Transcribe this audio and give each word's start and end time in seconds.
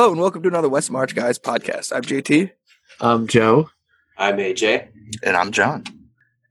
Hello 0.00 0.12
and 0.12 0.20
welcome 0.22 0.42
to 0.42 0.48
another 0.48 0.70
West 0.70 0.90
March 0.90 1.14
Guys 1.14 1.38
podcast. 1.38 1.94
I'm 1.94 2.00
JT. 2.00 2.52
I'm 3.02 3.26
Joe. 3.26 3.68
I'm 4.16 4.38
AJ. 4.38 4.88
And 5.22 5.36
I'm 5.36 5.52
John. 5.52 5.84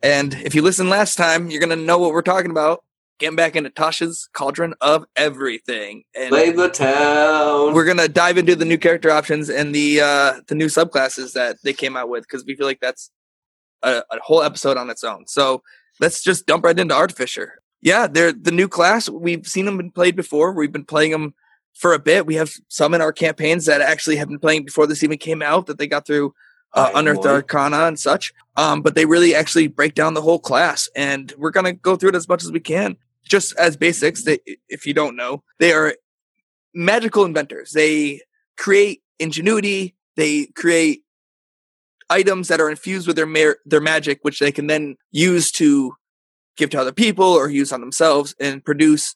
And 0.03 0.35
if 0.35 0.53
you 0.53 0.61
listened 0.61 0.91
last 0.91 1.15
time, 1.15 1.49
you're 1.49 1.59
going 1.59 1.75
to 1.75 1.83
know 1.83 1.97
what 1.97 2.11
we're 2.11 2.21
talking 2.21 2.51
about. 2.51 2.83
Getting 3.17 3.35
back 3.35 3.55
into 3.55 3.71
Tasha's 3.71 4.29
Cauldron 4.33 4.75
of 4.81 5.03
Everything. 5.15 6.03
And 6.15 6.29
Play 6.29 6.51
the 6.51 6.69
town. 6.69 7.73
we're 7.73 7.85
going 7.85 7.97
to 7.97 8.07
dive 8.07 8.37
into 8.37 8.55
the 8.55 8.65
new 8.65 8.77
character 8.77 9.09
options 9.09 9.49
and 9.49 9.73
the 9.73 10.01
uh, 10.01 10.41
the 10.47 10.53
new 10.53 10.67
subclasses 10.67 11.33
that 11.33 11.57
they 11.63 11.73
came 11.73 11.97
out 11.97 12.07
with 12.07 12.25
because 12.25 12.45
we 12.45 12.55
feel 12.55 12.67
like 12.67 12.79
that's 12.79 13.09
a, 13.81 14.03
a 14.11 14.19
whole 14.21 14.43
episode 14.43 14.77
on 14.77 14.91
its 14.91 15.03
own. 15.03 15.25
So 15.25 15.63
let's 15.99 16.21
just 16.21 16.45
dump 16.45 16.65
right 16.65 16.77
into 16.77 16.93
Artificer. 16.93 17.63
Yeah, 17.81 18.05
they're 18.05 18.31
the 18.31 18.51
new 18.51 18.67
class. 18.67 19.09
We've 19.09 19.47
seen 19.47 19.65
them 19.65 19.77
been 19.77 19.89
played 19.89 20.15
before. 20.15 20.53
We've 20.53 20.71
been 20.71 20.85
playing 20.85 21.13
them 21.13 21.33
for 21.79 21.93
a 21.93 21.99
bit. 21.99 22.25
We 22.25 22.35
have 22.35 22.51
some 22.67 22.93
in 22.93 23.01
our 23.01 23.13
campaigns 23.13 23.65
that 23.65 23.79
actually 23.79 24.17
have 24.17 24.27
been 24.27 24.37
playing 24.37 24.65
before 24.65 24.85
this 24.85 25.01
even 25.01 25.17
came 25.17 25.41
out 25.41 25.65
that 25.67 25.77
they 25.77 25.87
got 25.87 26.05
through 26.05 26.33
uh, 26.73 26.91
Unearthed. 26.93 27.25
Arcana 27.25 27.87
and 27.87 27.97
such. 27.97 28.33
Um, 28.57 28.81
but 28.81 28.95
they 28.95 29.05
really 29.05 29.33
actually 29.33 29.67
break 29.67 29.95
down 29.95 30.13
the 30.13 30.21
whole 30.21 30.39
class, 30.39 30.89
and 30.95 31.33
we're 31.37 31.51
gonna 31.51 31.73
go 31.73 31.95
through 31.95 32.09
it 32.09 32.15
as 32.15 32.27
much 32.27 32.43
as 32.43 32.51
we 32.51 32.59
can. 32.59 32.97
Just 33.23 33.55
as 33.57 33.77
basics, 33.77 34.23
they, 34.23 34.39
if 34.67 34.85
you 34.85 34.93
don't 34.93 35.15
know, 35.15 35.43
they 35.59 35.71
are 35.71 35.95
magical 36.73 37.23
inventors. 37.23 37.71
They 37.71 38.21
create 38.57 39.01
ingenuity. 39.17 39.95
They 40.17 40.47
create 40.47 41.03
items 42.09 42.49
that 42.49 42.59
are 42.59 42.69
infused 42.69 43.07
with 43.07 43.15
their 43.15 43.25
mar- 43.25 43.59
their 43.65 43.81
magic, 43.81 44.19
which 44.23 44.39
they 44.39 44.51
can 44.51 44.67
then 44.67 44.97
use 45.11 45.51
to 45.53 45.95
give 46.57 46.71
to 46.71 46.81
other 46.81 46.91
people 46.91 47.25
or 47.25 47.49
use 47.49 47.71
on 47.71 47.79
themselves 47.79 48.35
and 48.37 48.65
produce 48.65 49.15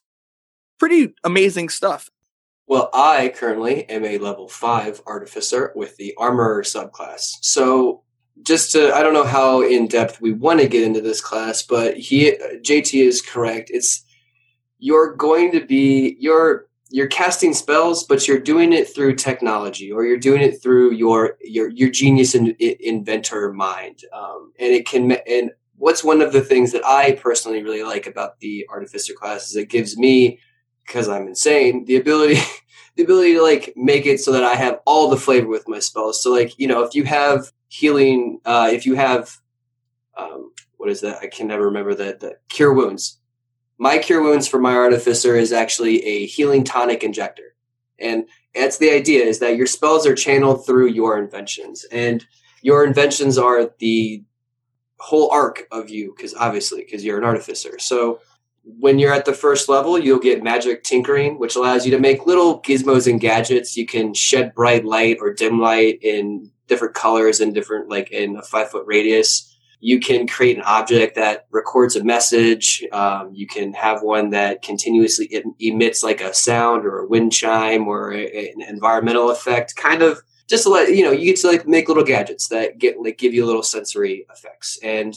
pretty 0.78 1.12
amazing 1.24 1.68
stuff. 1.68 2.08
Well, 2.66 2.88
I 2.94 3.32
currently 3.34 3.88
am 3.90 4.04
a 4.04 4.18
level 4.18 4.48
five 4.48 5.02
artificer 5.06 5.72
with 5.74 5.96
the 5.96 6.14
armor 6.16 6.62
subclass. 6.62 7.36
So, 7.42 8.02
just 8.42 8.72
to, 8.72 8.92
I 8.94 9.02
don't 9.02 9.14
know 9.14 9.24
how 9.24 9.62
in 9.62 9.86
depth 9.86 10.20
we 10.20 10.32
want 10.32 10.60
to 10.60 10.68
get 10.68 10.82
into 10.82 11.00
this 11.00 11.20
class, 11.20 11.62
but 11.62 11.96
he, 11.96 12.32
JT 12.32 13.06
is 13.06 13.22
correct. 13.22 13.70
It's, 13.72 14.04
you're 14.78 15.14
going 15.14 15.52
to 15.52 15.64
be, 15.64 16.16
you're, 16.18 16.66
you're 16.90 17.06
casting 17.06 17.54
spells, 17.54 18.04
but 18.04 18.26
you're 18.26 18.40
doing 18.40 18.72
it 18.72 18.92
through 18.92 19.14
technology 19.14 19.90
or 19.92 20.04
you're 20.04 20.18
doing 20.18 20.42
it 20.42 20.62
through 20.62 20.92
your, 20.92 21.36
your, 21.42 21.68
your 21.70 21.90
genius 21.90 22.34
in, 22.34 22.48
in- 22.58 22.76
inventor 22.80 23.52
mind. 23.52 24.00
Um, 24.12 24.52
and 24.58 24.72
it 24.74 24.86
can, 24.86 25.12
and 25.28 25.50
what's 25.76 26.02
one 26.02 26.20
of 26.20 26.32
the 26.32 26.42
things 26.42 26.72
that 26.72 26.84
I 26.84 27.12
personally 27.12 27.62
really 27.62 27.82
like 27.84 28.06
about 28.06 28.40
the 28.40 28.66
artificer 28.68 29.14
class 29.14 29.48
is 29.48 29.56
it 29.56 29.70
gives 29.70 29.96
me, 29.96 30.40
because 30.86 31.08
I'm 31.08 31.26
insane, 31.28 31.84
the 31.84 31.96
ability 31.96 32.40
the 32.96 33.02
ability 33.02 33.34
to 33.34 33.42
like 33.42 33.72
make 33.76 34.06
it 34.06 34.20
so 34.20 34.32
that 34.32 34.44
I 34.44 34.54
have 34.54 34.80
all 34.86 35.10
the 35.10 35.16
flavor 35.16 35.48
with 35.48 35.68
my 35.68 35.80
spells. 35.80 36.22
So 36.22 36.32
like, 36.32 36.58
you 36.58 36.68
know, 36.68 36.82
if 36.84 36.94
you 36.94 37.04
have 37.04 37.50
healing, 37.68 38.40
uh, 38.44 38.70
if 38.72 38.86
you 38.86 38.94
have, 38.94 39.36
um, 40.16 40.52
what 40.76 40.90
is 40.90 41.00
that? 41.00 41.18
I 41.20 41.26
can 41.26 41.48
never 41.48 41.64
remember 41.64 41.94
that, 41.96 42.20
the 42.20 42.38
cure 42.48 42.72
wounds. 42.72 43.18
My 43.78 43.98
cure 43.98 44.22
wounds 44.22 44.46
for 44.46 44.60
my 44.60 44.74
artificer 44.74 45.34
is 45.34 45.52
actually 45.52 46.04
a 46.04 46.26
healing 46.26 46.62
tonic 46.62 47.02
injector. 47.02 47.56
And 47.98 48.26
that's 48.54 48.78
the 48.78 48.90
idea 48.90 49.24
is 49.24 49.40
that 49.40 49.56
your 49.56 49.66
spells 49.66 50.06
are 50.06 50.14
channeled 50.14 50.64
through 50.64 50.88
your 50.88 51.18
inventions 51.18 51.84
and 51.90 52.24
your 52.62 52.84
inventions 52.84 53.36
are 53.36 53.72
the 53.78 54.22
whole 54.98 55.30
arc 55.32 55.64
of 55.72 55.90
you. 55.90 56.14
Cause 56.18 56.34
obviously, 56.38 56.84
cause 56.84 57.02
you're 57.02 57.18
an 57.18 57.24
artificer. 57.24 57.78
So, 57.80 58.20
when 58.64 58.98
you're 58.98 59.12
at 59.12 59.26
the 59.26 59.32
first 59.34 59.68
level, 59.68 59.98
you'll 59.98 60.18
get 60.18 60.42
magic 60.42 60.84
tinkering, 60.84 61.38
which 61.38 61.56
allows 61.56 61.84
you 61.84 61.90
to 61.92 61.98
make 61.98 62.26
little 62.26 62.62
gizmos 62.62 63.10
and 63.10 63.20
gadgets. 63.20 63.76
You 63.76 63.86
can 63.86 64.14
shed 64.14 64.54
bright 64.54 64.84
light 64.84 65.18
or 65.20 65.32
dim 65.32 65.60
light 65.60 65.98
in 66.02 66.50
different 66.66 66.94
colors 66.94 67.40
and 67.40 67.54
different, 67.54 67.90
like 67.90 68.10
in 68.10 68.36
a 68.36 68.42
five 68.42 68.70
foot 68.70 68.84
radius. 68.86 69.50
You 69.80 70.00
can 70.00 70.26
create 70.26 70.56
an 70.56 70.62
object 70.62 71.14
that 71.16 71.46
records 71.50 71.94
a 71.94 72.02
message. 72.02 72.82
Um, 72.90 73.32
you 73.34 73.46
can 73.46 73.74
have 73.74 74.02
one 74.02 74.30
that 74.30 74.62
continuously 74.62 75.28
em- 75.30 75.54
emits 75.58 76.02
like 76.02 76.22
a 76.22 76.32
sound 76.32 76.86
or 76.86 77.00
a 77.00 77.06
wind 77.06 77.32
chime 77.32 77.86
or 77.86 78.12
a, 78.12 78.52
an 78.52 78.62
environmental 78.62 79.30
effect. 79.30 79.76
Kind 79.76 80.00
of 80.00 80.22
just 80.48 80.62
to 80.64 80.70
let 80.70 80.94
you 80.94 81.04
know, 81.04 81.10
you 81.12 81.26
get 81.26 81.40
to 81.40 81.48
like 81.48 81.68
make 81.68 81.88
little 81.88 82.04
gadgets 82.04 82.48
that 82.48 82.78
get 82.78 82.98
like 82.98 83.18
give 83.18 83.34
you 83.34 83.44
little 83.44 83.62
sensory 83.62 84.26
effects. 84.30 84.78
And 84.82 85.14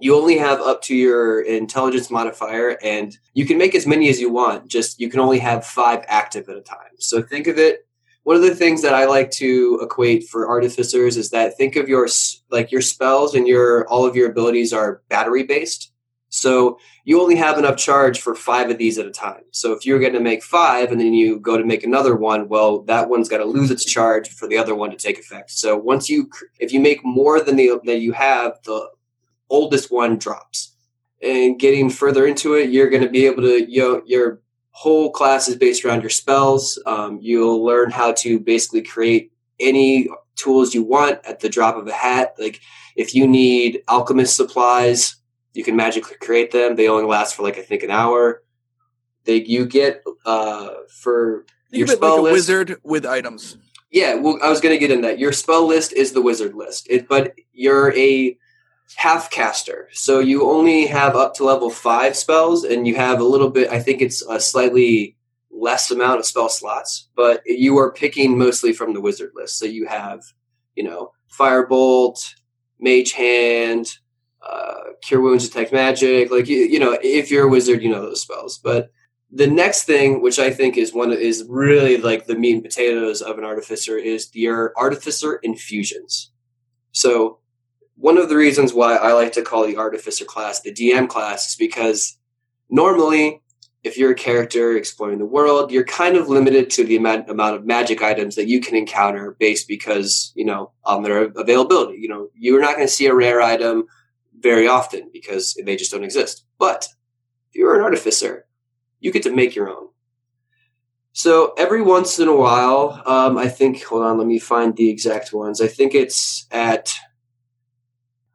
you 0.00 0.16
only 0.16 0.36
have 0.38 0.60
up 0.60 0.82
to 0.82 0.94
your 0.94 1.40
intelligence 1.42 2.10
modifier 2.10 2.78
and 2.82 3.16
you 3.34 3.46
can 3.46 3.58
make 3.58 3.74
as 3.74 3.86
many 3.86 4.08
as 4.08 4.20
you 4.20 4.30
want 4.30 4.68
just 4.68 5.00
you 5.00 5.08
can 5.08 5.20
only 5.20 5.38
have 5.38 5.64
five 5.64 6.04
active 6.08 6.48
at 6.48 6.56
a 6.56 6.60
time. 6.60 6.78
So 6.98 7.22
think 7.22 7.46
of 7.46 7.58
it 7.58 7.86
one 8.24 8.34
of 8.34 8.42
the 8.42 8.56
things 8.56 8.82
that 8.82 8.92
i 8.92 9.04
like 9.04 9.30
to 9.30 9.78
equate 9.80 10.24
for 10.28 10.48
artificers 10.48 11.16
is 11.16 11.30
that 11.30 11.56
think 11.56 11.76
of 11.76 11.88
your 11.88 12.08
like 12.50 12.72
your 12.72 12.80
spells 12.80 13.36
and 13.36 13.46
your 13.46 13.86
all 13.88 14.04
of 14.04 14.16
your 14.16 14.28
abilities 14.28 14.72
are 14.72 15.00
battery 15.08 15.44
based 15.44 15.92
so 16.28 16.78
you 17.04 17.20
only 17.20 17.36
have 17.36 17.56
enough 17.58 17.76
charge 17.76 18.20
for 18.20 18.34
five 18.34 18.68
of 18.68 18.78
these 18.78 18.98
at 18.98 19.06
a 19.06 19.10
time. 19.10 19.42
So 19.52 19.72
if 19.72 19.86
you're 19.86 20.00
going 20.00 20.12
to 20.12 20.20
make 20.20 20.42
five 20.42 20.90
and 20.90 21.00
then 21.00 21.14
you 21.14 21.38
go 21.38 21.56
to 21.56 21.64
make 21.64 21.84
another 21.84 22.16
one 22.16 22.48
well 22.48 22.80
that 22.82 23.08
one's 23.08 23.28
got 23.28 23.38
to 23.38 23.44
lose 23.44 23.70
its 23.70 23.84
charge 23.84 24.28
for 24.28 24.48
the 24.48 24.58
other 24.58 24.74
one 24.74 24.90
to 24.90 24.96
take 24.96 25.18
effect. 25.18 25.50
So 25.50 25.76
once 25.76 26.08
you 26.08 26.28
if 26.58 26.72
you 26.72 26.80
make 26.80 27.04
more 27.04 27.40
than 27.40 27.56
the 27.56 27.80
that 27.84 28.00
you 28.00 28.12
have 28.12 28.58
the 28.64 28.88
oldest 29.48 29.90
one 29.90 30.18
drops. 30.18 30.74
And 31.22 31.58
getting 31.58 31.88
further 31.88 32.26
into 32.26 32.54
it, 32.54 32.70
you're 32.70 32.90
going 32.90 33.02
to 33.02 33.08
be 33.08 33.26
able 33.26 33.42
to, 33.42 33.70
you 33.70 33.80
know, 33.80 34.02
your 34.06 34.40
whole 34.70 35.10
class 35.10 35.48
is 35.48 35.56
based 35.56 35.84
around 35.84 36.02
your 36.02 36.10
spells. 36.10 36.78
Um, 36.84 37.18
you'll 37.22 37.64
learn 37.64 37.90
how 37.90 38.12
to 38.12 38.38
basically 38.38 38.82
create 38.82 39.32
any 39.58 40.08
tools 40.36 40.74
you 40.74 40.82
want 40.82 41.20
at 41.24 41.40
the 41.40 41.48
drop 41.48 41.76
of 41.76 41.88
a 41.88 41.92
hat. 41.92 42.34
Like 42.38 42.60
if 42.94 43.14
you 43.14 43.26
need 43.26 43.82
alchemist 43.88 44.36
supplies, 44.36 45.16
you 45.54 45.64
can 45.64 45.76
magically 45.76 46.16
create 46.20 46.50
them. 46.50 46.76
They 46.76 46.88
only 46.88 47.06
last 47.06 47.34
for 47.34 47.42
like, 47.42 47.56
I 47.56 47.62
think 47.62 47.82
an 47.82 47.90
hour. 47.90 48.42
They, 49.24 49.42
you 49.42 49.64
get, 49.64 50.04
uh, 50.26 50.68
for 50.90 51.46
your 51.70 51.86
spell 51.86 52.10
like 52.10 52.18
a 52.18 52.22
list. 52.22 52.32
wizard 52.32 52.76
with 52.84 53.06
items. 53.06 53.56
Yeah, 53.90 54.16
well, 54.16 54.38
I 54.42 54.50
was 54.50 54.60
going 54.60 54.74
to 54.74 54.78
get 54.78 54.90
in 54.90 55.00
that. 55.00 55.18
Your 55.18 55.32
spell 55.32 55.66
list 55.66 55.94
is 55.94 56.12
the 56.12 56.20
wizard 56.20 56.54
list, 56.54 56.86
it, 56.90 57.08
but 57.08 57.34
you're 57.52 57.96
a 57.96 58.36
half 58.94 59.30
caster, 59.30 59.88
so 59.92 60.20
you 60.20 60.48
only 60.48 60.86
have 60.86 61.16
up 61.16 61.34
to 61.34 61.44
level 61.44 61.70
five 61.70 62.16
spells, 62.16 62.64
and 62.64 62.86
you 62.86 62.94
have 62.94 63.20
a 63.20 63.24
little 63.24 63.50
bit. 63.50 63.70
I 63.70 63.80
think 63.80 64.00
it's 64.00 64.22
a 64.22 64.40
slightly 64.40 65.16
less 65.50 65.90
amount 65.90 66.20
of 66.20 66.26
spell 66.26 66.48
slots, 66.48 67.08
but 67.16 67.42
you 67.46 67.78
are 67.78 67.92
picking 67.92 68.38
mostly 68.38 68.72
from 68.72 68.94
the 68.94 69.00
wizard 69.00 69.32
list. 69.34 69.58
So 69.58 69.64
you 69.64 69.86
have, 69.86 70.22
you 70.74 70.84
know, 70.84 71.12
firebolt, 71.38 72.34
mage 72.78 73.12
hand, 73.12 73.98
uh, 74.42 74.92
cure 75.02 75.20
wounds, 75.20 75.48
detect 75.48 75.72
magic. 75.72 76.30
Like 76.30 76.46
you, 76.46 76.58
you 76.58 76.78
know, 76.78 76.98
if 77.02 77.30
you're 77.30 77.46
a 77.46 77.50
wizard, 77.50 77.82
you 77.82 77.88
know 77.88 78.02
those 78.02 78.22
spells, 78.22 78.58
but 78.58 78.90
the 79.32 79.46
next 79.46 79.84
thing, 79.84 80.22
which 80.22 80.38
I 80.38 80.50
think 80.50 80.76
is 80.76 80.94
one 80.94 81.12
is 81.12 81.44
really 81.48 81.96
like 81.96 82.26
the 82.26 82.36
meat 82.36 82.54
and 82.54 82.62
potatoes 82.62 83.22
of 83.22 83.38
an 83.38 83.44
artificer, 83.44 83.98
is 83.98 84.30
your 84.34 84.72
artificer 84.76 85.36
infusions. 85.42 86.30
So 86.92 87.40
one 87.96 88.18
of 88.18 88.28
the 88.28 88.36
reasons 88.36 88.72
why 88.72 88.96
I 88.96 89.12
like 89.12 89.32
to 89.32 89.42
call 89.42 89.66
the 89.66 89.76
artificer 89.76 90.24
class 90.24 90.60
the 90.60 90.72
DM 90.72 91.08
class 91.08 91.50
is 91.50 91.56
because 91.56 92.18
normally, 92.68 93.42
if 93.84 93.96
you're 93.96 94.12
a 94.12 94.16
character 94.16 94.76
exploring 94.76 95.18
the 95.18 95.24
world, 95.24 95.70
you're 95.70 95.84
kind 95.84 96.16
of 96.16 96.28
limited 96.28 96.70
to 96.70 96.84
the 96.84 96.96
amount, 96.96 97.30
amount 97.30 97.56
of 97.56 97.64
magic 97.64 98.02
items 98.02 98.34
that 98.34 98.48
you 98.48 98.60
can 98.60 98.74
encounter 98.74 99.36
based 99.38 99.68
because 99.68 100.32
you 100.34 100.44
know 100.44 100.72
on 100.84 101.02
their 101.02 101.24
availability. 101.24 101.98
You 101.98 102.08
know, 102.08 102.28
you're 102.34 102.60
not 102.60 102.76
going 102.76 102.86
to 102.86 102.92
see 102.92 103.06
a 103.06 103.14
rare 103.14 103.40
item 103.40 103.86
very 104.38 104.68
often 104.68 105.10
because 105.12 105.56
they 105.64 105.76
just 105.76 105.92
don't 105.92 106.04
exist. 106.04 106.44
But 106.58 106.88
if 107.50 107.56
you're 107.56 107.76
an 107.76 107.82
artificer, 107.82 108.46
you 109.00 109.12
get 109.12 109.22
to 109.22 109.34
make 109.34 109.54
your 109.54 109.68
own. 109.68 109.88
So 111.12 111.54
every 111.56 111.80
once 111.80 112.18
in 112.18 112.28
a 112.28 112.36
while, 112.36 113.02
um, 113.06 113.38
I 113.38 113.48
think, 113.48 113.82
hold 113.82 114.02
on, 114.02 114.18
let 114.18 114.26
me 114.26 114.38
find 114.38 114.76
the 114.76 114.90
exact 114.90 115.32
ones. 115.32 115.62
I 115.62 115.66
think 115.66 115.94
it's 115.94 116.46
at, 116.50 116.92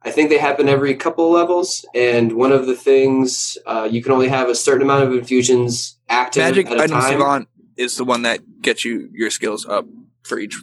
I 0.04 0.10
think 0.10 0.30
they 0.30 0.38
happen 0.38 0.68
every 0.68 0.94
couple 0.94 1.30
levels. 1.30 1.84
And 1.94 2.32
one 2.32 2.52
of 2.52 2.66
the 2.66 2.74
things, 2.74 3.56
uh, 3.66 3.88
you 3.90 4.02
can 4.02 4.12
only 4.12 4.28
have 4.28 4.48
a 4.48 4.54
certain 4.54 4.82
amount 4.82 5.04
of 5.04 5.12
infusions 5.12 5.98
active 6.08 6.42
Magic 6.42 6.66
at 6.66 6.72
a 6.72 6.82
items 6.82 6.90
time. 7.04 7.12
savant 7.12 7.48
is 7.76 7.96
the 7.96 8.04
one 8.04 8.22
that 8.22 8.40
gets 8.60 8.84
you 8.84 9.08
your 9.12 9.30
skills 9.30 9.66
up 9.66 9.86
for 10.24 10.38
each 10.38 10.56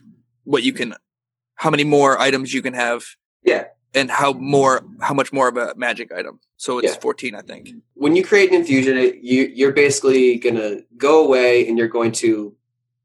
what 0.43 0.61
you 0.63 0.71
can 0.73 0.93
how 1.55 1.69
many 1.69 1.83
more 1.83 2.19
items 2.19 2.53
you 2.53 2.61
can 2.61 2.73
have 2.73 3.03
Yeah. 3.43 3.65
and 3.95 4.11
how 4.11 4.33
more 4.33 4.83
how 5.01 5.13
much 5.15 5.33
more 5.33 5.47
of 5.47 5.57
a 5.57 5.73
magic 5.75 6.11
item 6.13 6.39
so 6.57 6.77
it's 6.77 6.93
Yeah. 6.93 6.99
14 7.01 7.35
i 7.35 7.41
think 7.41 7.69
when 7.95 8.15
you 8.15 8.23
create 8.23 8.49
an 8.51 8.55
infusion, 8.55 8.95
it, 8.97 9.15
you 9.21 9.51
you're 9.53 9.71
basically 9.73 10.35
gonna 10.37 10.81
go 10.97 11.25
away 11.25 11.67
and 11.67 11.77
you're 11.77 11.87
going 11.99 12.11
to 12.23 12.55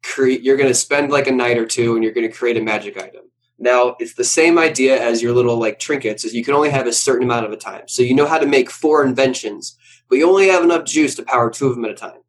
create. 0.02 0.42
You're 0.42 0.56
gonna 0.58 0.74
spend 0.74 1.10
like 1.10 1.26
a 1.26 1.32
night 1.32 1.56
or 1.56 1.66
two, 1.66 1.94
and 1.94 2.04
you're 2.04 2.12
gonna 2.12 2.28
create 2.40 2.56
a 2.58 2.60
magic 2.62 2.94
item. 3.02 3.24
Now 3.58 3.96
it's 3.98 4.14
the 4.14 4.24
same 4.24 4.58
idea 4.58 5.00
as 5.00 5.22
your 5.22 5.32
little 5.32 5.56
like 5.56 5.78
trinkets. 5.78 6.24
Is 6.24 6.34
you 6.34 6.44
can 6.44 6.54
only 6.54 6.70
have 6.70 6.86
a 6.86 6.92
certain 6.92 7.24
amount 7.24 7.46
of 7.46 7.52
a 7.52 7.56
time. 7.56 7.86
So 7.86 8.02
you 8.02 8.14
know 8.14 8.26
how 8.26 8.38
to 8.38 8.46
make 8.46 8.70
four 8.70 9.04
inventions, 9.04 9.76
but 10.08 10.18
you 10.18 10.28
only 10.28 10.48
have 10.48 10.64
enough 10.64 10.84
juice 10.84 11.14
to 11.16 11.22
power 11.22 11.50
two 11.50 11.68
of 11.68 11.74
them 11.74 11.84
at 11.84 11.90
a 11.90 11.94
time. 11.94 12.20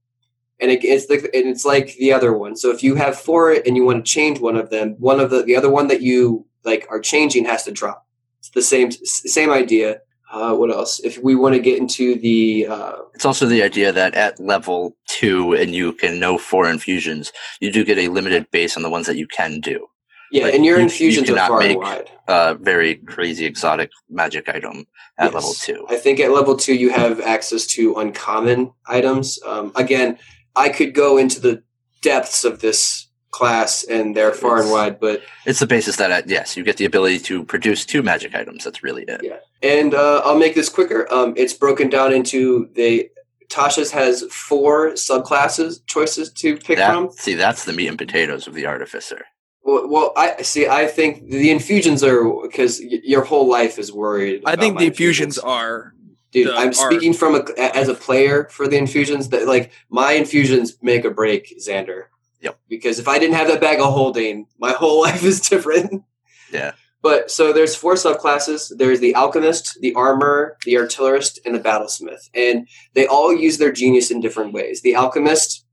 And 0.59 0.71
it, 0.71 0.83
it's 0.83 1.07
the, 1.07 1.15
and 1.15 1.47
it's 1.47 1.65
like 1.65 1.95
the 1.95 2.13
other 2.13 2.31
one. 2.31 2.55
So 2.55 2.71
if 2.71 2.81
you 2.81 2.95
have 2.95 3.19
four 3.19 3.51
and 3.51 3.75
you 3.75 3.83
want 3.83 4.05
to 4.05 4.11
change 4.11 4.39
one 4.39 4.55
of 4.55 4.69
them, 4.69 4.95
one 4.99 5.19
of 5.19 5.29
the 5.29 5.43
the 5.43 5.55
other 5.55 5.69
one 5.69 5.87
that 5.87 6.01
you 6.01 6.45
like 6.63 6.87
are 6.89 6.99
changing 6.99 7.45
has 7.45 7.63
to 7.63 7.71
drop. 7.71 8.05
It's 8.39 8.49
the 8.51 8.61
same 8.61 8.91
same 8.91 9.51
idea. 9.51 10.01
Uh, 10.31 10.53
what 10.55 10.71
else? 10.71 10.99
If 10.99 11.21
we 11.23 11.35
want 11.35 11.55
to 11.55 11.61
get 11.61 11.77
into 11.77 12.15
the 12.19 12.67
uh, 12.67 12.95
It's 13.13 13.25
also 13.25 13.45
the 13.45 13.63
idea 13.63 13.91
that 13.91 14.15
at 14.15 14.39
level 14.39 14.95
two, 15.07 15.53
and 15.53 15.73
you 15.73 15.93
can 15.93 16.19
know 16.19 16.37
four 16.37 16.69
infusions, 16.69 17.31
you 17.59 17.71
do 17.71 17.85
get 17.85 17.97
a 17.97 18.09
limited 18.09 18.49
base 18.51 18.75
on 18.75 18.83
the 18.83 18.89
ones 18.89 19.07
that 19.07 19.17
you 19.17 19.27
can 19.27 19.59
do. 19.59 19.87
Yeah, 20.35 20.43
Like, 20.45 20.53
and 20.55 20.65
your 20.65 20.75
you- 20.75 20.79
you 20.81 20.83
infusions 20.83 21.29
are 21.29 21.33
cannot 21.33 21.47
far 21.47 21.61
and 21.61 21.69
make- 21.69 21.77
wide. 21.81 22.09
A 22.27 22.55
very 22.55 22.95
crazy 22.95 23.45
exotic 23.45 23.89
magic 24.09 24.49
item 24.49 24.85
at 25.17 25.25
Yes. 25.25 25.33
level 25.33 25.53
two. 25.53 25.85
I 25.89 25.95
think 25.95 26.19
at 26.19 26.31
level 26.31 26.57
two 26.57 26.73
you 26.73 26.89
have 26.89 27.21
access 27.21 27.65
to 27.67 27.95
uncommon 27.95 28.73
items. 28.87 29.39
Um, 29.45 29.71
again, 29.75 30.17
I 30.55 30.69
could 30.69 30.93
go 30.93 31.17
into 31.17 31.39
the 31.39 31.63
depths 32.01 32.43
of 32.43 32.59
this 32.59 33.07
class, 33.31 33.83
and 33.83 34.15
they're 34.15 34.33
far 34.33 34.61
and 34.61 34.71
wide. 34.71 34.99
But 34.99 35.21
It's 35.45 35.59
the 35.59 35.67
basis 35.67 35.95
that, 35.97 36.11
uh, 36.11 36.21
yes, 36.25 36.55
you 36.57 36.63
get 36.63 36.77
the 36.77 36.85
ability 36.85 37.19
to 37.19 37.43
produce 37.43 37.85
two 37.85 38.01
magic 38.01 38.33
items. 38.35 38.63
That's 38.65 38.83
really 38.83 39.03
it. 39.07 39.21
Yeah. 39.23 39.37
and 39.61 39.95
uh, 39.95 40.21
I'll 40.23 40.37
make 40.37 40.53
this 40.53 40.69
quicker. 40.69 41.11
Um, 41.11 41.33
it's 41.37 41.53
broken 41.53 41.89
down 41.89 42.11
into 42.13 42.69
the 42.75 43.09
Tasha's 43.49 43.91
has 43.91 44.23
four 44.31 44.91
subclasses 44.93 45.79
choices 45.87 46.31
to 46.33 46.57
pick 46.57 46.77
That, 46.77 46.93
from. 46.93 47.11
see, 47.11 47.35
that's 47.35 47.63
the 47.65 47.73
meat 47.73 47.87
and 47.87 47.97
potatoes 47.97 48.47
of 48.47 48.53
the 48.53 48.65
artificer. 48.65 49.25
Well, 49.65 49.87
well, 49.89 50.13
I 50.15 50.43
see. 50.43 50.67
I 50.67 50.85
think 50.87 51.29
the 51.29 51.49
infusions 51.51 52.03
are 52.03 52.23
because 52.43 52.79
y- 52.79 52.99
your 53.03 53.23
whole 53.23 53.49
life 53.49 53.79
is 53.79 53.91
worried. 53.91 54.43
i 54.45 54.55
think 54.55 54.77
the 54.77 54.85
infusions 54.85 55.37
are 55.39 55.93
Dude, 56.31 56.49
I'm 56.49 56.67
art. 56.67 56.75
speaking 56.75 57.13
from 57.13 57.35
a 57.35 57.43
as 57.75 57.87
a 57.87 57.95
player 57.95 58.47
for 58.51 58.67
the 58.67 58.77
infusions 58.77 59.29
that 59.29 59.47
like 59.47 59.71
my 59.89 60.11
infusions 60.13 60.77
make 60.81 61.03
or 61.03 61.09
break 61.11 61.57
Xander. 61.59 62.03
Yep. 62.41 62.59
Because 62.69 62.99
if 62.99 63.07
I 63.07 63.17
didn't 63.17 63.35
have 63.35 63.47
that 63.47 63.59
bag 63.61 63.79
of 63.79 63.91
holding, 63.91 64.45
my 64.59 64.71
whole 64.81 65.01
life 65.01 65.23
is 65.23 65.39
different. 65.41 66.03
Yeah. 66.51 66.73
But 67.01 67.31
so 67.31 67.51
there's 67.53 67.75
four 67.75 67.95
subclasses. 67.95 68.71
There's 68.77 68.99
the 68.99 69.15
alchemist, 69.15 69.79
the 69.81 69.93
armor, 69.95 70.57
the 70.65 70.75
artillerist, 70.77 71.39
and 71.45 71.55
the 71.55 71.59
battlesmith, 71.59 72.29
and 72.35 72.67
they 72.93 73.07
all 73.07 73.33
use 73.33 73.57
their 73.57 73.71
genius 73.71 74.11
in 74.11 74.21
different 74.21 74.53
ways. 74.53 74.81
The 74.81 74.95
alchemist, 74.95 75.64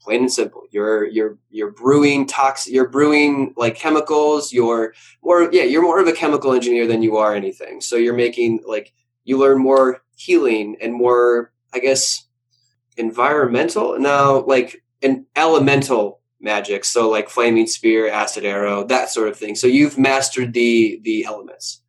plain 0.00 0.20
and 0.20 0.32
simple. 0.32 0.62
You're 0.70 1.06
you're 1.06 1.38
you're 1.50 1.72
brewing 1.72 2.26
tox. 2.26 2.66
You're 2.66 2.88
brewing 2.88 3.54
like 3.56 3.76
chemicals. 3.76 4.52
You're 4.52 4.94
more 5.22 5.48
yeah. 5.52 5.64
You're 5.64 5.82
more 5.82 6.00
of 6.00 6.08
a 6.08 6.12
chemical 6.12 6.52
engineer 6.52 6.86
than 6.86 7.02
you 7.02 7.16
are 7.16 7.34
anything. 7.34 7.80
So 7.80 7.96
you're 7.96 8.14
making 8.14 8.60
like 8.66 8.92
you 9.24 9.38
learn 9.38 9.58
more 9.58 10.02
healing 10.16 10.76
and 10.82 10.92
more 10.92 11.50
i 11.72 11.78
guess 11.78 12.26
environmental 12.98 13.98
now 13.98 14.40
like 14.40 14.82
an 15.02 15.24
elemental 15.36 16.20
magic 16.40 16.84
so 16.84 17.08
like 17.08 17.30
flaming 17.30 17.66
spear 17.66 18.08
acid 18.10 18.44
arrow 18.44 18.84
that 18.84 19.08
sort 19.08 19.28
of 19.28 19.36
thing 19.36 19.54
so 19.54 19.66
you've 19.66 19.96
mastered 19.98 20.52
the 20.52 21.00
the 21.04 21.24
elements 21.24 21.80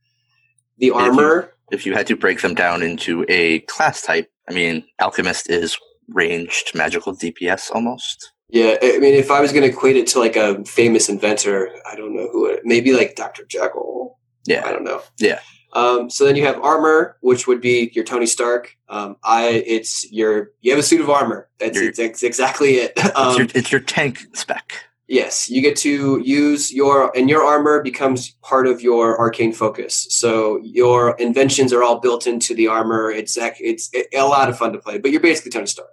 the 0.78 0.88
you- 0.88 0.94
armor 0.94 1.52
If 1.72 1.86
you 1.86 1.94
had 1.94 2.08
to 2.08 2.16
break 2.16 2.42
them 2.42 2.54
down 2.54 2.84
into 2.84 3.25
a 3.30 3.60
class 3.62 4.02
type, 4.02 4.30
I 4.50 4.54
mean, 4.54 4.84
alchemist 5.00 5.50
is 5.50 5.78
ranged 6.09 6.71
magical 6.75 7.15
DPS 7.15 7.71
almost. 7.74 8.31
yeah 8.50 8.75
i 8.81 8.98
mean 9.00 9.13
if 9.13 9.30
i 9.31 9.39
was 9.39 9.51
going 9.53 9.63
to 9.63 9.69
equate 9.69 9.95
it 9.95 10.07
to 10.07 10.19
like 10.19 10.36
a 10.36 10.63
famous 10.65 11.07
inventor 11.09 11.69
i 11.89 11.95
don't 11.95 12.13
know 12.15 12.27
who 12.31 12.45
it 12.48 12.59
maybe 12.65 12.92
like 12.94 13.15
dr 13.15 13.44
jekyll 13.48 14.18
Yeah, 14.48 14.65
I 14.65 14.71
don't 14.71 14.83
know. 14.83 15.01
Yeah. 15.19 15.39
Um, 15.74 16.09
so 16.09 16.25
then 16.25 16.36
you 16.36 16.45
have 16.48 16.59
armor, 16.62 17.15
which 17.21 17.45
would 17.48 17.62
be 17.62 17.92
your 17.94 18.03
Tony 18.03 18.25
Stark. 18.25 18.75
Um, 18.89 19.15
I 19.24 19.63
it's 19.75 20.12
your 20.12 20.50
you 20.62 20.71
have 20.71 20.80
a 20.80 20.83
suit 20.83 21.00
of 21.00 21.09
armor. 21.09 21.48
That's 21.59 21.77
Your- 21.77 21.88
it's, 21.89 22.00
it's 22.00 22.24
exactly 22.24 22.71
it. 22.83 22.92
It's, 22.98 23.15
Um, 23.18 23.38
your, 23.38 23.48
it's 23.53 23.71
your 23.71 23.81
tank 23.81 24.15
spec. 24.33 24.74
Yes, 25.12 25.50
you 25.50 25.62
get 25.62 25.75
to 25.75 26.22
use 26.24 26.74
your 26.74 27.16
and 27.16 27.30
your 27.30 27.44
armor 27.44 27.84
becomes 27.84 28.31
part 28.42 28.66
of 28.66 28.81
your 28.81 29.19
arcane 29.19 29.52
focus. 29.52 30.08
So 30.10 30.60
your 30.63 31.16
inventions 31.18 31.74
are 31.74 31.84
all 31.84 32.00
built 32.00 32.25
into 32.25 32.56
the 32.56 32.68
armor. 32.68 33.12
It's 33.12 33.38
it's 33.38 33.92
a 34.13 34.24
lot 34.24 34.50
of 34.50 34.58
fun 34.58 34.72
to 34.72 34.80
play. 34.80 34.98
But 34.98 35.12
you're 35.12 35.22
basically 35.22 35.52
Tony 35.52 35.68
Stark. 35.68 35.90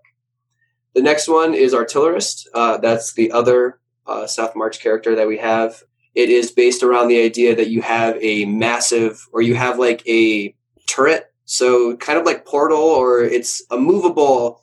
The 0.94 1.02
next 1.02 1.28
one 1.28 1.52
is 1.52 1.74
artillerist. 1.74 2.48
Uh, 2.54 2.78
that's 2.78 3.12
the 3.12 3.32
other 3.32 3.80
uh, 4.06 4.26
South 4.26 4.54
March 4.54 4.80
character 4.80 5.14
that 5.16 5.28
we 5.28 5.38
have. 5.38 5.82
It 6.14 6.30
is 6.30 6.52
based 6.52 6.82
around 6.82 7.08
the 7.08 7.22
idea 7.22 7.54
that 7.54 7.68
you 7.68 7.82
have 7.82 8.16
a 8.20 8.44
massive, 8.46 9.28
or 9.32 9.42
you 9.42 9.54
have 9.56 9.78
like 9.78 10.02
a 10.08 10.54
turret. 10.86 11.32
So 11.44 11.96
kind 11.96 12.18
of 12.18 12.24
like 12.24 12.46
Portal, 12.46 12.78
or 12.78 13.22
it's 13.22 13.62
a 13.70 13.76
movable 13.76 14.62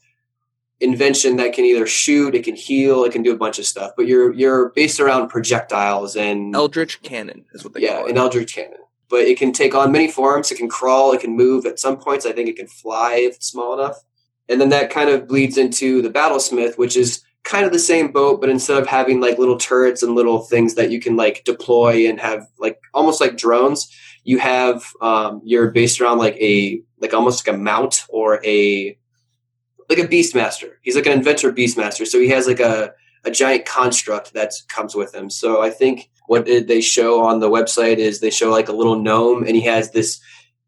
invention 0.80 1.38
that 1.38 1.54
can 1.54 1.66
either 1.66 1.88
shoot, 1.88 2.36
it 2.36 2.44
can 2.44 2.56
heal, 2.56 3.04
it 3.04 3.12
can 3.12 3.24
do 3.24 3.34
a 3.34 3.38
bunch 3.38 3.60
of 3.60 3.66
stuff. 3.66 3.92
But 3.96 4.08
you're 4.08 4.34
you're 4.34 4.70
based 4.70 5.00
around 5.00 5.30
projectiles 5.30 6.16
and 6.16 6.56
eldritch 6.56 7.02
cannon 7.02 7.46
is 7.54 7.64
what 7.64 7.74
they 7.74 7.82
yeah, 7.82 7.90
call 7.90 8.00
it. 8.00 8.06
Yeah, 8.06 8.12
an 8.12 8.18
Eldritch 8.18 8.56
Cannon. 8.56 8.80
But 9.08 9.22
it 9.22 9.38
can 9.38 9.52
take 9.52 9.76
on 9.76 9.92
many 9.92 10.10
forms. 10.10 10.52
It 10.52 10.58
can 10.58 10.68
crawl. 10.68 11.14
It 11.14 11.22
can 11.22 11.36
move. 11.36 11.66
At 11.66 11.80
some 11.80 11.98
points, 11.98 12.26
I 12.26 12.32
think 12.32 12.50
it 12.50 12.56
can 12.56 12.68
fly 12.68 13.16
if 13.18 13.36
it's 13.36 13.48
small 13.48 13.80
enough. 13.80 13.98
And 14.50 14.60
then 14.60 14.70
that 14.70 14.90
kind 14.90 15.10
of 15.10 15.28
bleeds 15.28 15.58
into 15.58 16.02
the 16.02 16.10
Battlesmith, 16.10 16.78
which 16.78 16.98
is 16.98 17.24
kind 17.44 17.66
of 17.66 17.72
the 17.72 17.80
same 17.80 18.12
boat, 18.12 18.42
but 18.42 18.50
instead 18.50 18.78
of 18.78 18.88
having 18.88 19.22
like 19.22 19.38
little 19.38 19.58
turrets 19.58 20.02
and 20.04 20.16
little 20.16 20.40
things 20.40 20.74
that 20.74 20.90
you 20.90 21.00
can 21.00 21.16
like 21.16 21.44
deploy 21.46 22.10
and 22.10 22.20
have 22.20 22.48
like 22.60 22.80
almost 22.94 23.22
like 23.22 23.38
drones, 23.38 23.96
you 24.24 24.40
have 24.40 24.92
um, 25.02 25.42
you're 25.46 25.70
based 25.72 26.02
around 26.02 26.18
like 26.18 26.36
a 26.36 26.82
like 27.00 27.14
almost 27.14 27.46
like 27.46 27.56
a 27.56 27.58
mount 27.58 28.04
or 28.10 28.44
a 28.44 28.98
like 29.90 30.00
a 30.00 30.08
beastmaster. 30.08 30.72
He's 30.82 30.96
like 30.96 31.06
an 31.06 31.14
inventor 31.14 31.52
beastmaster. 31.52 32.06
So 32.06 32.20
he 32.20 32.30
has 32.30 32.48
like 32.48 32.60
a 32.60 32.94
a 33.24 33.32
giant 33.32 33.66
construct 33.66 34.34
that 34.34 34.54
comes 34.68 34.96
with 34.96 35.14
him. 35.14 35.30
So 35.30 35.62
I 35.62 35.72
think 35.72 36.10
what 36.28 36.46
they 36.46 36.82
show 36.82 37.24
on 37.24 37.40
the 37.40 37.50
website 37.50 37.98
is 37.98 38.20
they 38.20 38.30
show 38.30 38.52
like 38.52 38.70
a 38.70 38.74
little 38.74 39.00
gnome 39.00 39.44
and 39.44 39.56
he 39.56 39.62
has 39.64 39.92
this 39.92 40.20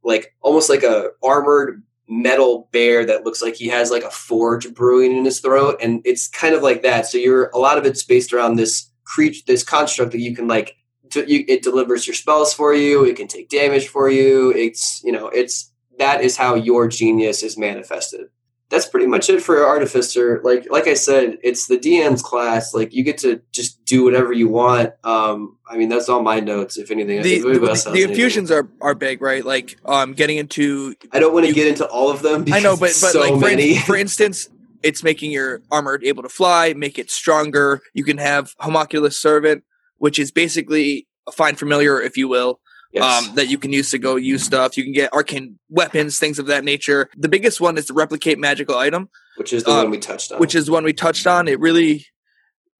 like 0.04 0.36
almost 0.42 0.70
like 0.70 0.84
a 0.84 1.10
armored 1.24 1.84
metal 2.08 2.70
bear 2.72 3.06
that 3.06 3.26
looks 3.26 3.42
like 3.42 3.56
he 3.56 3.68
has 3.68 3.92
like 3.92 4.04
a 4.04 4.10
forge 4.10 4.74
brewing 4.74 5.16
in 5.16 5.26
his 5.26 5.40
throat 5.40 5.78
and 5.82 6.02
it's 6.06 6.28
kind 6.28 6.56
of 6.56 6.64
like 6.64 6.82
that 6.82 7.06
so 7.06 7.18
you're 7.18 7.50
a 7.50 7.58
lot 7.58 7.78
of 7.78 7.86
it's 7.86 8.04
based 8.04 8.32
around 8.32 8.56
this 8.56 8.90
creature 9.04 9.42
this 9.46 9.64
construct 9.64 10.14
that 10.14 10.20
you 10.20 10.34
can 10.34 10.48
like 10.48 10.78
to, 11.10 11.30
you, 11.30 11.44
it 11.48 11.64
delivers 11.64 12.08
your 12.08 12.14
spells 12.14 12.54
for 12.54 12.74
you 12.74 13.04
it 13.04 13.18
can 13.18 13.28
take 13.28 13.50
damage 13.50 13.90
for 13.90 14.10
you 14.10 14.54
it's 14.54 15.02
you 15.04 15.12
know 15.12 15.28
it's 15.28 15.70
that 16.00 16.22
is 16.22 16.38
how 16.38 16.56
your 16.56 16.88
genius 16.88 17.44
is 17.44 17.58
manifested 17.58 18.28
that's 18.70 18.88
pretty 18.88 19.08
much 19.08 19.30
it 19.30 19.42
for 19.42 19.66
artificer. 19.66 20.42
Like 20.44 20.68
like 20.70 20.88
i 20.88 20.94
said 20.94 21.38
it's 21.44 21.68
the 21.68 21.78
dm's 21.78 22.22
class. 22.22 22.74
Like 22.74 22.94
you 22.94 23.04
get 23.04 23.18
to 23.20 23.42
just 23.52 23.84
do 23.86 24.04
whatever 24.04 24.34
you 24.34 24.50
want. 24.50 24.94
Um 25.04 25.58
i 25.70 25.78
mean 25.78 25.90
that's 25.90 26.10
all 26.10 26.22
my 26.22 26.40
notes 26.40 26.78
if 26.78 26.92
anything. 26.92 27.22
The, 27.22 27.40
the, 27.40 27.60
the 27.60 27.72
anything. 27.72 28.10
infusions 28.10 28.52
are 28.52 28.68
are 28.82 28.96
big 28.96 29.22
right? 29.22 29.46
Like 29.46 29.78
um 29.86 30.14
getting 30.14 30.38
into 30.38 30.96
i 31.12 31.20
don't 31.20 31.34
want 31.34 31.46
to 31.46 31.54
get 31.54 31.68
into 31.68 31.86
all 31.88 32.10
of 32.10 32.22
them 32.22 32.46
I 32.52 32.60
know, 32.60 32.76
but 32.76 32.82
but 32.82 32.92
so 32.92 33.20
like 33.20 33.40
for, 33.40 33.50
in- 33.50 33.80
for 33.82 33.96
instance, 33.96 34.50
it's 34.84 35.04
making 35.04 35.32
your 35.32 35.62
armor 35.72 36.00
able 36.04 36.24
to 36.24 36.30
fly, 36.30 36.74
make 36.74 37.00
it 37.00 37.10
stronger. 37.10 37.82
You 37.94 38.04
can 38.04 38.18
have 38.18 38.54
homunculus 38.60 39.20
servant, 39.20 39.64
which 39.98 40.20
is 40.20 40.32
basically 40.32 41.08
a 41.28 41.32
find 41.32 41.58
familiar, 41.58 42.02
if 42.02 42.16
you 42.18 42.28
will, 42.28 42.60
Yes. 42.92 43.28
um, 43.28 43.36
that 43.36 43.50
you 43.50 43.58
can 43.58 43.74
use 43.74 43.92
to 43.92 43.98
go 43.98 44.16
use 44.16 44.44
stuff. 44.44 44.78
You 44.78 44.84
can 44.84 44.94
get 44.94 45.14
arcane 45.14 45.60
weapons, 45.70 46.20
things 46.20 46.40
of 46.40 46.48
that 46.48 46.64
nature. 46.64 47.10
The 47.18 47.30
biggest 47.30 47.60
one 47.60 47.78
is 47.78 47.88
to 47.88 47.94
replicate 47.94 48.40
magical 48.40 48.78
item, 48.78 49.10
which 49.36 49.54
is 49.54 49.64
the 49.64 49.72
um, 49.72 49.78
one 49.78 49.92
we 49.92 49.98
touched 50.00 50.32
on 50.32 50.40
which 50.40 50.56
is 50.56 50.70
one 50.70 50.84
we 50.84 50.94
touched 50.94 51.28
on. 51.28 51.48
It 51.48 51.60
really 51.60 52.06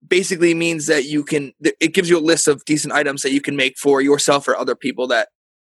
basically 0.06 0.54
means 0.54 0.86
that 0.86 1.04
you 1.04 1.24
can. 1.24 1.52
It 1.60 1.94
gives 1.94 2.08
you 2.08 2.18
a 2.18 2.20
list 2.20 2.48
of 2.48 2.64
decent 2.64 2.94
items 2.94 3.22
that 3.22 3.32
you 3.32 3.40
can 3.40 3.56
make 3.56 3.76
for 3.76 4.00
yourself 4.00 4.48
or 4.48 4.56
other 4.56 4.74
people 4.74 5.06
that 5.08 5.28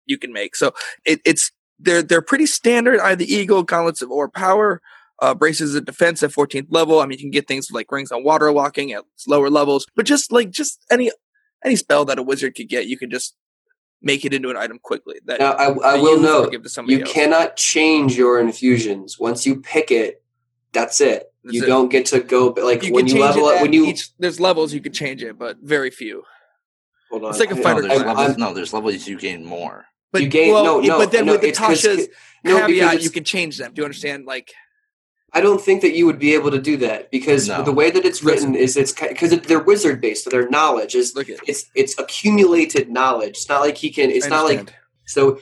you 0.06 0.18
can 0.18 0.32
make. 0.32 0.56
So 0.56 0.72
it, 1.04 1.20
it's 1.24 1.52
they're 1.78 2.02
they're 2.02 2.22
pretty 2.22 2.46
standard. 2.46 3.00
I 3.00 3.14
the 3.14 3.32
eagle, 3.32 3.62
gauntlets 3.62 4.02
of 4.02 4.10
ogre 4.10 4.28
power, 4.28 4.80
uh, 5.20 5.34
bracers 5.34 5.74
of 5.74 5.84
defense 5.84 6.22
at 6.22 6.30
14th 6.30 6.66
level. 6.70 7.00
I 7.00 7.06
mean, 7.06 7.18
you 7.18 7.24
can 7.24 7.30
get 7.30 7.48
things 7.48 7.70
like 7.70 7.90
rings 7.90 8.12
on 8.12 8.24
water 8.24 8.50
walking 8.52 8.92
at 8.92 9.04
lower 9.26 9.50
levels, 9.50 9.86
but 9.94 10.06
just 10.06 10.32
like 10.32 10.50
just 10.50 10.84
any 10.90 11.10
any 11.64 11.76
spell 11.76 12.04
that 12.04 12.18
a 12.18 12.22
wizard 12.22 12.54
could 12.54 12.68
get, 12.68 12.86
you 12.86 12.98
can 12.98 13.10
just 13.10 13.34
make 14.04 14.24
it 14.24 14.32
into 14.34 14.50
an 14.50 14.56
item 14.56 14.78
quickly. 14.78 15.16
That 15.24 15.40
now 15.40 15.52
i, 15.52 15.64
I 15.64 15.96
that 15.96 16.02
will 16.02 16.16
you 16.16 16.22
note 16.22 16.50
give 16.52 16.62
to 16.62 16.68
somebody 16.68 16.96
you 16.98 17.02
else. 17.02 17.12
cannot 17.12 17.56
change 17.56 18.16
your 18.16 18.38
infusions 18.38 19.18
once 19.18 19.46
you 19.46 19.60
pick 19.60 19.90
it 19.90 20.22
that's 20.72 21.00
it 21.00 21.32
You 21.42 21.64
it. 21.64 21.66
don't 21.66 21.88
get 21.88 22.06
to 22.06 22.20
go 22.20 22.48
like 22.48 22.82
You 22.82 22.92
when 22.92 23.06
can 23.06 23.16
you 23.16 23.22
level 23.22 23.46
up. 23.46 23.62
When 23.62 23.72
you 23.72 23.86
each, 23.86 24.10
there's 24.18 24.38
levels 24.40 24.72
you 24.74 24.80
can 24.80 24.92
change 24.92 25.22
it, 25.22 25.38
but 25.38 25.56
very 25.62 25.90
few. 25.90 26.22
hold 27.10 27.24
on, 27.24 27.30
it's 27.30 27.40
like 27.40 27.50
a 27.52 27.56
I- 27.56 27.62
fighter 27.62 27.82
no, 27.82 27.88
there's 27.88 28.02
levels, 28.04 28.36
no, 28.38 28.54
there's 28.54 28.72
levels 28.72 29.06
you 29.08 29.18
gain 29.18 29.44
more. 29.44 29.86
But 30.12 30.22
You 30.22 30.28
gain- 30.28 30.52
well, 30.52 30.64
no, 30.64 30.80
no, 30.80 30.98
but 30.98 31.10
then 31.10 31.26
no, 31.26 31.32
with 31.32 31.40
the 31.40 31.50
Tasha's 31.52 32.08
no, 32.44 32.54
because 32.54 32.66
caveat, 32.68 33.02
you 33.02 33.10
can 33.10 33.24
change 33.24 33.56
them. 33.58 33.72
Do 33.74 33.80
you 33.80 33.84
understand? 33.84 34.26
Like, 34.26 34.52
I 35.36 35.40
don't 35.40 35.60
think 35.60 35.82
that 35.82 35.94
you 35.96 36.06
would 36.06 36.20
be 36.20 36.32
able 36.34 36.52
to 36.52 36.60
do 36.60 36.76
that 36.78 37.10
because 37.10 37.48
No. 37.48 37.62
the 37.62 37.72
way 37.72 37.90
that 37.90 38.04
it's 38.04 38.22
written 38.22 38.54
is 38.54 38.76
it's 38.76 38.92
because 38.92 39.30
they're 39.40 39.58
wizard 39.58 40.00
based, 40.00 40.24
so 40.24 40.30
their 40.30 40.48
knowledge 40.48 40.94
is 40.94 41.12
it's 41.46 41.66
it's 41.74 41.98
accumulated 41.98 42.88
knowledge. 42.88 43.30
It's 43.30 43.48
not 43.48 43.60
like 43.60 43.76
he 43.76 43.90
can. 43.90 44.10
It's 44.10 44.28
not 44.28 44.44
like 44.44 44.72
so. 45.06 45.40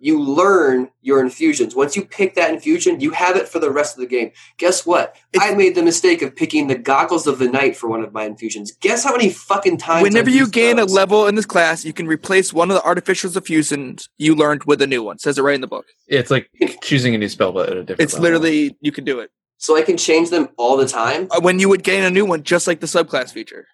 You 0.00 0.20
learn 0.20 0.90
your 1.02 1.20
infusions. 1.20 1.74
Once 1.74 1.96
you 1.96 2.04
pick 2.04 2.34
that 2.34 2.52
infusion, 2.52 3.00
you 3.00 3.10
have 3.12 3.36
it 3.36 3.48
for 3.48 3.58
the 3.58 3.70
rest 3.70 3.96
of 3.96 4.00
the 4.00 4.06
game. 4.06 4.32
Guess 4.58 4.84
what? 4.84 5.16
It's- 5.32 5.50
I 5.50 5.54
made 5.54 5.74
the 5.74 5.82
mistake 5.82 6.20
of 6.20 6.34
picking 6.36 6.66
the 6.66 6.74
goggles 6.74 7.26
of 7.26 7.38
the 7.38 7.48
night 7.48 7.76
for 7.76 7.88
one 7.88 8.02
of 8.02 8.12
my 8.12 8.24
infusions. 8.24 8.72
Guess 8.80 9.04
how 9.04 9.12
many 9.12 9.30
fucking 9.30 9.78
times? 9.78 10.02
Whenever 10.02 10.28
I've 10.30 10.36
you 10.36 10.48
gain 10.48 10.76
those? 10.76 10.92
a 10.92 10.94
level 10.94 11.26
in 11.26 11.36
this 11.36 11.46
class, 11.46 11.84
you 11.84 11.92
can 11.92 12.06
replace 12.06 12.52
one 12.52 12.70
of 12.70 12.74
the 12.74 12.82
artificer 12.82 13.28
infusions 13.28 14.08
you 14.18 14.34
learned 14.34 14.64
with 14.64 14.82
a 14.82 14.86
new 14.86 15.02
one. 15.02 15.18
says 15.18 15.38
it 15.38 15.42
right 15.42 15.54
in 15.54 15.60
the 15.60 15.66
book. 15.66 15.86
It's 16.08 16.30
like 16.30 16.50
choosing 16.82 17.14
a 17.14 17.18
new 17.18 17.28
spell, 17.28 17.52
but 17.52 17.70
at 17.70 17.76
a 17.76 17.82
different. 17.82 18.00
It's 18.00 18.14
level. 18.14 18.22
literally 18.24 18.76
you 18.80 18.92
can 18.92 19.04
do 19.04 19.20
it 19.20 19.30
so 19.56 19.76
I 19.76 19.82
can 19.82 19.96
change 19.96 20.30
them 20.30 20.48
all 20.58 20.76
the 20.76 20.86
time. 20.86 21.28
Uh, 21.30 21.40
when 21.40 21.58
you 21.58 21.68
would 21.70 21.82
gain 21.82 22.04
a 22.04 22.10
new 22.10 22.26
one, 22.26 22.42
just 22.42 22.66
like 22.66 22.80
the 22.80 22.86
subclass 22.86 23.32
feature. 23.32 23.66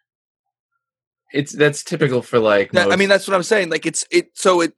It's 1.32 1.52
that's 1.52 1.82
typical 1.82 2.22
for 2.22 2.38
like. 2.38 2.72
That- 2.72 2.92
I 2.92 2.96
mean, 2.96 3.08
that's 3.08 3.26
what 3.26 3.34
I'm 3.34 3.42
saying. 3.42 3.70
Like 3.70 3.86
it's 3.86 4.04
it. 4.10 4.30
So 4.34 4.60
it 4.60 4.74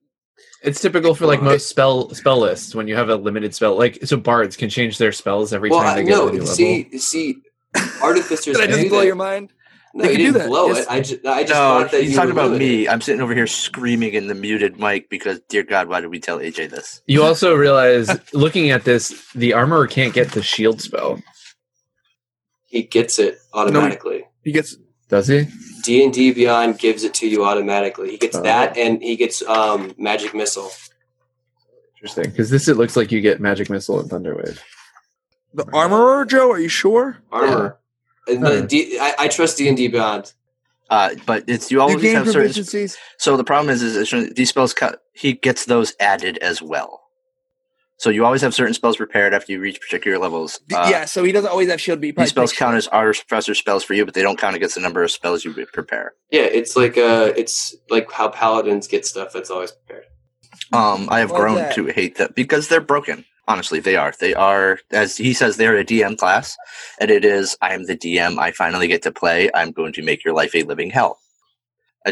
it's 0.62 0.80
typical 0.80 1.14
for 1.14 1.26
like 1.26 1.42
most 1.42 1.68
spell 1.68 2.10
spell 2.10 2.38
lists 2.40 2.74
when 2.74 2.88
you 2.88 2.96
have 2.96 3.08
a 3.08 3.16
limited 3.16 3.54
spell. 3.54 3.76
Like 3.76 3.98
so, 4.04 4.16
bards 4.16 4.56
can 4.56 4.70
change 4.70 4.98
their 4.98 5.12
spells 5.12 5.52
every 5.52 5.70
well, 5.70 5.80
time 5.80 5.88
I, 5.88 5.94
they 5.96 6.04
get 6.04 6.14
a 6.14 6.16
new 6.16 6.26
no, 6.26 6.32
level. 6.32 6.46
see, 6.46 6.98
see, 6.98 7.36
artificers. 8.02 8.56
did 8.58 8.60
I 8.60 8.66
can 8.66 8.76
just 8.76 8.88
blow 8.88 9.00
that. 9.00 9.06
your 9.06 9.16
mind? 9.16 9.52
No, 9.94 10.04
They 10.04 10.12
you 10.12 10.16
can 10.16 10.26
do 10.26 10.32
didn't 10.32 10.42
that, 10.42 10.48
blow 10.48 10.66
yes. 10.68 10.78
it. 10.78 10.86
I 10.90 11.00
just, 11.00 11.26
I 11.26 11.42
just 11.42 11.52
no, 11.52 11.54
thought 11.54 11.90
that 11.90 12.00
he's 12.02 12.10
you 12.12 12.16
talking 12.16 12.34
were 12.34 12.40
about 12.40 12.50
limited. 12.52 12.66
me. 12.66 12.88
I'm 12.88 13.00
sitting 13.02 13.20
over 13.20 13.34
here 13.34 13.46
screaming 13.46 14.14
in 14.14 14.26
the 14.26 14.34
muted 14.34 14.78
mic 14.78 15.10
because, 15.10 15.40
dear 15.48 15.62
God, 15.64 15.88
why 15.88 16.00
did 16.00 16.08
we 16.08 16.18
tell 16.18 16.38
AJ 16.38 16.70
this? 16.70 17.02
You 17.06 17.22
also 17.22 17.54
realize, 17.54 18.08
looking 18.32 18.70
at 18.70 18.84
this, 18.84 19.26
the 19.34 19.52
armorer 19.52 19.86
can't 19.86 20.14
get 20.14 20.32
the 20.32 20.42
shield 20.42 20.80
spell, 20.80 21.20
He 22.66 22.84
gets 22.84 23.18
it 23.18 23.38
automatically. 23.52 24.24
He 24.42 24.52
gets 24.52 24.76
does 25.12 25.28
he? 25.28 25.46
D 25.84 26.02
and 26.02 26.12
D 26.12 26.32
Beyond 26.32 26.78
gives 26.78 27.04
it 27.04 27.12
to 27.14 27.28
you 27.28 27.44
automatically. 27.44 28.10
He 28.10 28.16
gets 28.16 28.36
Oh. 28.36 28.42
that, 28.42 28.76
and 28.78 29.02
he 29.02 29.14
gets 29.16 29.42
um 29.46 29.94
magic 29.98 30.32
missile. 30.34 30.70
Interesting, 31.96 32.30
because 32.30 32.50
this 32.50 32.66
it 32.66 32.76
looks 32.76 32.96
like 32.96 33.12
you 33.12 33.20
get 33.20 33.40
magic 33.40 33.70
missile 33.70 34.00
and 34.00 34.10
thunderwave. 34.10 34.58
the 35.54 35.66
armorer, 35.72 36.24
Joe. 36.24 36.50
Are 36.50 36.58
you 36.58 36.68
sure? 36.68 37.18
armor. 37.30 37.78
And 38.26 38.42
the 38.44 38.62
Uh. 38.62 38.66
D, 38.66 38.98
I, 38.98 39.14
I 39.18 39.28
trust 39.28 39.58
D 39.58 39.68
and 39.68 39.76
D 39.76 39.88
Beyond. 39.88 40.32
Uh, 40.88 41.10
but 41.26 41.44
it's 41.46 41.70
you 41.70 41.76
You 41.78 41.82
always 41.82 42.12
have 42.12 42.28
certain. 42.28 42.50
proficiencies. 42.50 42.96
So 43.18 43.36
the 43.36 43.44
problem 43.44 43.72
is, 43.74 43.82
is 43.82 43.96
it's- 43.96 44.32
these 44.34 44.48
spells 44.50 44.72
cut. 44.74 45.02
He 45.12 45.32
gets 45.34 45.64
those 45.66 45.94
added 46.00 46.38
as 46.38 46.60
well. 46.62 47.01
So 48.02 48.10
you 48.10 48.24
always 48.24 48.42
have 48.42 48.52
certain 48.52 48.74
spells 48.74 48.96
prepared 48.96 49.32
after 49.32 49.52
you 49.52 49.60
reach 49.60 49.80
particular 49.80 50.18
levels. 50.18 50.58
Uh, 50.74 50.88
yeah, 50.90 51.04
so 51.04 51.22
he 51.22 51.30
doesn't 51.30 51.48
always 51.48 51.70
have 51.70 51.80
shield. 51.80 52.00
But 52.00 52.06
he 52.06 52.12
These 52.14 52.30
spells 52.30 52.52
count 52.52 52.74
as 52.74 52.88
artificer 52.88 53.54
spells 53.54 53.84
for 53.84 53.94
you, 53.94 54.04
but 54.04 54.12
they 54.12 54.22
don't 54.22 54.36
count 54.36 54.56
against 54.56 54.74
the 54.74 54.80
number 54.80 55.04
of 55.04 55.12
spells 55.12 55.44
you 55.44 55.54
prepare. 55.72 56.14
Yeah, 56.32 56.40
it's 56.40 56.74
like 56.74 56.98
uh, 56.98 57.32
it's 57.36 57.76
like 57.90 58.10
how 58.10 58.28
paladins 58.28 58.88
get 58.88 59.06
stuff 59.06 59.32
that's 59.32 59.50
always 59.50 59.70
prepared. 59.70 60.06
Um, 60.72 61.06
I 61.12 61.20
have 61.20 61.30
Why 61.30 61.36
grown 61.36 61.54
that? 61.58 61.74
to 61.76 61.86
hate 61.86 62.16
them 62.16 62.32
because 62.34 62.66
they're 62.66 62.80
broken. 62.80 63.24
Honestly, 63.46 63.78
they 63.78 63.94
are. 63.94 64.12
They 64.18 64.34
are, 64.34 64.80
as 64.90 65.16
he 65.16 65.32
says, 65.32 65.56
they're 65.56 65.78
a 65.78 65.84
DM 65.84 66.18
class, 66.18 66.56
and 67.00 67.08
it 67.08 67.24
is. 67.24 67.56
I 67.62 67.72
am 67.72 67.84
the 67.84 67.96
DM. 67.96 68.36
I 68.36 68.50
finally 68.50 68.88
get 68.88 69.02
to 69.02 69.12
play. 69.12 69.48
I'm 69.54 69.70
going 69.70 69.92
to 69.92 70.02
make 70.02 70.24
your 70.24 70.34
life 70.34 70.56
a 70.56 70.64
living 70.64 70.90
hell. 70.90 71.20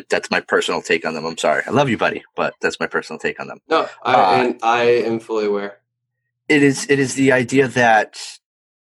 That's 0.08 0.30
my 0.30 0.40
personal 0.40 0.82
take 0.82 1.04
on 1.04 1.14
them. 1.14 1.26
I'm 1.26 1.36
sorry. 1.36 1.64
I 1.66 1.70
love 1.70 1.90
you, 1.90 1.98
buddy, 1.98 2.22
but 2.36 2.54
that's 2.60 2.78
my 2.78 2.86
personal 2.86 3.18
take 3.18 3.40
on 3.40 3.48
them. 3.48 3.58
No, 3.68 3.88
I 4.04 4.14
Uh, 4.14 4.44
and 4.44 4.60
I 4.62 4.82
am 4.82 5.18
fully 5.18 5.46
aware. 5.46 5.79
It 6.50 6.62
is. 6.62 6.86
It 6.90 6.98
is 6.98 7.14
the 7.14 7.30
idea 7.32 7.68
that 7.68 8.18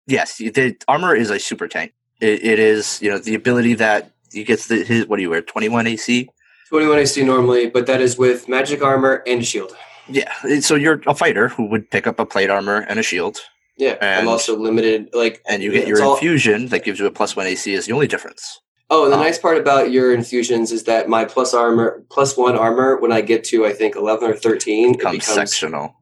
yes, 0.07 0.37
the 0.38 0.76
armor 0.88 1.14
is 1.14 1.31
a 1.31 1.38
super 1.38 1.69
tank. 1.69 1.92
It, 2.21 2.45
it 2.45 2.59
is. 2.59 3.00
You 3.00 3.11
know 3.11 3.19
the 3.19 3.35
ability 3.35 3.75
that 3.75 4.11
he 4.33 4.42
gets 4.45 4.66
the 4.66 4.83
his. 4.85 5.07
What 5.07 5.16
do 5.16 5.23
you 5.23 5.31
wear? 5.31 5.42
21 5.42 5.87
AC. 5.87 6.28
Twenty 6.69 6.87
one 6.87 6.99
AC 6.99 7.23
normally, 7.23 7.69
but 7.71 7.87
that 7.87 8.00
is 8.00 8.19
with 8.19 8.49
magic 8.49 8.83
armor 8.83 9.23
and 9.26 9.47
shield. 9.47 9.76
Yeah. 10.09 10.33
So 10.61 10.75
you're 10.75 11.00
a 11.07 11.14
fighter 11.14 11.49
who 11.49 11.66
would 11.66 11.90
pick 11.90 12.07
up 12.07 12.19
a 12.19 12.26
plate 12.26 12.50
armor 12.50 12.78
and 12.88 12.99
a 12.99 13.02
shield. 13.02 13.38
Yeah, 13.78 13.97
I'm 14.00 14.26
also 14.28 14.57
limited. 14.57 15.11
Like, 15.12 15.42
and 15.49 15.62
you 15.62 15.71
get 15.71 15.87
your 15.87 16.02
all- 16.02 16.14
infusion 16.14 16.69
that 16.69 16.83
gives 16.85 16.99
you 16.99 17.07
a 17.07 17.11
plus 17.11 17.37
one 17.37 17.47
AC 17.47 17.73
is 17.75 17.87
the 17.87 17.92
only 17.92 18.07
difference. 18.07 18.61
Oh, 18.90 19.04
and 19.04 19.12
the 19.12 19.16
Um, 19.16 19.23
nice 19.23 19.38
part 19.38 19.57
about 19.57 19.90
your 19.90 20.12
infusions 20.12 20.73
is 20.73 20.85
that 20.85 21.09
my 21.09 21.25
plus 21.25 21.54
armor, 21.54 22.02
plus 22.11 22.37
one 22.37 22.57
armor, 22.57 22.97
when 23.00 23.12
I 23.12 23.21
get 23.23 23.45
to 23.45 23.64
I 23.66 23.73
think 23.73 23.95
eleven 23.97 24.31
or 24.31 24.35
thirteen, 24.37 24.90
it 24.90 24.99
Becomes 24.99 25.19
becomes 25.19 25.35
sectional. 25.35 25.95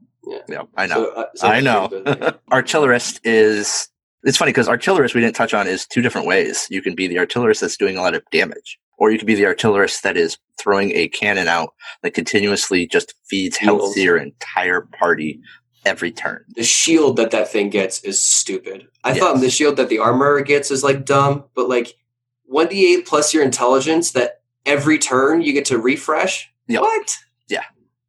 Yeah. 0.49 0.63
I 0.77 0.87
know. 0.87 0.95
So, 0.95 1.11
uh, 1.13 1.27
so 1.35 1.49
I 1.49 1.61
know. 1.61 1.89
capability. 1.89 2.39
artillerist 2.53 3.21
is. 3.25 3.89
It's 4.23 4.37
funny 4.37 4.51
because 4.51 4.69
artillerist 4.69 5.15
we 5.15 5.21
didn't 5.23 5.35
touch 5.37 5.55
on 5.55 5.67
is 5.67 5.87
two 5.87 6.03
different 6.03 6.27
ways. 6.27 6.67
You 6.71 6.83
can 6.83 6.95
be 6.95 7.07
the 7.07 7.19
artillerist 7.19 7.63
that's 7.63 7.77
doing 7.79 7.97
a 7.97 8.03
lot 8.03 8.15
of 8.15 8.23
damage, 8.31 8.79
or 8.99 9.11
you 9.11 9.17
can 9.19 9.27
be 9.27 9.35
the 9.35 9.47
artillerist 9.47 10.03
that 10.03 10.17
is 10.19 10.37
throwing 10.59 10.93
a 10.93 11.09
cannon 11.09 11.49
out 11.49 11.71
that 12.03 12.13
continuously 12.13 12.87
just 12.87 13.15
feeds 13.29 13.57
health 13.57 13.95
to 13.95 14.01
your 14.03 14.19
entire 14.19 14.83
party 14.83 15.41
every 15.87 16.13
turn. 16.13 16.45
the 16.57 16.63
shield 16.63 17.17
that 17.17 17.31
that 17.31 17.51
thing 17.51 17.71
gets 17.71 18.05
is 18.05 18.23
stupid. 18.23 18.87
I 19.03 19.11
Yes. 19.13 19.19
thought 19.19 19.41
the 19.41 19.49
shield 19.49 19.77
that 19.79 19.89
the 19.89 19.99
armor 19.99 20.39
gets 20.43 20.71
is 20.71 20.85
like 20.85 21.07
dumb, 21.07 21.45
but 21.55 21.71
like 21.71 21.95
one 22.45 22.67
d 22.69 22.93
eight 22.95 23.07
plus 23.07 23.33
your 23.33 23.43
intelligence 23.43 24.11
that 24.13 24.43
every 24.67 24.99
turn 24.99 25.41
you 25.41 25.55
get 25.55 25.65
to 25.67 25.79
refresh. 25.79 26.53
Yep. 26.69 26.83
What? 26.83 27.17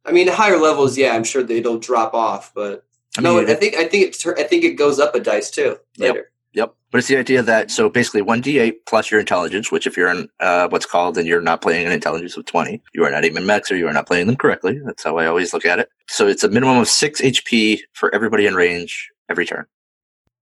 Yeah. 0.04 0.10
I 0.10 0.14
mean, 0.14 0.28
higher 0.28 0.58
levels, 0.58 0.96
yeah, 0.98 1.14
I'm 1.14 1.24
sure 1.24 1.42
that 1.42 1.54
it'll 1.56 1.78
drop 1.78 2.14
off, 2.14 2.52
but 2.54 2.84
I 3.18 3.22
no, 3.22 3.36
mean, 3.36 3.50
I 3.50 3.54
think 3.54 3.76
I 3.76 3.84
think 3.86 4.08
it 4.14 4.38
I 4.38 4.42
think 4.44 4.64
it 4.64 4.72
goes 4.74 4.98
up 4.98 5.14
a 5.14 5.20
dice 5.20 5.50
too 5.50 5.76
Yep. 5.98 6.14
later. 6.14 6.28
Yep. 6.54 6.74
But 6.90 6.98
it's 6.98 7.08
the 7.08 7.16
idea 7.16 7.42
that 7.42 7.70
so 7.70 7.88
basically 7.88 8.20
one 8.22 8.42
d8 8.42 8.74
plus 8.86 9.10
your 9.10 9.20
intelligence, 9.20 9.70
which 9.72 9.86
if 9.86 9.96
you're 9.96 10.10
in 10.10 10.28
uh, 10.40 10.68
what's 10.68 10.84
called 10.86 11.16
and 11.16 11.26
you're 11.26 11.40
not 11.40 11.62
playing 11.62 11.86
an 11.86 11.92
intelligence 11.92 12.36
of 12.36 12.44
20, 12.44 12.82
you 12.94 13.04
are 13.04 13.10
not 13.10 13.24
a 13.24 13.30
min 13.30 13.46
max 13.46 13.70
or 13.70 13.76
you 13.76 13.86
are 13.88 13.92
not 13.92 14.06
playing 14.06 14.26
them 14.26 14.36
correctly. 14.36 14.78
That's 14.84 15.02
how 15.02 15.16
I 15.18 15.26
always 15.26 15.54
look 15.54 15.64
at 15.64 15.78
it. 15.78 15.88
So 16.08 16.26
it's 16.26 16.44
a 16.44 16.48
minimum 16.48 16.78
of 16.78 16.88
six 16.88 17.20
HP 17.22 17.80
for 17.94 18.14
everybody 18.14 18.46
in 18.46 18.54
range 18.54 19.10
every 19.30 19.46
turn. 19.46 19.64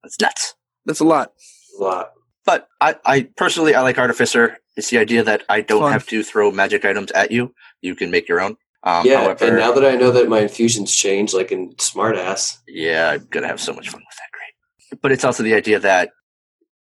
That's 0.02 0.18
nuts. 0.20 0.54
That's 0.86 1.00
a 1.00 1.04
lot. 1.04 1.32
A 1.78 1.82
lot. 1.82 2.10
But 2.44 2.68
I, 2.80 2.96
I 3.04 3.28
personally 3.36 3.74
I 3.74 3.82
like 3.82 3.98
Artificer. 3.98 4.56
It's 4.76 4.90
the 4.90 4.98
idea 4.98 5.22
that 5.22 5.42
I 5.48 5.60
don't 5.60 5.82
Fun. 5.82 5.92
have 5.92 6.06
to 6.08 6.22
throw 6.24 6.50
magic 6.50 6.84
items 6.84 7.10
at 7.12 7.30
you. 7.30 7.54
You 7.82 7.94
can 7.94 8.10
make 8.10 8.28
your 8.28 8.40
own. 8.40 8.56
Um, 8.82 9.04
yeah, 9.06 9.22
however, 9.25 9.44
and 9.44 9.56
now 9.58 9.72
that 9.72 9.84
I 9.84 9.94
know 9.96 10.10
that 10.10 10.28
my 10.28 10.40
infusions 10.40 10.94
change, 10.94 11.34
like 11.34 11.52
in 11.52 11.72
smartass, 11.75 12.58
Yeah, 12.66 13.10
I'm 13.10 13.26
gonna 13.30 13.46
have 13.46 13.60
so 13.60 13.72
much 13.75 13.90
fun 13.90 14.00
with 14.00 14.16
that. 14.16 14.30
Great. 14.32 15.02
But 15.02 15.12
it's 15.12 15.25
also 15.25 15.42
the 15.42 15.54
idea 15.54 15.78
that 15.80 16.10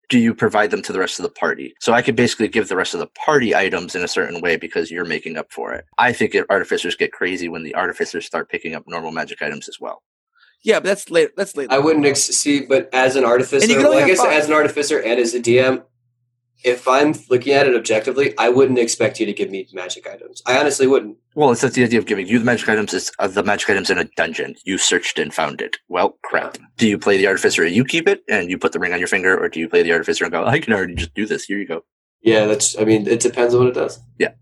do 0.08 0.18
you 0.18 0.34
provide 0.34 0.70
them 0.72 0.82
to 0.82 0.92
the 0.92 0.98
rest 0.98 1.18
of 1.18 1.22
the 1.24 1.30
party? 1.30 1.74
So 1.80 1.92
I 1.92 2.02
could 2.02 2.16
basically 2.16 2.48
give 2.48 2.68
the 2.68 2.76
rest 2.76 2.94
of 2.94 3.00
the 3.00 3.06
party 3.06 3.54
items 3.54 3.94
in 3.94 4.02
a 4.02 4.08
certain 4.08 4.40
way 4.40 4.56
because 4.56 4.90
you're 4.90 5.04
making 5.04 5.36
up 5.36 5.52
for 5.52 5.72
it. 5.72 5.84
I 5.98 6.12
think 6.12 6.34
it, 6.34 6.46
artificers 6.50 6.96
get 6.96 7.12
crazy 7.12 7.48
when 7.48 7.62
the 7.62 7.74
artificers 7.76 8.26
start 8.26 8.48
picking 8.50 8.74
up 8.74 8.84
normal 8.88 9.12
magic 9.12 9.40
items 9.42 9.68
as 9.68 9.78
well. 9.80 10.02
Yeah, 10.62 10.80
but 10.80 10.84
that's 10.84 11.10
later. 11.10 11.32
That's 11.36 11.56
later. 11.56 11.72
I 11.72 11.78
wouldn't 11.78 12.04
ex- 12.06 12.20
see. 12.22 12.60
But 12.66 12.90
as 12.92 13.16
an 13.16 13.24
artificer, 13.24 13.62
And 13.62 13.70
you 13.70 13.76
can 13.76 13.86
only 13.86 13.96
well, 13.98 14.04
I 14.04 14.08
guess 14.08 14.18
five. 14.18 14.32
as 14.32 14.46
an 14.46 14.52
artificer 14.52 15.00
and 15.00 15.18
as 15.20 15.32
a 15.34 15.40
DM, 15.40 15.82
if 16.64 16.86
I'm 16.86 17.14
looking 17.30 17.52
at 17.52 17.66
it 17.66 17.74
objectively, 17.74 18.36
I 18.38 18.48
wouldn't 18.48 18.78
expect 18.78 19.18
you 19.18 19.26
to 19.26 19.32
give 19.32 19.50
me 19.50 19.66
magic 19.72 20.06
items. 20.06 20.42
I 20.46 20.58
honestly 20.58 20.86
wouldn't. 20.86 21.16
Well, 21.34 21.50
it's 21.52 21.60
that's 21.60 21.74
the 21.74 21.84
idea 21.84 21.98
of 21.98 22.06
giving 22.06 22.26
you 22.26 22.38
the 22.38 22.44
magic 22.44 22.68
items. 22.68 22.92
It's 22.92 23.10
uh, 23.18 23.28
the 23.28 23.42
magic 23.42 23.70
items 23.70 23.90
in 23.90 23.98
a 23.98 24.04
dungeon. 24.16 24.54
You 24.64 24.76
searched 24.78 25.18
and 25.18 25.32
found 25.32 25.60
it. 25.60 25.78
Well, 25.88 26.18
crap. 26.22 26.58
Do 26.76 26.88
you 26.88 26.98
play 26.98 27.16
the 27.16 27.26
artificer 27.26 27.64
and 27.64 27.74
you 27.74 27.84
keep 27.84 28.08
it 28.08 28.22
and 28.28 28.50
you 28.50 28.58
put 28.58 28.72
the 28.72 28.78
ring 28.78 28.92
on 28.92 28.98
your 28.98 29.08
finger, 29.08 29.38
or 29.38 29.48
do 29.48 29.60
you 29.60 29.68
play 29.68 29.82
the 29.82 29.92
artificer 29.92 30.24
and 30.24 30.32
go, 30.32 30.44
I 30.44 30.58
can 30.60 30.72
already 30.72 30.94
just 30.94 31.14
do 31.14 31.26
this. 31.26 31.44
Here 31.44 31.58
you 31.58 31.66
go. 31.66 31.84
Yeah, 32.22 32.46
that's. 32.46 32.78
I 32.78 32.84
mean, 32.84 33.06
it 33.06 33.20
depends 33.20 33.54
on 33.54 33.60
what 33.60 33.68
it 33.68 33.74
does. 33.74 33.98
Yeah. 34.18 34.32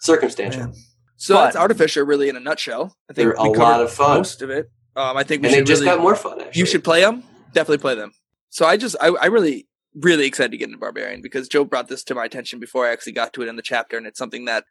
circumstantial, 0.00 0.62
Man. 0.64 0.74
So 1.16 1.34
But- 1.34 1.44
that's 1.44 1.56
Artificer 1.56 2.04
really 2.04 2.28
in 2.28 2.36
a 2.36 2.40
nutshell. 2.40 2.96
I 3.10 3.14
think 3.14 3.24
They're 3.24 3.32
a 3.32 3.42
lot 3.50 3.80
of 3.80 3.90
fun, 3.90 4.18
most 4.18 4.42
of 4.42 4.50
it. 4.50 4.70
Um, 4.94 5.16
I 5.16 5.24
think 5.24 5.42
we 5.42 5.48
and 5.48 5.54
they 5.54 5.58
should 5.58 5.66
just 5.66 5.82
really, 5.82 5.94
got 5.96 6.02
more 6.02 6.16
fun. 6.16 6.40
Actually, 6.40 6.58
you 6.58 6.66
should 6.66 6.84
play 6.84 7.00
them. 7.00 7.22
Definitely 7.52 7.78
play 7.78 7.94
them. 7.94 8.12
So 8.50 8.66
I 8.66 8.76
just 8.76 8.96
I, 9.00 9.08
I 9.08 9.26
really 9.26 9.66
really 10.00 10.26
excited 10.26 10.50
to 10.52 10.56
get 10.56 10.68
into 10.68 10.78
Barbarian 10.78 11.22
because 11.22 11.48
Joe 11.48 11.64
brought 11.64 11.88
this 11.88 12.04
to 12.04 12.14
my 12.14 12.24
attention 12.24 12.60
before 12.60 12.86
I 12.86 12.92
actually 12.92 13.12
got 13.12 13.32
to 13.34 13.42
it 13.42 13.48
in 13.48 13.56
the 13.56 13.62
chapter, 13.62 13.96
and 13.96 14.06
it's 14.06 14.18
something 14.18 14.44
that 14.44 14.64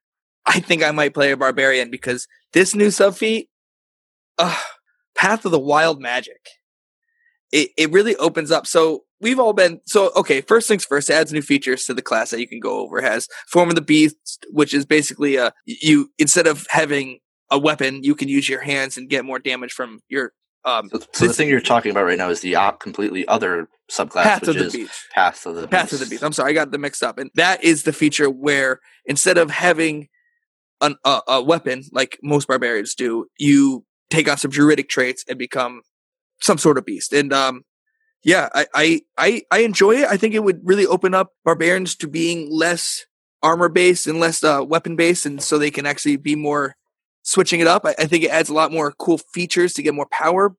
I 0.46 0.60
think 0.60 0.84
I 0.84 0.92
might 0.92 1.14
play 1.14 1.32
a 1.32 1.38
Barbarian 1.38 1.90
because 1.90 2.28
this 2.54 2.76
new 2.76 2.92
sub 2.92 3.16
feat, 3.16 3.50
uh, 4.38 4.58
Path 5.16 5.46
of 5.46 5.52
the 5.52 5.60
Wild 5.60 6.00
Magic, 6.00 6.50
it 7.52 7.70
it 7.78 7.92
really 7.92 8.16
opens 8.18 8.52
up. 8.52 8.68
So 8.68 9.04
we've 9.22 9.40
all 9.40 9.54
been 9.54 9.82
so 9.86 10.12
okay. 10.16 10.42
First 10.42 10.68
things 10.68 10.86
first, 10.86 11.10
adds 11.10 11.34
new 11.34 11.42
features 11.42 11.86
to 11.86 11.94
the 11.94 12.02
class 12.02 12.32
that 12.32 12.40
you 12.40 12.48
can 12.48 12.60
go 12.60 12.80
over. 12.80 13.00
It 13.00 13.06
has 13.06 13.28
Form 13.48 13.70
of 13.70 13.76
the 13.76 13.82
Beast, 13.82 14.46
which 14.52 14.74
is 14.74 14.86
basically 14.86 15.36
a 15.38 15.54
you 15.66 16.12
instead 16.20 16.48
of 16.48 16.68
having 16.70 17.20
a 17.52 17.60
weapon, 17.60 18.04
you 18.04 18.16
can 18.16 18.28
use 18.28 18.50
your 18.50 18.62
hands 18.62 18.98
and 18.98 19.10
get 19.10 19.26
more 19.26 19.40
damage 19.40 19.72
from 19.72 20.00
your 20.10 20.34
Um, 20.66 20.90
So, 20.90 21.00
so 21.14 21.28
the 21.28 21.34
thing 21.34 21.48
you're 21.48 21.62
talking 21.62 21.92
about 21.92 22.06
right 22.06 22.18
now 22.18 22.30
is 22.30 22.42
the 22.42 22.56
op- 22.56 22.80
completely 22.80 23.28
other 23.28 23.70
subclass, 23.90 24.24
Path 24.24 24.42
which 24.42 24.50
of 24.50 24.56
the 24.56 24.66
is 24.66 24.74
Beast. 24.74 25.00
Path 25.12 25.46
of 25.46 25.56
the 25.56 25.68
Path 25.68 25.94
of 25.94 26.00
the 26.00 26.08
Beast. 26.08 26.24
I'm 26.24 26.34
sorry, 26.34 26.52
I 26.52 26.54
got 26.54 26.72
them 26.72 26.82
mixed 26.82 27.04
up. 27.04 27.18
And 27.20 27.30
that 27.36 27.64
is 27.64 27.84
the 27.84 27.94
feature 27.94 28.30
where 28.30 28.80
instead 29.06 29.38
of 29.38 29.52
having 29.52 30.10
an, 30.82 30.96
a, 31.06 31.22
a 31.28 31.44
weapon 31.44 31.84
like 31.92 32.18
most 32.24 32.48
barbarians 32.48 32.96
do, 32.96 33.28
you 33.38 33.86
take 34.10 34.28
on 34.30 34.38
some 34.38 34.52
druidic 34.52 34.90
traits 34.90 35.24
and 35.30 35.38
become 35.38 35.82
some 36.42 36.58
sort 36.58 36.78
of 36.78 36.86
beast. 36.86 37.14
And 37.14 37.32
um, 37.32 37.64
yeah, 38.24 38.50
I, 38.54 38.66
I 38.74 39.02
I 39.18 39.42
I 39.52 39.60
enjoy 39.60 39.98
it. 39.98 40.08
I 40.10 40.18
think 40.18 40.34
it 40.34 40.44
would 40.44 40.62
really 40.64 40.88
open 40.88 41.14
up 41.14 41.34
barbarians 41.44 41.96
to 41.98 42.08
being 42.08 42.50
less 42.52 43.06
armor 43.44 43.70
based 43.70 44.08
and 44.08 44.20
less 44.20 44.44
uh, 44.44 44.66
weapon 44.68 44.96
based, 44.96 45.28
and 45.28 45.42
so 45.42 45.58
they 45.60 45.70
can 45.72 45.86
actually 45.86 46.18
be 46.18 46.36
more 46.36 46.76
switching 47.26 47.60
it 47.60 47.68
up. 47.68 47.86
I, 47.86 47.96
I 48.00 48.06
think 48.06 48.24
it 48.24 48.30
adds 48.32 48.50
a 48.50 48.54
lot 48.54 48.72
more 48.72 48.92
cool 48.94 49.18
features 49.18 49.74
to 49.74 49.82
get 49.84 49.94
more 49.94 50.08
power. 50.12 50.56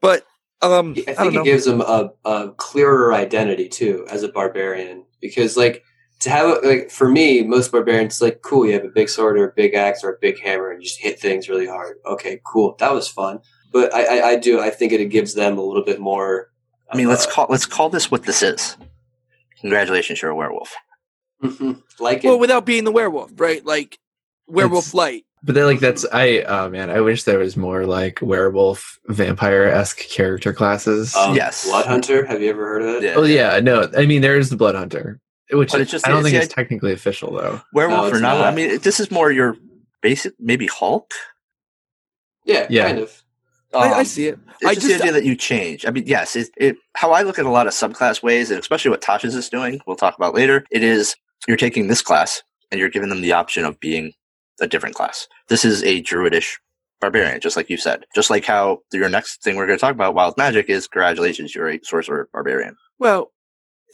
But 0.00 0.24
um, 0.62 0.94
I 0.96 1.12
I, 1.12 1.14
don't 1.14 1.16
think 1.16 1.34
know. 1.34 1.40
it 1.42 1.44
gives 1.44 1.64
them 1.66 1.80
a, 1.82 2.10
a 2.24 2.50
clearer 2.56 3.12
identity 3.14 3.68
too 3.68 4.06
as 4.10 4.22
a 4.22 4.28
barbarian 4.28 5.04
because 5.20 5.56
like 5.56 5.84
to 6.20 6.30
have 6.30 6.64
like 6.64 6.90
for 6.90 7.08
me 7.08 7.42
most 7.42 7.70
barbarians 7.70 8.22
like 8.22 8.40
cool 8.40 8.64
you 8.66 8.72
have 8.72 8.84
a 8.84 8.88
big 8.88 9.10
sword 9.10 9.38
or 9.38 9.48
a 9.48 9.52
big 9.54 9.74
axe 9.74 10.02
or 10.02 10.12
a 10.14 10.18
big 10.18 10.40
hammer 10.40 10.70
and 10.70 10.80
you 10.82 10.88
just 10.88 10.98
hit 10.98 11.20
things 11.20 11.50
really 11.50 11.66
hard 11.66 11.98
okay 12.06 12.40
cool 12.46 12.74
that 12.78 12.90
was 12.94 13.06
fun 13.06 13.38
but 13.70 13.92
I, 13.94 14.04
I, 14.20 14.28
I 14.30 14.36
do 14.36 14.58
I 14.58 14.70
think 14.70 14.92
it 14.92 15.04
gives 15.10 15.34
them 15.34 15.58
a 15.58 15.62
little 15.62 15.84
bit 15.84 16.00
more 16.00 16.50
I 16.90 16.96
mean, 16.96 17.08
let's 17.08 17.26
uh, 17.26 17.30
call 17.32 17.46
let's 17.50 17.66
call 17.66 17.90
this 17.90 18.10
what 18.10 18.22
this 18.22 18.42
is. 18.42 18.78
Congratulations, 19.60 20.22
you're 20.22 20.30
a 20.30 20.34
werewolf. 20.36 20.74
mhm, 21.42 21.82
like 21.98 22.24
it 22.24 22.28
well, 22.28 22.38
without 22.38 22.64
being 22.64 22.84
the 22.84 22.92
werewolf, 22.92 23.30
right? 23.36 23.62
Like 23.64 23.98
werewolf 24.46 24.84
It's- 24.86 24.94
light. 24.94 25.25
But 25.42 25.54
then, 25.54 25.64
like, 25.66 25.80
that's 25.80 26.04
I. 26.12 26.40
Oh 26.48 26.68
man, 26.68 26.90
I 26.90 27.00
wish 27.00 27.22
there 27.24 27.38
was 27.38 27.56
more 27.56 27.86
like 27.86 28.20
werewolf, 28.22 28.98
vampire 29.06 29.64
esque 29.64 29.98
character 30.08 30.52
classes. 30.52 31.14
um, 31.14 31.36
yes. 31.36 31.66
blood 31.66 31.86
hunter 31.86 32.24
have 32.26 32.40
you 32.42 32.50
ever 32.50 32.66
heard 32.66 32.82
of 32.82 32.88
it 32.96 33.02
Yeah. 33.04 33.14
oh 33.16 33.22
yeah, 33.24 33.60
no, 33.60 33.88
I 33.96 34.06
mean 34.06 34.22
there 34.22 34.38
is 34.38 34.50
the 34.50 34.56
blood 34.56 34.74
hunter, 34.74 35.20
which 35.52 35.72
But 35.72 35.82
it's 35.82 35.90
just- 35.90 36.06
I 36.06 36.10
don't 36.10 36.20
it's 36.20 36.30
think 36.30 36.38
the 36.40 36.44
it's 36.46 36.54
technically 36.54 36.92
official 36.92 37.32
though. 37.32 37.60
Werewolf 37.72 38.10
No, 38.12 38.18
or 38.18 38.20
not? 38.20 38.38
not. 38.38 38.46
I 38.46 38.54
mean, 38.54 38.78
this 38.80 38.98
is 38.98 39.10
more 39.10 39.30
your 39.30 39.56
basic, 40.02 40.32
maybe 40.40 40.66
Hulk. 40.66 41.12
yeah, 42.44 42.66
Yeah. 42.70 42.86
kind 42.86 42.98
of 43.00 43.22
I, 43.74 43.78
I 43.92 43.98
Um, 44.00 44.04
see 44.06 44.28
it. 44.28 44.38
It's 44.60 44.70
I 44.70 44.74
just, 44.74 44.86
just 44.86 44.98
the 44.98 45.02
idea 45.04 45.12
that 45.12 45.24
you 45.24 45.36
change. 45.36 45.84
I 45.84 45.90
mean, 45.90 46.04
yes, 46.06 46.34
it, 46.34 46.48
it, 46.56 46.76
how 46.94 47.10
I 47.12 47.22
look 47.22 47.38
at 47.38 47.44
a 47.44 47.50
lot 47.50 47.66
of 47.66 47.74
subclass 47.74 48.22
ways, 48.22 48.50
and 48.50 48.58
especially 48.58 48.90
what 48.90 49.02
Tasha's 49.02 49.34
is 49.34 49.50
doing, 49.50 49.80
we'll 49.86 49.96
talk 49.96 50.16
about 50.16 50.34
later. 50.34 50.64
It 50.70 50.82
is 50.82 51.14
you're 51.46 51.58
taking 51.58 51.88
this 51.88 52.00
class 52.00 52.42
and 52.70 52.80
you're 52.80 52.88
giving 52.88 53.10
them 53.10 53.20
the 53.20 53.32
option 53.32 53.64
of 53.66 53.78
being 53.80 54.12
a 54.60 54.66
different 54.66 54.94
class. 54.94 55.26
This 55.48 55.64
is 55.64 55.82
a 55.84 56.02
druidish 56.02 56.54
barbarian, 57.00 57.40
just 57.40 57.56
like 57.56 57.68
you 57.70 57.76
said. 57.76 58.04
Just 58.14 58.30
like 58.30 58.44
how 58.44 58.80
your 58.92 59.08
next 59.08 59.42
thing 59.42 59.56
we're 59.56 59.66
going 59.66 59.78
to 59.78 59.80
talk 59.80 59.92
about, 59.94 60.14
wild 60.14 60.36
magic, 60.36 60.68
is 60.68 60.88
congratulations, 60.88 61.54
you're 61.54 61.68
a 61.68 61.80
sorcerer 61.82 62.28
barbarian. 62.32 62.76
well, 62.98 63.32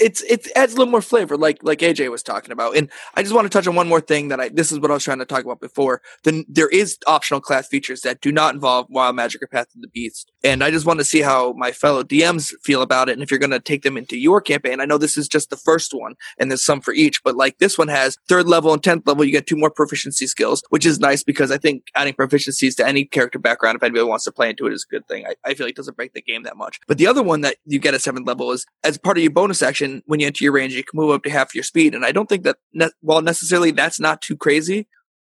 it's 0.00 0.22
it 0.22 0.48
adds 0.56 0.74
a 0.74 0.76
little 0.76 0.90
more 0.90 1.02
flavor, 1.02 1.36
like 1.36 1.62
like 1.62 1.80
AJ 1.80 2.10
was 2.10 2.22
talking 2.22 2.52
about. 2.52 2.76
And 2.76 2.90
I 3.14 3.22
just 3.22 3.34
want 3.34 3.44
to 3.44 3.50
touch 3.50 3.66
on 3.66 3.74
one 3.74 3.88
more 3.88 4.00
thing 4.00 4.28
that 4.28 4.40
I 4.40 4.48
this 4.48 4.72
is 4.72 4.80
what 4.80 4.90
I 4.90 4.94
was 4.94 5.04
trying 5.04 5.18
to 5.18 5.24
talk 5.24 5.44
about 5.44 5.60
before. 5.60 6.02
Then 6.24 6.44
there 6.48 6.68
is 6.68 6.98
optional 7.06 7.40
class 7.40 7.68
features 7.68 8.02
that 8.02 8.20
do 8.20 8.32
not 8.32 8.54
involve 8.54 8.86
wild 8.90 9.16
magic 9.16 9.42
or 9.42 9.46
path 9.46 9.74
of 9.74 9.80
the 9.80 9.88
beast. 9.88 10.30
And 10.44 10.62
I 10.64 10.70
just 10.70 10.86
want 10.86 10.98
to 11.00 11.04
see 11.04 11.20
how 11.20 11.52
my 11.54 11.72
fellow 11.72 12.02
DMs 12.02 12.52
feel 12.62 12.82
about 12.82 13.08
it, 13.08 13.12
and 13.12 13.22
if 13.22 13.30
you're 13.30 13.38
going 13.38 13.50
to 13.50 13.60
take 13.60 13.82
them 13.82 13.96
into 13.96 14.18
your 14.18 14.40
campaign. 14.40 14.80
I 14.80 14.84
know 14.84 14.98
this 14.98 15.16
is 15.16 15.28
just 15.28 15.50
the 15.50 15.56
first 15.56 15.92
one, 15.94 16.14
and 16.38 16.50
there's 16.50 16.64
some 16.64 16.80
for 16.80 16.94
each, 16.94 17.22
but 17.22 17.36
like 17.36 17.58
this 17.58 17.78
one 17.78 17.88
has 17.88 18.16
third 18.28 18.46
level 18.46 18.72
and 18.72 18.82
tenth 18.82 19.06
level, 19.06 19.24
you 19.24 19.32
get 19.32 19.46
two 19.46 19.56
more 19.56 19.70
proficiency 19.70 20.26
skills, 20.26 20.62
which 20.70 20.86
is 20.86 21.00
nice 21.00 21.22
because 21.22 21.50
I 21.50 21.58
think 21.58 21.84
adding 21.94 22.14
proficiencies 22.14 22.76
to 22.76 22.86
any 22.86 23.04
character 23.04 23.38
background, 23.38 23.76
if 23.76 23.82
anybody 23.82 24.04
wants 24.04 24.24
to 24.24 24.32
play 24.32 24.50
into 24.50 24.66
it, 24.66 24.72
is 24.72 24.86
a 24.88 24.92
good 24.92 25.06
thing. 25.08 25.26
I, 25.26 25.34
I 25.44 25.54
feel 25.54 25.66
like 25.66 25.72
it 25.72 25.76
doesn't 25.76 25.96
break 25.96 26.14
the 26.14 26.22
game 26.22 26.42
that 26.44 26.56
much. 26.56 26.80
But 26.86 26.98
the 26.98 27.06
other 27.06 27.22
one 27.22 27.42
that 27.42 27.56
you 27.64 27.78
get 27.78 27.94
at 27.94 28.02
seventh 28.02 28.26
level 28.26 28.52
is 28.52 28.66
as 28.84 28.98
part 28.98 29.16
of 29.16 29.22
your 29.22 29.32
bonus 29.32 29.62
action, 29.62 29.81
when 30.06 30.20
you 30.20 30.26
enter 30.26 30.44
your 30.44 30.52
rage, 30.52 30.74
you 30.74 30.84
can 30.84 30.98
move 30.98 31.10
up 31.10 31.22
to 31.24 31.30
half 31.30 31.54
your 31.54 31.64
speed. 31.64 31.94
And 31.94 32.04
I 32.04 32.12
don't 32.12 32.28
think 32.28 32.44
that, 32.44 32.56
ne- 32.72 32.90
while 33.00 33.22
necessarily 33.22 33.70
that's 33.70 34.00
not 34.00 34.22
too 34.22 34.36
crazy, 34.36 34.86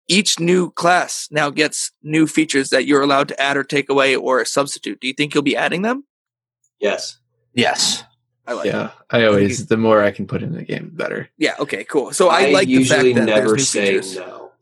each 0.08 0.38
new 0.38 0.70
class 0.70 1.28
now 1.30 1.50
gets 1.50 1.90
new 2.02 2.26
features 2.26 2.70
that 2.70 2.86
you're 2.86 3.02
allowed 3.02 3.28
to 3.28 3.40
add 3.40 3.56
or 3.56 3.64
take 3.64 3.88
away 3.88 4.14
or 4.14 4.44
substitute. 4.44 5.00
Do 5.00 5.08
you 5.08 5.14
think 5.14 5.34
you'll 5.34 5.42
be 5.42 5.56
adding 5.56 5.82
them? 5.82 6.04
yes 6.80 7.18
Yes. 7.54 8.04
I 8.46 8.52
like 8.52 8.66
yeah, 8.66 8.86
it. 8.86 8.92
I 9.10 9.24
always 9.24 9.66
the 9.66 9.76
more 9.76 10.04
I 10.04 10.12
can 10.12 10.26
put 10.26 10.42
in 10.42 10.52
the 10.52 10.62
game, 10.62 10.90
the 10.90 11.02
better. 11.02 11.28
Yeah. 11.36 11.54
Okay. 11.58 11.82
Cool. 11.82 12.12
So 12.12 12.28
I, 12.28 12.50
like 12.50 12.68
the 12.68 12.84
fact 12.84 13.02
usually 13.02 13.12
that 13.14 13.26
there's 13.26 13.40
never 13.40 13.56
new 13.56 13.62
say 13.62 13.86
features. 13.86 14.16
no 14.16 14.52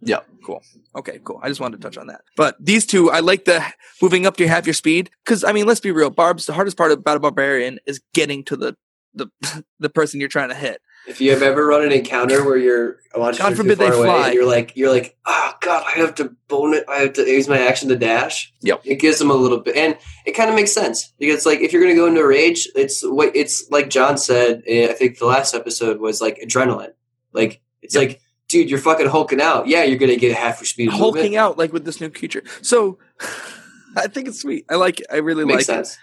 Yeah. 0.00 0.20
Cool. 0.44 0.62
Okay, 0.96 1.20
cool. 1.24 1.40
I 1.42 1.48
just 1.48 1.60
wanted 1.60 1.80
to 1.80 1.82
touch 1.82 1.98
on 1.98 2.06
that. 2.06 2.22
But 2.36 2.56
these 2.60 2.86
two, 2.86 3.10
I 3.10 3.20
like 3.20 3.44
the 3.46 3.64
moving 4.00 4.26
up 4.26 4.36
to 4.36 4.46
half 4.46 4.66
your 4.66 4.74
speed 4.74 5.10
because 5.24 5.42
I 5.42 5.52
mean, 5.52 5.66
let's 5.66 5.80
be 5.80 5.90
real. 5.90 6.10
Barbs, 6.10 6.46
the 6.46 6.52
hardest 6.52 6.76
part 6.76 6.92
about 6.92 7.16
a 7.16 7.20
barbarian 7.20 7.80
is 7.86 8.00
getting 8.12 8.44
to 8.44 8.56
the 8.56 8.76
the 9.14 9.28
the 9.80 9.88
person 9.90 10.20
you're 10.20 10.28
trying 10.28 10.48
to 10.50 10.54
hit. 10.54 10.80
If 11.06 11.20
you 11.20 11.32
have 11.32 11.42
ever 11.42 11.66
run 11.66 11.82
an 11.84 11.92
encounter 11.92 12.42
where 12.44 12.56
you're 12.56 12.96
watching 13.14 13.42
God 13.44 13.50
too 13.50 13.56
forbid 13.56 13.76
far 13.76 13.90
they 13.90 13.96
away 13.96 14.06
fly. 14.06 14.26
and 14.28 14.34
you're 14.34 14.46
like 14.46 14.72
you're 14.74 14.90
like 14.90 15.16
oh 15.26 15.52
god 15.60 15.84
I 15.86 15.98
have 15.98 16.14
to 16.14 16.34
bone 16.48 16.72
it 16.72 16.84
I 16.88 17.00
have 17.00 17.12
to 17.14 17.30
use 17.30 17.46
my 17.46 17.58
action 17.58 17.90
to 17.90 17.96
dash. 17.96 18.52
Yep. 18.62 18.80
It 18.84 18.96
gives 18.96 19.18
them 19.18 19.30
a 19.30 19.34
little 19.34 19.58
bit, 19.58 19.76
and 19.76 19.98
it 20.24 20.32
kind 20.32 20.48
of 20.48 20.56
makes 20.56 20.72
sense 20.72 21.12
because 21.18 21.44
like 21.44 21.60
if 21.60 21.72
you're 21.72 21.82
going 21.82 21.94
to 21.94 22.00
go 22.00 22.06
into 22.06 22.20
a 22.20 22.26
rage, 22.26 22.66
it's 22.74 23.02
what 23.02 23.36
it's 23.36 23.70
like 23.70 23.90
John 23.90 24.16
said. 24.16 24.62
eh, 24.66 24.88
I 24.88 24.94
think 24.94 25.18
the 25.18 25.26
last 25.26 25.54
episode 25.54 26.00
was 26.00 26.20
like 26.22 26.38
adrenaline. 26.42 26.92
Like 27.32 27.60
it's 27.82 27.94
like 27.94 28.20
dude, 28.48 28.70
you're 28.70 28.78
fucking 28.78 29.08
hulking 29.08 29.40
out. 29.42 29.66
Yeah, 29.68 29.82
you're 29.84 29.98
going 29.98 30.12
to 30.12 30.16
get 30.16 30.34
half 30.36 30.60
your 30.60 30.66
speed. 30.66 30.88
hulking 30.90 31.22
movement. 31.22 31.34
out 31.36 31.58
like 31.58 31.72
with 31.72 31.84
this 31.84 32.00
new 32.00 32.08
creature. 32.08 32.42
So 32.62 32.98
I 33.96 34.06
think 34.06 34.28
it's 34.28 34.40
sweet. 34.40 34.64
I 34.70 34.76
like 34.76 35.00
it. 35.00 35.06
I 35.10 35.16
really 35.16 35.44
Makes 35.44 35.68
like 35.68 35.76
sense. 35.76 35.92
it. 35.94 35.98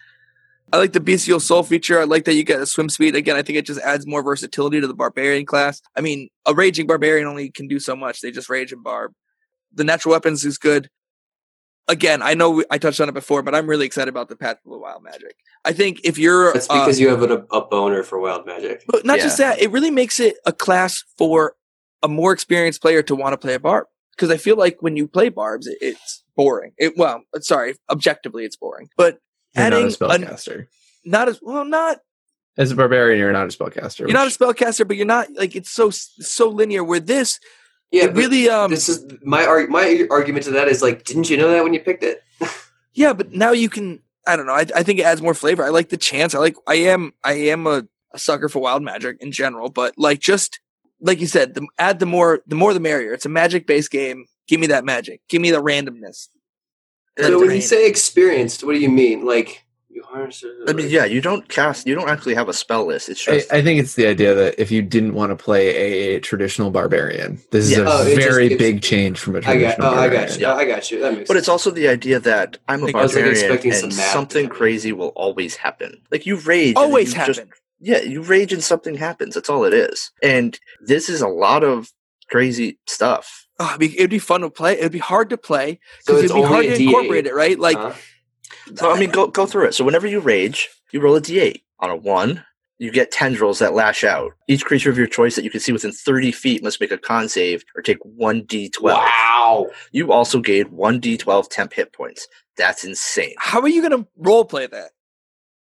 I 0.73 0.77
like 0.77 0.93
the 0.93 0.99
bestial 0.99 1.39
soul 1.39 1.63
feature. 1.63 1.99
I 1.99 2.05
like 2.05 2.25
that 2.25 2.36
you 2.36 2.43
get 2.43 2.62
a 2.62 2.65
swim 2.65 2.89
speed. 2.89 3.15
Again, 3.15 3.36
I 3.36 3.41
think 3.41 3.57
it 3.57 3.65
just 3.65 3.81
adds 3.81 4.07
more 4.07 4.23
versatility 4.23 4.79
to 4.79 4.88
the 4.88 4.93
barbarian 4.93 5.45
class. 5.45 5.81
I 5.97 6.01
mean, 6.01 6.29
a 6.45 6.53
raging 6.53 6.88
barbarian 6.88 7.27
only 7.27 7.49
can 7.49 7.67
do 7.67 7.79
so 7.79 7.95
much. 7.95 8.21
They 8.21 8.31
just 8.31 8.49
rage 8.49 8.71
and 8.71 8.84
barb. 8.84 9.12
The 9.73 9.84
natural 9.84 10.13
weapons 10.13 10.45
is 10.45 10.57
good. 10.57 10.89
Again, 11.88 12.21
I 12.21 12.36
know 12.36 12.63
I 12.71 12.77
touched 12.77 13.01
on 13.01 13.10
it 13.10 13.13
before, 13.13 13.43
but 13.43 13.53
I'm 13.53 13.67
really 13.67 13.86
excited 13.86 14.07
about 14.07 14.29
the 14.29 14.36
path 14.38 14.57
of 14.65 14.71
the 14.71 14.77
wild 14.77 15.03
magic. 15.03 15.36
I 15.65 15.73
think 15.73 15.99
if 16.05 16.17
you're 16.17 16.53
That's 16.53 16.69
uh, 16.69 16.79
because 16.79 16.99
you 16.99 17.10
have 17.10 17.23
a, 17.23 17.45
a 17.51 17.65
boner 17.65 18.03
for 18.03 18.19
wild 18.19 18.45
magic. 18.45 18.84
But 18.88 19.05
not 19.05 19.19
just 19.19 19.38
that, 19.39 19.62
it 19.62 19.71
really 19.71 19.91
makes 19.91 20.19
it 20.19 20.38
a 20.45 20.53
class 20.53 21.03
for 21.17 21.55
a 22.01 22.07
more 22.07 22.31
experienced 22.31 22.81
player 22.81 23.03
to 23.03 23.15
want 23.15 23.34
to 23.34 23.38
play 23.38 23.55
a 23.55 23.60
barb. 23.60 23.88
Because 24.12 24.29
I 24.29 24.38
feel 24.38 24.55
like 24.55 24.77
when 24.81 24.95
you 24.95 25.07
play 25.07 25.29
barbs, 25.29 25.67
it, 25.67 25.79
it's 25.81 26.23
boring. 26.36 26.73
It 26.77 26.93
well, 26.97 27.23
sorry, 27.39 27.75
objectively, 27.89 28.45
it's 28.45 28.55
boring. 28.55 28.89
But 28.95 29.17
You're 29.55 29.65
adding 29.65 29.83
not 29.83 30.01
a 30.01 30.05
a- 30.05 30.17
spellcaster. 30.19 30.67
not 31.05 31.29
as 31.29 31.39
well, 31.41 31.65
not 31.65 31.99
As 32.57 32.71
a 32.71 32.75
barbarian, 32.75 33.19
you're 33.19 33.31
not 33.31 33.45
a 33.45 33.57
spellcaster. 33.57 33.99
you're 33.99 34.11
not 34.13 34.27
a 34.27 34.31
spellcaster, 34.37 34.87
but 34.87 34.97
you're 34.97 35.05
not 35.05 35.27
like 35.35 35.55
it's 35.55 35.69
so 35.69 35.89
so 35.89 36.49
linear. 36.49 36.83
Where 36.83 36.99
this, 36.99 37.39
Yeah, 37.91 38.05
it 38.05 38.15
really 38.15 38.49
um 38.49 38.71
this 38.71 38.87
is 38.89 39.05
my 39.23 39.45
arg- 39.45 39.69
my 39.69 40.07
argument 40.09 40.45
to 40.45 40.51
that 40.51 40.67
is 40.67 40.81
like, 40.81 41.03
didn't 41.03 41.29
you 41.29 41.37
know 41.37 41.49
that 41.51 41.63
when 41.63 41.73
you 41.73 41.79
picked 41.79 42.03
it? 42.03 42.23
yeah, 42.93 43.13
but 43.13 43.31
now 43.33 43.51
you 43.51 43.69
can. 43.69 44.01
I 44.27 44.35
don't 44.35 44.45
know. 44.45 44.53
I, 44.53 44.65
I 44.75 44.83
think 44.83 44.99
it 44.99 45.03
adds 45.03 45.21
more 45.21 45.33
flavor. 45.33 45.63
I 45.63 45.69
like 45.69 45.89
the 45.89 45.97
chance. 45.97 46.35
I 46.35 46.39
like. 46.39 46.55
I 46.67 46.75
am. 46.75 47.11
I 47.23 47.33
am 47.33 47.65
a, 47.65 47.83
a 48.13 48.19
sucker 48.19 48.49
for 48.49 48.59
wild 48.59 48.83
magic 48.83 49.17
in 49.19 49.31
general, 49.31 49.69
but 49.69 49.95
like 49.97 50.19
just 50.19 50.59
like 50.99 51.19
you 51.19 51.25
said, 51.25 51.55
the, 51.55 51.65
add 51.79 51.97
the 51.99 52.05
more 52.05 52.41
the 52.45 52.55
more 52.55 52.73
the 52.75 52.79
merrier. 52.79 53.13
It's 53.13 53.25
a 53.25 53.29
magic 53.29 53.65
based 53.65 53.89
game. 53.89 54.25
Give 54.47 54.59
me 54.59 54.67
that 54.67 54.85
magic. 54.85 55.21
Give 55.27 55.41
me 55.41 55.49
the 55.49 55.61
randomness. 55.61 56.27
Let 57.21 57.29
So 57.31 57.39
when 57.39 57.51
you 57.51 57.62
say 57.62 57.88
experienced, 57.88 58.63
what 58.63 58.73
do 58.73 58.79
you 58.79 58.89
mean? 58.89 59.25
Like 59.25 59.63
you 59.89 60.03
harness 60.03 60.43
it? 60.43 60.51
I 60.69 60.73
mean, 60.73 60.89
yeah, 60.89 61.03
you 61.05 61.19
don't 61.21 61.47
cast, 61.49 61.86
you 61.86 61.93
don't 61.95 62.10
actually 62.10 62.34
have 62.36 62.47
a 62.47 62.53
spell 62.53 62.86
list. 62.86 63.10
It's 63.10 63.23
just, 63.23 63.51
I 63.51 63.62
think 63.62 63.79
it's 63.81 63.95
the 63.95 64.07
idea 64.07 64.34
that 64.34 64.55
if 64.57 64.71
you 64.71 64.81
didn't 64.81 65.13
want 65.13 65.31
to 65.31 65.36
play 65.36 66.15
a 66.15 66.19
traditional 66.21 66.71
barbarian, 66.71 67.39
this 67.51 67.65
is 67.65 67.71
Yeah. 67.71 67.79
a 67.79 67.86
Oh, 67.89 68.01
it 68.07 68.15
just- 68.15 68.27
very 68.29 68.55
big 68.55 68.81
change 68.81 69.19
from 69.19 69.36
a 69.36 69.39
I 69.39 69.41
traditional 69.41 69.91
got. 69.91 69.97
Oh, 69.97 70.01
I 70.01 70.07
got 70.10 70.36
you. 70.36 70.41
Yeah. 70.41 70.53
I 70.55 70.65
got 70.65 70.89
you. 70.91 70.99
That 71.01 71.13
makes. 71.13 71.27
but 71.27 71.34
sense. 71.34 71.39
it's 71.39 71.49
also 71.49 71.71
the 71.71 71.88
idea 71.89 72.19
that 72.21 72.57
I'm 72.69 72.84
a 72.84 72.97
I 72.97 73.01
was, 73.03 73.13
like, 73.15 73.25
barbarian 73.25 73.62
and 73.63 73.73
some 73.75 73.91
something 73.91 74.47
to 74.47 74.53
crazy 74.53 74.91
will 74.93 75.10
always 75.10 75.57
happen. 75.57 76.01
Like 76.12 76.25
you 76.25 76.38
rage. 76.38 76.75
Always 76.77 77.12
you 77.12 77.15
happen. 77.19 77.34
just- 77.34 77.47
yeah, 77.84 77.99
you 78.01 78.21
rage 78.21 78.53
and 78.53 78.63
something 78.63 78.95
happens. 78.95 79.34
That's 79.36 79.49
all 79.49 79.65
it 79.65 79.73
is. 79.73 80.12
And 80.21 80.57
this 80.86 81.10
is 81.10 81.21
a 81.21 81.27
lot 81.27 81.63
of 81.63 81.91
crazy 82.29 82.79
stuff. 82.88 83.47
Oh, 83.63 83.67
it'd, 83.67 83.80
be, 83.80 83.95
it'd 83.95 84.10
be 84.10 84.17
fun 84.17 84.41
to 84.41 84.50
play. 84.50 84.74
It'd 84.74 84.91
be 84.91 84.97
hard 84.97 85.30
to 85.30 85.38
play 85.38 85.80
because 86.00 86.24
it's 86.24 86.32
it'd 86.32 86.43
be 86.43 86.47
hard 86.47 86.65
to 86.65 86.74
a 86.74 86.78
D8. 86.78 86.86
incorporate 86.86 87.28
it, 87.28 87.36
right? 87.36 87.60
Like, 87.60 87.78
Huh? 87.78 87.93
So 88.76 88.91
I 88.91 89.00
mean, 89.00 89.12
go 89.12 89.28
go 89.28 89.45
through 89.45 89.67
it. 89.67 89.76
So 89.76 89.84
whenever 89.84 90.08
you 90.08 90.19
rage, 90.19 90.69
you 90.91 91.02
roll 91.02 91.15
a 91.15 91.21
d8. 91.21 91.62
On 91.80 91.89
a 91.89 91.95
one, 91.95 92.43
you 92.78 92.91
get 92.91 93.12
tendrils 93.12 93.60
that 93.60 93.74
lash 93.74 94.04
out. 94.04 94.34
Each 94.47 94.63
creature 94.63 94.89
of 94.89 94.97
your 94.97 95.08
choice 95.08 95.36
that 95.36 95.43
you 95.43 95.50
can 95.50 95.60
see 95.60 95.71
within 95.71 95.91
30 95.91 96.32
feet 96.32 96.63
must 96.63 96.80
make 96.80 96.91
a 96.91 96.97
con 96.97 97.28
save 97.28 97.63
or 97.76 97.82
take 97.82 97.97
one 98.04 98.43
d12. 98.43 98.82
Wow. 98.82 99.69
You 99.91 100.12
also 100.12 100.39
gain 100.39 100.65
one 100.65 101.02
d12 101.02 101.50
temp 101.50 101.74
hit 101.74 101.93
points. 101.93 102.28
That's 102.58 102.84
insane. 102.84 103.34
how 103.38 103.62
are 103.62 103.69
you 103.69 103.88
going 103.88 104.04
to 104.04 104.08
role 104.17 104.45
play 104.45 104.67
that? 104.67 104.91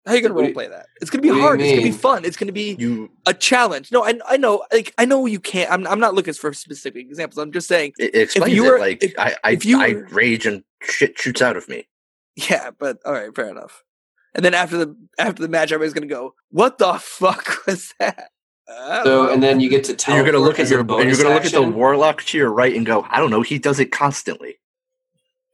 How 0.05 0.13
are 0.13 0.15
you 0.15 0.21
going 0.21 0.29
to 0.31 0.35
What 0.35 0.41
do 0.41 0.47
role 0.47 0.53
play 0.53 0.67
that? 0.69 0.87
It's 1.01 1.09
going 1.11 1.21
to 1.21 1.27
be 1.27 1.31
what 1.31 1.41
hard. 1.41 1.61
It's 1.61 1.69
going 1.71 1.81
to 1.83 1.91
be 1.91 1.97
fun. 1.97 2.25
It's 2.25 2.37
going 2.37 2.47
to 2.47 2.53
be 2.53 2.75
You 2.79 3.11
a 3.25 3.33
challenge. 3.33 3.91
No, 3.91 4.03
I, 4.05 4.19
I 4.27 4.37
know. 4.37 4.63
Like, 4.71 4.93
I 4.97 5.05
know 5.05 5.25
you 5.25 5.39
can't. 5.39 5.69
I'm, 5.71 5.85
I'm 5.85 5.99
not 5.99 6.15
looking 6.15 6.33
for 6.33 6.51
specific 6.53 7.05
examples. 7.07 7.37
I'm 7.37 7.51
just 7.51 7.67
saying. 7.67 7.93
it, 7.99 8.15
it 8.15 8.21
explains 8.21 8.53
you 8.53 8.65
it 8.65 8.71
were- 8.71 8.79
like 8.79 9.03
if- 9.03 9.13
I 9.19 9.35
I, 9.43 9.51
if 9.51 9.65
you 9.65 9.79
I 9.81 9.93
were- 9.93 10.07
rage 10.11 10.45
and 10.45 10.63
shit 10.81 11.17
shoots 11.19 11.41
out 11.41 11.57
of 11.57 11.67
me. 11.69 11.87
Yeah, 12.35 12.71
but 12.77 12.97
all 13.05 13.11
right, 13.13 13.35
fair 13.35 13.49
enough. 13.49 13.83
And 14.33 14.45
then 14.45 14.53
after 14.53 14.77
the 14.77 14.95
after 15.17 15.41
the 15.41 15.49
match, 15.49 15.71
everybody's 15.71 15.93
gonna 15.93 16.05
go, 16.07 16.33
"What 16.51 16.77
the 16.77 16.93
fuck 16.93 17.49
was 17.67 17.93
that?" 17.99 18.29
So 18.67 19.03
know. 19.25 19.29
and 19.33 19.43
then 19.43 19.59
you 19.59 19.67
get 19.69 19.83
to 19.85 19.95
tell. 19.95 20.15
you're 20.15 20.23
gonna 20.23 20.37
look 20.37 20.59
at 20.59 20.69
your 20.69 20.79
and 20.81 20.89
you're 20.89 21.17
gonna 21.21 21.33
look 21.35 21.45
at 21.45 21.51
the 21.51 21.61
warlock 21.63 22.23
to 22.25 22.37
your 22.37 22.51
right 22.51 22.73
and 22.75 22.85
go, 22.85 23.05
I 23.09 23.17
don't 23.19 23.31
know, 23.31 23.41
he 23.41 23.57
does 23.59 23.79
it 23.79 23.91
constantly. 23.91 24.59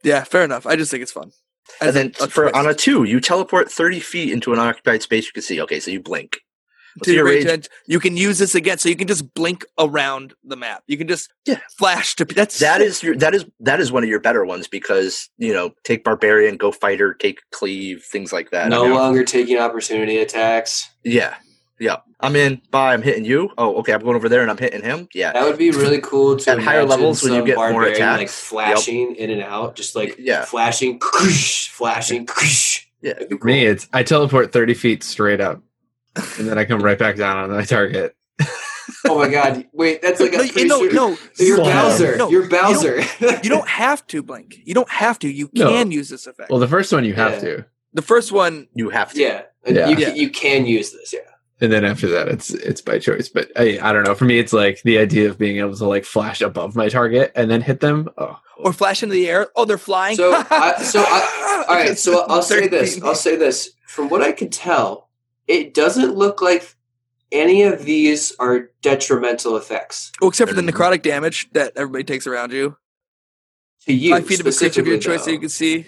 yeah, 0.04 0.22
fair 0.24 0.44
enough. 0.44 0.66
I 0.66 0.76
just 0.76 0.90
think 0.90 1.02
it's 1.02 1.12
fun. 1.12 1.32
And 1.80 1.88
As 1.88 1.94
then 1.94 2.12
for 2.12 2.44
twist. 2.44 2.54
on 2.54 2.66
a 2.66 2.74
two, 2.74 3.04
you 3.04 3.20
teleport 3.20 3.70
thirty 3.70 4.00
feet 4.00 4.32
into 4.32 4.52
an 4.52 4.58
occupied 4.58 5.02
space. 5.02 5.26
You 5.26 5.32
can 5.32 5.42
see. 5.42 5.60
Okay, 5.62 5.80
so 5.80 5.90
you 5.90 6.00
blink. 6.00 6.38
What's 6.96 7.08
to 7.08 7.14
your 7.14 7.26
your 7.28 7.34
range, 7.36 7.46
range? 7.46 7.68
you 7.86 8.00
can 8.00 8.16
use 8.16 8.38
this 8.38 8.54
again, 8.54 8.78
so 8.78 8.88
you 8.88 8.96
can 8.96 9.06
just 9.06 9.34
blink 9.34 9.66
around 9.78 10.32
the 10.42 10.56
map. 10.56 10.82
You 10.86 10.96
can 10.96 11.06
just 11.06 11.30
Yeah. 11.44 11.58
flash 11.78 12.14
to. 12.16 12.24
That's 12.24 12.58
That 12.60 12.80
is 12.80 13.02
your 13.02 13.14
that 13.16 13.34
is 13.34 13.44
that 13.60 13.80
is 13.80 13.92
one 13.92 14.02
of 14.02 14.08
your 14.08 14.20
better 14.20 14.46
ones 14.46 14.66
because 14.66 15.28
you 15.36 15.52
know 15.52 15.72
take 15.84 16.04
barbarian, 16.04 16.56
go 16.56 16.72
fighter, 16.72 17.12
take 17.12 17.40
cleave, 17.52 18.02
things 18.10 18.32
like 18.32 18.50
that. 18.52 18.70
No 18.70 18.84
I 18.84 18.86
mean, 18.86 18.94
longer 18.96 19.24
taking 19.24 19.58
opportunity 19.58 20.16
attacks. 20.18 20.88
Yeah, 21.04 21.34
yeah. 21.78 21.96
I'm 22.20 22.34
in. 22.36 22.60
Bye. 22.70 22.92
I'm 22.94 23.02
hitting 23.02 23.24
you. 23.24 23.50
Oh, 23.58 23.76
okay. 23.76 23.92
I'm 23.92 24.00
going 24.00 24.16
over 24.16 24.28
there 24.28 24.40
and 24.42 24.50
I'm 24.50 24.56
hitting 24.58 24.82
him. 24.82 25.08
Yeah, 25.14 25.32
That 25.32 25.44
would 25.44 25.58
be 25.58 25.70
really 25.70 26.00
cool 26.00 26.36
to 26.36 26.50
At 26.52 26.58
higher 26.60 26.84
levels 26.84 27.22
when 27.22 27.32
you 27.34 27.38
some 27.40 27.46
get 27.46 27.56
more 27.56 27.70
barbarian, 27.72 28.00
like 28.00 28.16
attacks. 28.20 28.40
flashing 28.40 29.14
in 29.16 29.30
and 29.30 29.42
out, 29.42 29.76
just 29.76 29.94
like 29.94 30.16
Yeah. 30.18 30.44
flashing, 30.44 30.98
flashing. 31.00 32.26
Yeah. 33.02 33.12
That'd 33.14 33.28
be 33.28 33.36
For 33.38 33.44
me, 33.46 33.66
it's 33.66 33.88
I 33.92 34.02
teleport 34.02 34.52
thirty 34.52 34.74
feet 34.74 35.02
straight 35.02 35.40
up, 35.40 35.62
and 36.38 36.48
then 36.48 36.58
I 36.58 36.64
come 36.64 36.80
right 36.82 36.98
back 36.98 37.16
down 37.16 37.36
on 37.36 37.50
my 37.50 37.64
target. 37.64 38.16
Oh 39.04 39.18
my 39.18 39.28
god! 39.28 39.66
Wait, 39.72 40.00
that's 40.00 40.20
like 40.20 40.32
a 40.32 40.38
no, 40.64 40.80
no, 40.82 41.10
no, 41.10 41.16
You're 41.38 41.58
Bowser. 41.58 42.16
no, 42.16 42.30
You're 42.30 42.44
you 42.44 42.48
don't- 42.48 42.62
Bowser. 42.72 43.00
You 43.20 43.50
don't 43.50 43.68
have 43.68 44.06
to 44.08 44.22
blink. 44.22 44.60
You 44.64 44.74
don't 44.74 44.88
have 44.90 45.18
to. 45.20 45.28
You 45.28 45.50
No. 45.54 45.68
can 45.70 45.90
use 45.90 46.08
this 46.08 46.26
effect. 46.26 46.50
Well, 46.50 46.58
the 46.60 46.68
first 46.68 46.92
one 46.92 47.04
you 47.04 47.14
have 47.14 47.32
Yeah. 47.34 47.38
to, 47.56 47.64
the 47.94 48.02
first 48.02 48.32
one, 48.32 48.68
You 48.74 48.90
have 48.90 49.12
to. 49.12 49.20
yeah, 49.20 49.42
Yeah. 49.66 49.88
You, 49.88 49.96
Yeah. 49.96 50.14
You 50.14 50.30
can 50.30 50.66
use 50.66 50.92
this. 50.92 51.12
Yeah. 51.12 51.20
And 51.60 51.72
then 51.72 51.84
after 51.84 52.08
that, 52.08 52.28
it's 52.28 52.50
it's 52.50 52.80
by 52.80 52.98
choice. 52.98 53.28
But 53.28 53.50
I 53.56 53.78
I 53.82 53.92
don't 53.92 54.04
know. 54.04 54.14
For 54.14 54.24
me, 54.24 54.38
it's 54.38 54.52
like 54.52 54.82
the 54.82 54.98
idea 54.98 55.28
of 55.28 55.38
being 55.38 55.58
able 55.58 55.76
to 55.76 55.86
like 55.86 56.04
flash 56.04 56.40
above 56.40 56.76
my 56.76 56.88
target 56.88 57.32
and 57.34 57.50
then 57.50 57.60
hit 57.62 57.80
them. 57.80 58.08
Oh, 58.18 58.38
or 58.58 58.72
flash 58.72 59.02
into 59.02 59.14
the 59.14 59.28
air. 59.28 59.48
Oh, 59.56 59.64
they're 59.64 59.78
flying. 59.78 60.16
So, 60.16 60.32
I, 60.50 60.82
so 60.82 61.00
I, 61.06 61.64
all 61.68 61.74
right. 61.74 61.98
So 61.98 62.24
I'll 62.28 62.42
say 62.42 62.68
this. 62.68 63.02
I'll 63.02 63.14
say 63.14 63.36
this. 63.36 63.70
From 63.86 64.08
what 64.10 64.20
I 64.22 64.32
can 64.32 64.50
tell, 64.50 65.08
it 65.46 65.72
doesn't 65.72 66.14
look 66.14 66.42
like 66.42 66.74
any 67.32 67.62
of 67.62 67.84
these 67.84 68.32
are 68.38 68.70
detrimental 68.82 69.56
effects 69.56 70.12
Oh, 70.22 70.28
except 70.28 70.48
for 70.48 70.54
the 70.54 70.62
necrotic 70.62 71.02
damage 71.02 71.50
that 71.52 71.72
everybody 71.74 72.04
takes 72.04 72.26
around 72.26 72.52
you. 72.52 72.76
to 73.86 73.92
you. 73.92 74.10
Five 74.14 74.26
feet 74.26 74.40
of 74.40 74.46
a 74.46 74.52
creature 74.52 74.80
of 74.80 74.86
your 74.86 75.00
specifically, 75.00 75.16
choice 75.16 75.24
that 75.24 75.32
you 75.32 75.38
can 75.40 75.48
see. 75.48 75.86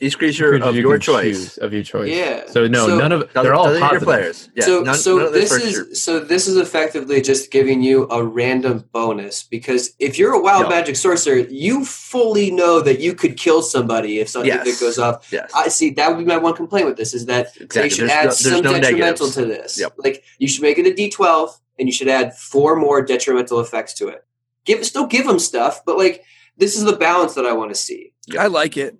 Each 0.00 0.18
creature 0.18 0.50
creatures 0.50 0.66
of 0.68 0.74
you 0.74 0.80
your 0.82 0.98
choice. 0.98 1.24
choose, 1.54 1.58
of 1.58 1.72
your 1.72 1.84
choice. 1.84 2.10
Yeah. 2.12 2.46
So 2.50 2.66
no, 2.66 2.88
So- 2.88 2.98
none 2.98 3.12
of 3.12 3.20
Doesn't- 3.20 3.42
they're 3.44 3.54
all 3.54 3.66
doesn't 3.66 3.78
your 3.80 3.88
positive. 3.90 4.06
players. 4.06 4.48
Yeah. 4.56 4.64
so 4.64 4.80
none, 4.82 4.94
so 4.96 5.18
none 5.18 5.32
this 5.32 5.52
is 5.52 5.72
your- 5.72 5.94
so 5.94 6.18
this 6.18 6.48
is 6.48 6.56
effectively 6.56 7.20
just 7.22 7.52
giving 7.52 7.80
you 7.80 8.08
a 8.10 8.22
random 8.24 8.84
bonus 8.92 9.44
because 9.44 9.92
if 10.00 10.18
you're 10.18 10.32
a 10.32 10.40
wild 10.40 10.64
No. 10.64 10.68
magic 10.70 10.96
sorcerer, 10.96 11.36
you 11.48 11.84
fully 11.84 12.50
know 12.50 12.80
that 12.80 12.98
you 12.98 13.14
could 13.14 13.36
kill 13.36 13.62
somebody 13.62 14.18
if 14.18 14.28
something 14.28 14.48
Yes. 14.50 14.66
that 14.66 14.80
goes 14.84 14.98
off. 14.98 15.28
yes. 15.30 15.48
I 15.54 15.68
see 15.68 15.90
that 15.90 16.08
would 16.08 16.18
be 16.18 16.24
my 16.24 16.38
one 16.38 16.54
complaint 16.54 16.86
with 16.86 16.96
this 16.96 17.14
is 17.14 17.26
that 17.26 17.54
they 17.72 17.88
should 17.88 18.08
There's 18.08 18.10
add 18.10 18.24
no, 18.26 18.30
some 18.32 18.52
no 18.62 18.72
detrimental 18.72 19.28
negatives. 19.28 19.34
to 19.36 19.44
this. 19.46 19.78
Yep. 19.78 19.92
Like 19.98 20.24
you 20.38 20.48
should 20.48 20.62
make 20.62 20.76
it 20.78 20.86
a 20.88 20.90
D12 20.92 21.50
and 21.78 21.88
you 21.88 21.92
should 21.92 22.08
add 22.08 22.36
four 22.36 22.74
more 22.74 23.00
detrimental 23.00 23.60
effects 23.60 23.94
to 23.94 24.08
it. 24.08 24.24
Give 24.64 24.84
still 24.84 25.06
give 25.06 25.26
them 25.26 25.38
stuff, 25.38 25.82
but 25.86 25.96
like 25.98 26.24
this 26.58 26.76
is 26.76 26.82
the 26.84 26.96
balance 26.96 27.34
that 27.34 27.46
I 27.46 27.52
want 27.52 27.72
to 27.72 27.78
see. 27.78 28.12
Yep. 28.26 28.42
I 28.42 28.46
like 28.48 28.76
it. 28.76 28.96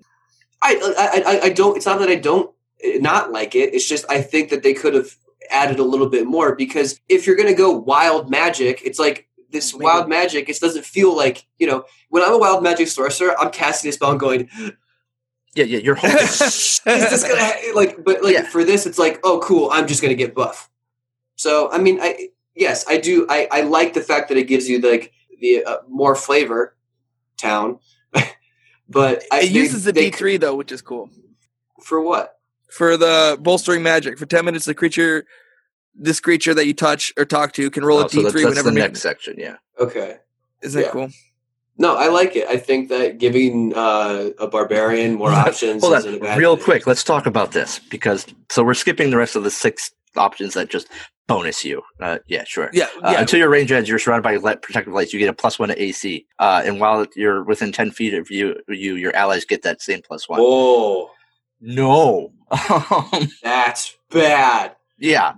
I, 0.64 0.94
I 0.98 1.22
I 1.37 1.40
I 1.44 1.48
don't. 1.50 1.77
It's 1.77 1.87
not 1.87 1.98
that 2.00 2.09
I 2.09 2.16
don't 2.16 2.50
not 3.00 3.31
like 3.33 3.55
it. 3.55 3.74
It's 3.74 3.88
just 3.88 4.05
I 4.11 4.20
think 4.22 4.50
that 4.50 4.62
they 4.62 4.74
could 4.74 4.94
have 4.94 5.14
added 5.50 5.79
a 5.79 5.85
little 5.85 6.09
bit 6.09 6.27
more 6.27 6.55
because 6.57 7.00
if 7.09 7.27
you're 7.27 7.37
going 7.37 7.48
to 7.48 7.55
go 7.55 7.70
wild 7.70 8.31
magic, 8.31 8.81
it's 8.85 8.98
like 8.98 9.29
this 9.50 9.74
Maybe. 9.74 9.85
wild 9.85 10.09
magic. 10.09 10.48
It 10.48 10.59
doesn't 10.61 10.85
feel 10.85 11.16
like 11.16 11.46
you 11.59 11.66
know 11.66 11.85
when 12.09 12.22
I'm 12.22 12.33
a 12.33 12.38
wild 12.38 12.62
magic 12.62 12.88
sorcerer, 12.88 13.38
I'm 13.38 13.50
casting 13.50 13.90
a 13.90 13.92
spell 13.92 14.11
and 14.12 14.20
going. 14.20 14.48
Yeah, 15.55 15.64
yeah. 15.64 15.79
You're 15.79 15.94
holding. 15.94 16.18
Is 16.24 16.81
this 16.85 17.22
gonna 17.22 17.53
like? 17.74 18.05
But 18.05 18.24
like 18.24 18.35
Yeah. 18.35 18.48
for 18.48 18.64
this, 18.64 18.87
it's 18.87 18.98
like 18.98 19.20
oh 19.22 19.40
cool. 19.40 19.68
I'm 19.72 19.87
just 19.87 20.03
gonna 20.03 20.14
get 20.14 20.35
buff. 20.35 20.68
So 21.37 21.70
I 21.70 21.79
mean, 21.79 22.00
I 22.00 22.31
yes, 22.55 22.85
I 22.88 22.96
do. 22.98 23.27
I 23.29 23.48
I 23.50 23.61
like 23.62 23.94
the 23.94 24.00
fact 24.00 24.29
that 24.29 24.37
it 24.38 24.44
gives 24.48 24.68
you 24.68 24.81
like 24.81 25.12
the 25.40 25.64
uh, 25.64 25.77
more 25.88 26.14
flavor 26.16 26.77
town. 27.37 27.79
But 28.88 29.25
I, 29.33 29.42
it 29.42 29.51
uses 29.51 29.85
the 29.85 29.92
D 29.92 30.11
three 30.11 30.37
though, 30.37 30.55
which 30.57 30.73
is 30.73 30.83
cool 30.83 31.11
for 31.83 32.01
what? 32.01 32.33
for 32.70 32.97
the 32.97 33.38
bolstering 33.40 33.83
magic. 33.83 34.18
For 34.18 34.27
ten 34.27 34.44
minutes, 34.44 34.64
the 34.64 34.75
creature, 34.75 35.27
this 35.94 36.18
creature 36.20 36.55
that 36.55 36.66
you 36.66 36.75
touch 36.75 37.12
or 37.16 37.25
talk 37.25 37.53
to, 37.53 37.70
can 37.70 37.85
roll 37.85 37.99
Oh, 37.99 38.07
a 38.07 38.09
so 38.09 38.16
D 38.18 38.23
that's, 38.23 38.33
three 38.33 38.42
that's 38.42 38.53
whenever. 38.57 38.70
the 38.70 38.81
next 38.81 39.01
section. 39.01 39.37
Yeah. 39.38 39.57
Okay. 39.79 40.16
Isn't 40.62 40.81
that 40.81 40.87
yeah. 40.88 40.92
cool? 40.92 41.09
No, 41.77 41.97
I 41.97 42.09
like 42.09 42.37
it. 42.37 42.47
I 42.49 42.57
think 42.57 42.88
that 42.88 43.18
giving 43.18 43.75
uh, 43.75 44.31
a 44.38 44.47
barbarian 44.47 45.14
more 45.14 45.31
options 45.31 45.83
Hold 45.83 45.94
on, 45.94 46.20
real 46.38 46.57
thing. 46.57 46.64
quick. 46.64 46.87
Let's 46.87 47.03
talk 47.05 47.27
about 47.27 47.53
this 47.53 47.79
because 47.79 48.27
so 48.51 48.62
we're 48.62 48.75
skipping 48.75 49.11
the 49.11 49.16
rest 49.16 49.35
of 49.37 49.42
the 49.44 49.51
six 49.51 49.90
options 50.16 50.55
that 50.55 50.70
just 50.70 50.88
bonus 51.27 51.64
you. 51.64 51.83
Uh, 52.00 52.18
yeah, 52.27 52.44
sure. 52.44 52.70
Yeah, 52.72 52.88
Uh. 53.03 53.14
Until 53.18 53.38
your 53.38 53.48
rage 53.48 53.72
ends, 53.72 53.88
you're 53.88 53.98
surrounded 53.98 54.22
by 54.22 54.37
light, 54.37 54.62
protective 54.62 54.92
lights. 54.92 55.12
You 55.12 55.18
get 55.18 55.29
a 55.29 55.33
plus 55.33 55.59
one 55.59 55.68
to 55.70 55.83
AC, 55.83 56.27
uh, 56.38 56.62
and 56.64 56.81
while 56.81 57.07
you're 57.16 57.42
within 57.44 57.72
ten 57.72 57.90
feet 57.90 58.14
of 58.14 58.31
you, 58.31 58.57
you 58.68 58.96
your 58.96 59.14
allies 59.16 59.44
get 59.44 59.62
that 59.62 59.81
same 59.83 60.03
plus 60.03 60.29
one. 60.29 60.40
Oh, 60.42 61.11
No. 61.61 62.33
That's 63.42 63.96
bad. 64.11 64.77
yeah. 64.98 65.35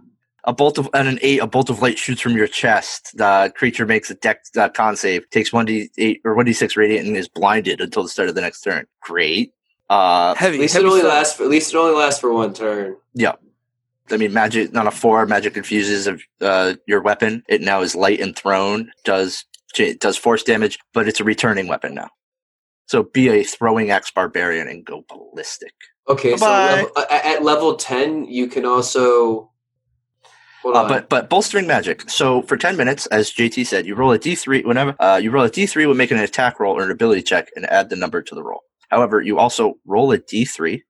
A 0.49 0.53
bolt 0.53 0.79
of 0.79 0.89
and 0.95 1.09
an 1.09 1.19
eight, 1.23 1.41
a 1.41 1.47
bolt 1.49 1.71
of 1.71 1.83
light 1.83 1.99
shoots 1.99 2.21
from 2.21 2.37
your 2.37 2.47
chest. 2.47 3.11
The 3.17 3.53
creature 3.57 3.85
makes 3.85 4.13
a 4.13 4.15
Dex 4.15 4.49
uh, 4.57 4.69
con 4.69 4.95
save, 4.95 5.29
takes 5.31 5.53
one 5.53 5.67
d 5.67 5.89
eight 5.99 6.21
or 6.25 6.37
one 6.37 6.45
d 6.47 6.53
six 6.53 6.77
radiant, 6.77 7.09
and 7.09 7.17
is 7.17 7.29
blinded 7.29 7.81
until 7.81 8.05
the 8.05 8.09
start 8.09 8.29
of 8.29 8.37
the 8.37 8.41
next 8.43 8.61
turn. 8.61 8.87
Great. 9.03 9.53
Uh, 9.91 10.35
heavy. 10.37 10.55
At 10.59 10.61
least 10.61 10.75
heavy 10.75 10.87
it 10.87 10.89
only 10.89 11.01
stuff. 11.01 11.13
lasts. 11.13 11.37
For, 11.37 11.43
at 11.43 11.49
least 11.51 11.75
it 11.75 11.77
only 11.77 11.97
lasts 11.99 12.21
for 12.21 12.33
one 12.33 12.55
turn. 12.55 12.95
Yeah. 13.13 13.33
I 14.11 14.17
mean, 14.17 14.33
magic 14.33 14.77
on 14.77 14.87
a 14.87 14.91
four, 14.91 15.27
magic 15.27 15.57
infuses 15.57 16.07
of 16.07 16.23
uh, 16.41 16.75
your 16.87 17.03
weapon. 17.03 17.43
It 17.49 17.61
now 17.61 17.83
is 17.83 17.95
light 17.95 18.21
and 18.21 18.37
thrown. 18.37 18.91
Does 19.05 19.45
it 19.79 20.01
does 20.01 20.17
force 20.17 20.43
damage, 20.43 20.79
but 20.95 21.09
it's 21.09 21.21
a 21.21 21.25
returning 21.25 21.69
weapon 21.69 21.95
now. 21.95 22.09
So 22.87 23.03
be 23.03 23.29
a 23.29 23.43
throwing 23.43 23.91
axe 23.91 24.11
barbarian 24.11 24.69
and 24.69 24.85
go 24.85 25.05
ballistic. 25.09 25.75
Okay, 26.09 26.37
so 26.37 26.47
Bye-bye. 26.47 26.75
level, 26.75 26.93
uh, 26.97 27.07
at 27.11 27.43
level 27.43 27.75
ten, 27.77 28.25
you 28.27 28.47
can 28.47 28.65
also. 28.65 29.51
Hold 30.63 30.77
Uh, 30.77 30.89
but 30.89 31.09
but 31.09 31.29
bolstering 31.29 31.67
magic. 31.67 32.09
So 32.09 32.43
for 32.43 32.57
ten 32.57 32.77
minutes, 32.77 33.07
as 33.07 33.33
JT 33.33 33.67
said, 33.67 33.87
you 33.87 33.95
roll 33.95 34.13
a 34.13 34.19
d3 34.19 34.65
whenever 34.65 34.95
uh, 35.01 35.17
you 35.17 35.31
roll 35.31 35.45
a 35.45 35.51
d3 35.51 35.89
when 35.89 35.97
making 35.97 36.17
an 36.17 36.25
attack 36.25 36.61
roll 36.61 36.77
or 36.77 36.85
an 36.85 36.91
ability 36.91 37.23
check, 37.23 37.49
and 37.57 37.67
add 37.67 37.91
the 37.91 37.97
number 37.97 38.23
to 38.23 38.35
the 38.35 38.43
roll. 38.43 38.61
However, 38.89 39.21
you 39.21 39.39
also 39.39 39.75
roll 39.85 40.13
a 40.13 40.19
d3, 40.19 40.83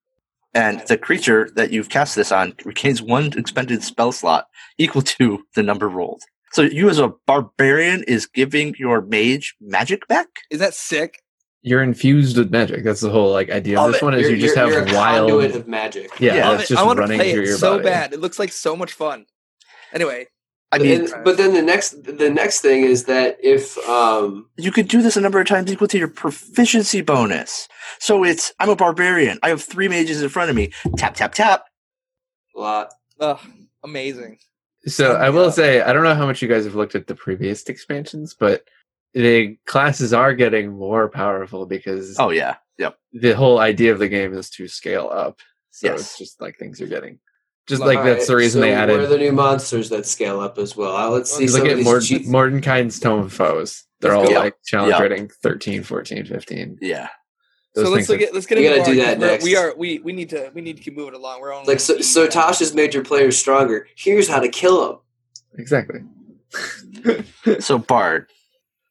and 0.57 0.81
the 0.89 0.97
creature 0.99 1.51
that 1.57 1.71
you've 1.73 1.89
cast 1.91 2.17
this 2.17 2.33
on 2.33 2.55
regains 2.65 3.01
one 3.03 3.27
expended 3.39 3.83
spell 3.83 4.11
slot 4.13 4.47
equal 4.79 5.03
to 5.03 5.45
the 5.55 5.63
number 5.63 5.89
rolled. 5.89 6.23
So 6.53 6.63
you, 6.63 6.89
as 6.89 6.99
a 6.99 7.13
barbarian, 7.27 8.03
is 8.05 8.27
giving 8.27 8.75
your 8.79 9.03
mage 9.03 9.55
magic 9.61 10.09
back. 10.09 10.29
Is 10.51 10.59
that 10.61 10.75
sick? 10.75 11.21
You're 11.63 11.83
infused 11.83 12.37
with 12.39 12.51
magic. 12.51 12.85
That's 12.85 13.01
the 13.01 13.11
whole 13.11 13.33
like 13.33 13.51
idea 13.51 13.77
Love 13.77 13.89
of 13.89 13.93
this 13.95 14.03
it. 14.03 14.05
one 14.05 14.15
is 14.15 14.21
you're, 14.23 14.31
you 14.31 14.41
just 14.41 14.57
you're- 14.57 14.73
have 14.75 14.87
you're 14.89 14.95
a 14.97 14.99
wild. 14.99 15.31
conduit 15.31 15.57
of 15.57 15.67
magic. 15.69 16.11
Yeah, 16.21 16.35
Yeah. 16.37 16.49
Love 16.49 16.61
it. 16.61 16.69
just 16.69 16.81
I 16.81 16.85
want 16.85 16.97
to 16.99 17.01
running 17.03 17.19
play 17.19 17.33
through 17.33 17.43
it 17.43 17.47
your 17.49 17.57
so 17.59 17.73
body. 17.73 17.85
bad. 17.85 18.13
It 18.15 18.21
looks 18.21 18.39
like 18.39 18.53
so 18.53 18.77
much 18.77 18.93
fun. 18.93 19.27
Anyway, 19.93 20.27
I 20.73 20.79
But 20.79 20.85
mean, 20.85 21.05
then- 21.07 21.23
but 21.25 21.37
then 21.37 21.55
the 21.55 21.63
next 21.63 22.03
the 22.05 22.29
next 22.31 22.61
thing 22.61 22.83
is 22.83 23.05
that 23.05 23.37
if 23.43 23.79
um 23.89 24.49
you 24.57 24.73
could 24.73 24.89
do 24.89 25.01
this 25.01 25.17
a 25.17 25.21
number 25.21 25.41
of 25.41 25.47
times 25.47 25.73
equal 25.73 25.89
to 25.89 25.99
your 25.99 26.09
proficiency 26.09 27.01
bonus. 27.03 27.69
So 28.01 28.25
it's 28.25 28.53
I'm 28.59 28.69
a 28.69 28.77
barbarian. 28.77 29.39
I 29.43 29.49
have 29.51 29.63
three 29.63 29.89
mages 29.89 30.23
in 30.23 30.29
front 30.29 30.51
of 30.51 30.57
me. 30.57 30.73
Tap 30.97 31.15
tap 31.15 31.35
tap. 31.35 31.65
lot 32.55 32.93
ugh, 33.21 33.39
amazing. 33.85 34.39
So 34.87 35.13
Sign 35.13 35.23
I 35.23 35.31
will 35.31 35.53
say 35.53 35.83
I 35.83 35.93
don't 35.93 36.03
know 36.05 36.15
how 36.15 36.27
much 36.27 36.43
you 36.43 36.49
guys 36.49 36.65
have 36.65 36.75
looked 36.75 36.95
at 36.95 37.07
the 37.07 37.15
previous 37.15 37.63
expansions, 37.65 38.35
but 38.39 38.65
the 39.15 39.57
classes 39.67 40.13
are 40.13 40.35
getting 40.35 40.73
more 40.73 41.09
powerful 41.09 41.65
because 41.67 42.17
Oh 42.19 42.31
yeah. 42.31 42.57
Yep. 42.79 42.99
the 43.13 43.33
whole 43.33 43.59
idea 43.61 43.93
of 43.93 43.99
the 43.99 44.09
game 44.09 44.35
is 44.35 44.51
to 44.51 44.69
scale 44.69 45.09
up. 45.13 45.39
So 45.71 45.87
Yes. 45.89 46.01
it's 46.01 46.19
just 46.19 46.41
like 46.41 46.59
things 46.59 46.81
are 46.81 46.87
getting 46.87 47.19
just 47.67 47.83
like 47.83 47.99
Alright, 47.99 48.17
that's 48.17 48.27
the 48.29 48.37
reason 48.37 48.61
so 48.61 48.67
they 48.67 48.73
What 48.73 48.91
are 48.91 48.93
added. 49.01 49.11
the 49.11 49.19
new 49.19 49.33
monsters 49.33 49.89
that 49.91 50.07
scale 50.07 50.41
up 50.41 50.59
as 50.59 50.77
well? 50.77 50.97
Uh, 50.97 51.11
let's 51.11 51.31
see 51.35 51.49
look 51.49 51.65
at 51.67 51.77
these 51.77 51.85
Morden, 51.85 52.61
Mordenkainen's 52.61 53.01
Tome 53.01 53.29
Foes. 53.29 53.85
They're 54.01 54.15
all 54.15 54.27
go. 54.29 54.35
like 54.35 54.55
challenge 54.65 54.93
Yeah. 54.93 55.01
rating 55.03 55.31
13, 55.43 55.83
14, 55.83 56.25
15. 56.27 56.79
Yeah. 56.81 57.09
Those 57.75 57.87
so 57.87 57.91
let's 57.91 58.07
things 58.07 58.21
look 58.21 58.29
at 58.29 58.35
let's 58.35 58.47
get 58.47 58.59
We 58.59 58.67
into 58.67 58.79
gotta 58.79 58.91
do 58.91 58.97
more, 58.97 59.05
that 59.07 59.15
'cause 59.15 59.21
we're- 59.21 59.33
next. 59.33 59.45
We 59.45 59.57
are 59.57 59.75
we 59.77 59.99
we 59.99 60.13
need 60.13 60.31
to 60.31 60.51
we 60.55 60.61
need 60.63 60.77
to 60.77 60.83
keep 60.83 60.97
moving 60.97 61.15
along. 61.15 61.41
We're 61.41 61.53
on 61.53 61.67
like 61.67 61.81
so, 61.81 62.01
so 62.01 62.27
Tasha's 62.27 62.73
made 62.75 62.95
your 62.95 63.05
players 63.05 63.37
stronger. 63.39 63.87
Here's 63.97 64.29
how 64.29 64.41
to 64.41 64.49
kill 64.49 64.87
them. 64.87 64.99
exactly. 65.59 66.01
So 67.61 67.79
Bard. 67.79 68.29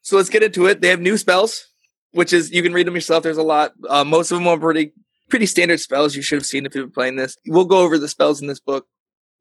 So 0.01 0.17
let's 0.17 0.29
get 0.29 0.43
into 0.43 0.67
it. 0.67 0.81
They 0.81 0.89
have 0.89 1.01
new 1.01 1.17
spells, 1.17 1.67
which 2.11 2.31
is 2.31 2.51
you 2.51 2.61
can 2.61 2.73
read 2.73 2.85
them 2.87 2.93
yourself. 2.95 3.23
There's 3.23 3.37
a 3.37 3.43
lot. 3.43 3.73
Uh, 3.89 4.03
most 4.03 4.31
of 4.31 4.37
them 4.37 4.47
are 4.47 4.57
pretty 4.59 4.93
pretty 5.29 5.45
standard 5.45 5.79
spells 5.79 6.15
you 6.15 6.21
should 6.21 6.37
have 6.37 6.45
seen 6.45 6.65
if 6.65 6.75
you've 6.75 6.85
been 6.85 6.91
playing 6.91 7.15
this. 7.15 7.37
We'll 7.47 7.65
go 7.65 7.79
over 7.79 7.97
the 7.97 8.07
spells 8.07 8.41
in 8.41 8.47
this 8.47 8.59
book 8.59 8.87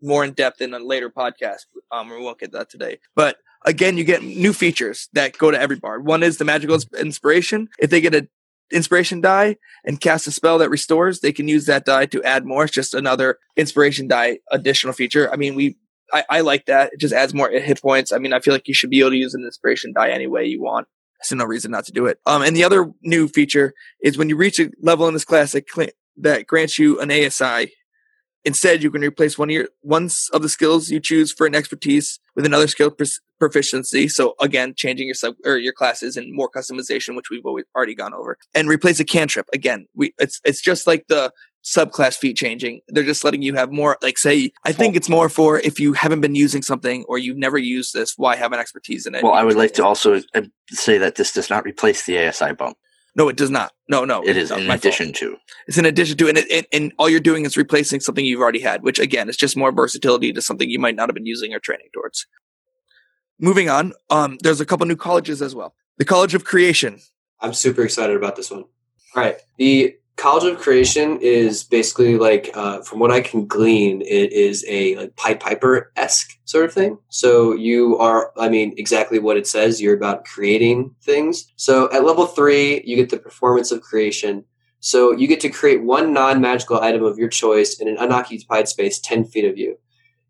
more 0.03 0.25
in 0.25 0.33
depth 0.33 0.61
in 0.61 0.75
a 0.75 0.79
later 0.79 1.11
podcast. 1.11 1.67
Um, 1.91 2.11
we 2.11 2.21
won't 2.21 2.39
get 2.39 2.53
that 2.53 2.71
today. 2.71 2.99
But 3.15 3.39
again, 3.65 3.97
you 3.97 4.05
get 4.05 4.23
new 4.23 4.53
features 4.53 5.09
that 5.13 5.39
go 5.39 5.51
to 5.51 5.61
every 5.61 5.77
bard. 5.77 6.07
One 6.07 6.23
is 6.23 6.39
the 6.39 6.45
magical 6.45 6.79
inspiration. 6.99 7.69
If 7.79 7.91
they 7.91 8.01
get 8.01 8.15
a 8.15 8.29
inspiration 8.73 9.21
die 9.21 9.57
and 9.85 10.01
cast 10.01 10.27
a 10.27 10.31
spell 10.31 10.59
that 10.59 10.71
restores, 10.71 11.21
they 11.21 11.33
can 11.33 11.49
use 11.49 11.67
that 11.67 11.85
die 11.85 12.07
to 12.07 12.23
add 12.23 12.45
more. 12.45 12.65
It's 12.65 12.73
just 12.73 12.95
another 12.95 13.39
inspiration 13.57 14.09
die 14.09 14.39
additional 14.51 14.95
feature. 14.95 15.33
I 15.33 15.37
mean, 15.37 15.55
we 15.55 15.77
I, 16.13 16.25
I 16.29 16.41
like 16.43 16.67
that. 16.67 16.93
It 16.93 17.01
just 17.01 17.15
adds 17.15 17.35
more 17.35 17.51
hit 17.51 17.81
points. 17.81 18.13
I 18.13 18.19
mean, 18.19 18.33
I 18.33 18.41
feel 18.41 18.55
like 18.55 18.69
you 18.69 18.75
should 18.75 18.91
be 18.91 19.01
able 19.01 19.11
to 19.11 19.17
use 19.17 19.35
an 19.35 19.43
inspiration 19.43 19.93
die 19.95 20.11
any 20.11 20.27
way 20.27 20.45
you 20.45 20.63
want. 20.63 20.87
So 21.25 21.37
no 21.37 21.45
reason 21.45 21.71
not 21.71 21.85
to 21.87 21.93
do 21.93 22.07
it. 22.07 22.19
Um, 22.27 22.43
and 22.43 22.57
the 22.57 22.65
other 22.65 22.91
new 23.03 23.29
feature 23.29 23.73
is 24.03 24.19
when 24.19 24.29
you 24.29 24.37
reach 24.37 24.59
a 24.61 24.71
level 24.81 25.09
in 25.09 25.15
this 25.15 25.25
class 25.25 25.53
that, 25.53 25.69
cl- 25.71 25.91
that 26.19 26.47
grants 26.47 26.79
you 26.79 27.01
an 27.01 27.11
ASI. 27.11 27.73
Instead, 28.47 28.83
you 28.83 28.91
can 28.91 29.01
replace 29.01 29.39
one 29.39 29.49
of 29.49 29.55
your 29.55 29.69
one 29.81 30.11
of 30.35 30.43
the 30.43 30.51
skills 30.51 30.91
you 30.91 31.01
choose 31.01 31.33
for 31.33 31.47
an 31.47 31.55
expertise 31.55 32.21
with 32.37 32.45
another 32.45 32.69
skill 32.69 32.91
pr- 32.91 33.05
proficiency. 33.39 34.07
So 34.07 34.35
again, 34.39 34.75
changing 34.77 35.07
your 35.07 35.15
sub 35.15 35.37
or 35.47 35.57
your 35.57 35.73
classes 35.73 36.19
and 36.19 36.35
more 36.35 36.51
customization, 36.51 37.17
which 37.17 37.31
we've 37.31 37.47
always 37.47 37.65
already 37.75 37.95
gone 37.95 38.13
over, 38.13 38.37
and 38.55 38.69
replace 38.69 39.01
a 39.01 39.05
cantrip. 39.05 39.47
Again, 39.55 39.87
we 39.95 40.13
it's 40.19 40.43
it's 40.45 40.61
just 40.61 40.87
like 40.87 41.07
the 41.09 41.33
subclass 41.65 42.17
feat 42.17 42.37
changing. 42.37 42.81
They're 42.89 43.05
just 43.05 43.25
letting 43.25 43.43
you 43.43 43.55
have 43.55 43.73
more. 43.73 43.97
Like 44.03 44.19
say, 44.19 44.53
I 44.65 44.73
think 44.73 44.97
it's 44.97 45.09
more 45.09 45.29
for 45.29 45.59
if 45.61 45.81
you 45.81 45.95
haven't 45.95 46.21
been 46.21 46.35
using 46.35 46.63
something 46.63 47.05
or 47.09 47.19
you've 47.19 47.39
never 47.39 47.59
used 47.59 47.95
this, 47.95 48.15
why 48.17 48.37
have 48.37 48.53
an 48.53 48.61
expertise 48.61 49.07
in 49.07 49.15
it? 49.15 49.23
Well, 49.23 49.33
I 49.33 49.43
would 49.43 49.57
like 49.57 49.73
to 49.75 49.85
also 49.85 50.21
uh, 50.35 50.43
say 50.71 50.99
that 50.99 51.17
this 51.17 51.33
does 51.33 51.51
not 51.51 51.65
replace 51.65 52.05
the 52.05 52.19
ASI 52.29 52.53
bump. 52.53 52.77
No, 53.17 53.29
it 53.29 53.37
does 53.37 53.51
not. 53.51 53.73
No, 53.89 54.05
no, 54.05 54.27
It 54.27 54.37
is 54.37 54.51
in 54.51 54.67
my 54.67 54.75
fault. 54.75 54.85
addition 54.87 55.13
to. 55.15 55.37
It's 55.69 55.79
in 55.79 55.87
addition 55.87 56.17
to, 56.19 56.29
and, 56.29 56.39
it, 56.39 56.51
and, 56.51 56.67
and 56.73 56.93
all 56.99 57.09
you're 57.09 57.21
doing 57.21 57.45
is 57.45 57.57
replacing 57.57 58.01
something 58.01 58.25
you've 58.25 58.41
already 58.41 58.59
had, 58.61 58.83
which 58.83 58.99
again 58.99 59.29
is 59.29 59.37
just 59.37 59.57
more 59.57 59.71
versatility 59.71 60.33
to 60.33 60.43
something 60.43 60.69
you 60.69 60.81
might 60.81 60.97
not 60.97 61.09
have 61.09 61.15
been 61.15 61.27
using 61.27 61.55
or 61.55 61.61
training 61.61 61.87
towards. 61.95 62.27
Moving 63.39 63.69
on, 63.71 63.93
um, 64.11 64.39
there's 64.43 64.61
a 64.61 64.67
couple 64.67 64.87
new 64.87 64.97
colleges 64.97 65.43
as 65.43 65.55
well. 65.55 65.75
The 65.99 66.05
College 66.05 66.35
of 66.35 66.45
Creation. 66.45 66.99
I'm 67.41 67.55
super 67.55 67.85
excited 67.85 68.17
about 68.17 68.35
this 68.35 68.51
one. 68.51 68.65
All 69.15 69.23
right. 69.23 69.37
The 69.59 69.97
College 70.17 70.45
of 70.45 70.61
Creation 70.61 71.19
is 71.21 71.65
basically 71.65 72.17
like, 72.17 72.51
uh, 72.55 72.81
from 72.83 73.01
what 73.01 73.11
I 73.11 73.21
can 73.21 73.47
glean, 73.47 74.01
it 74.03 74.33
is 74.33 74.65
a 74.69 74.97
like 74.97 75.17
Pied 75.17 75.41
Piper 75.41 75.93
esque 75.97 76.39
sort 76.45 76.67
of 76.67 76.73
thing. 76.73 76.99
So 77.09 77.53
you 77.53 77.99
are, 77.99 78.33
I 78.39 78.49
mean, 78.49 78.75
exactly 78.77 79.19
what 79.19 79.37
it 79.37 79.47
says. 79.47 79.83
You're 79.83 79.97
about 79.97 80.25
creating 80.25 80.95
things. 81.03 81.53
So 81.57 81.93
at 81.93 82.05
level 82.05 82.27
three, 82.27 82.83
you 82.85 82.97
get 82.97 83.11
the 83.11 83.19
performance 83.19 83.73
of 83.73 83.83
creation. 83.83 84.45
So 84.79 85.13
you 85.13 85.27
get 85.27 85.41
to 85.41 85.49
create 85.49 85.83
one 85.83 86.13
non 86.13 86.41
magical 86.41 86.81
item 86.81 87.03
of 87.03 87.19
your 87.19 87.29
choice 87.29 87.81
in 87.81 87.89
an 87.89 87.97
unoccupied 87.99 88.69
space 88.69 89.01
10 89.01 89.25
feet 89.25 89.47
of 89.47 89.59
you. 89.59 89.79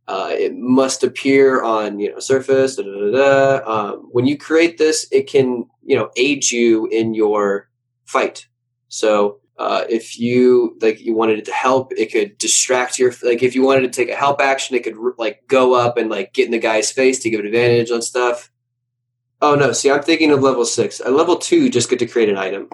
Uh, 0.07 0.31
it 0.33 0.55
must 0.55 1.03
appear 1.03 1.63
on 1.63 1.99
you 1.99 2.13
know 2.13 2.19
surface. 2.21 2.77
Da, 2.77 2.83
da, 2.83 3.11
da. 3.11 3.71
Um, 3.71 4.09
when 4.13 4.27
you 4.27 4.37
create 4.37 4.77
this, 4.77 5.07
it 5.11 5.29
can 5.29 5.67
you 5.83 5.97
know 5.97 6.11
aid 6.17 6.51
you 6.51 6.87
in 6.87 7.15
your 7.15 7.69
fight. 8.05 8.47
So 8.89 9.41
uh, 9.57 9.85
if 9.89 10.19
you 10.19 10.77
like 10.81 11.01
you 11.01 11.15
wanted 11.15 11.39
it 11.39 11.45
to 11.45 11.53
help, 11.53 11.93
it 11.97 12.11
could 12.13 12.37
distract 12.39 12.99
your 12.99 13.13
like 13.23 13.43
if 13.43 13.55
you 13.55 13.63
wanted 13.63 13.83
to 13.83 13.89
take 13.89 14.11
a 14.13 14.17
help 14.17 14.41
action, 14.41 14.75
it 14.75 14.83
could 14.83 14.97
like 15.19 15.47
go 15.47 15.75
up 15.75 15.97
and 15.97 16.11
like 16.11 16.33
get 16.33 16.47
in 16.47 16.51
the 16.51 16.59
guy's 16.59 16.91
face 16.91 17.21
to 17.21 17.31
give 17.31 17.41
it 17.41 17.47
advantage 17.47 17.91
on 17.91 18.03
stuff. 18.03 18.51
Oh 19.41 19.55
no! 19.55 19.73
See, 19.73 19.91
I'm 19.91 20.03
thinking 20.03 20.31
of 20.33 20.43
level 20.43 20.65
six. 20.65 21.01
At 21.01 21.13
level 21.13 21.37
two, 21.37 21.57
you 21.63 21.71
just 21.71 21.91
get 21.91 21.99
to 22.01 22.07
create 22.07 22.29
an 22.29 22.37
item. 22.37 22.69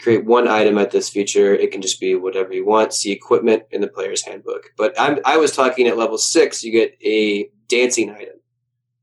Create 0.00 0.24
one 0.24 0.48
item 0.48 0.78
at 0.78 0.90
this 0.90 1.08
feature. 1.08 1.54
It 1.54 1.70
can 1.70 1.80
just 1.80 2.00
be 2.00 2.14
whatever 2.16 2.52
you 2.52 2.66
want. 2.66 2.92
See 2.92 3.12
equipment 3.12 3.62
in 3.70 3.80
the 3.80 3.88
player's 3.88 4.22
handbook. 4.24 4.70
But 4.76 4.98
I'm 4.98 5.20
I 5.24 5.36
was 5.36 5.52
talking 5.54 5.86
at 5.86 5.96
level 5.96 6.18
six. 6.18 6.62
You 6.64 6.72
get 6.72 6.96
a 7.04 7.48
dancing 7.68 8.10
item. 8.10 8.34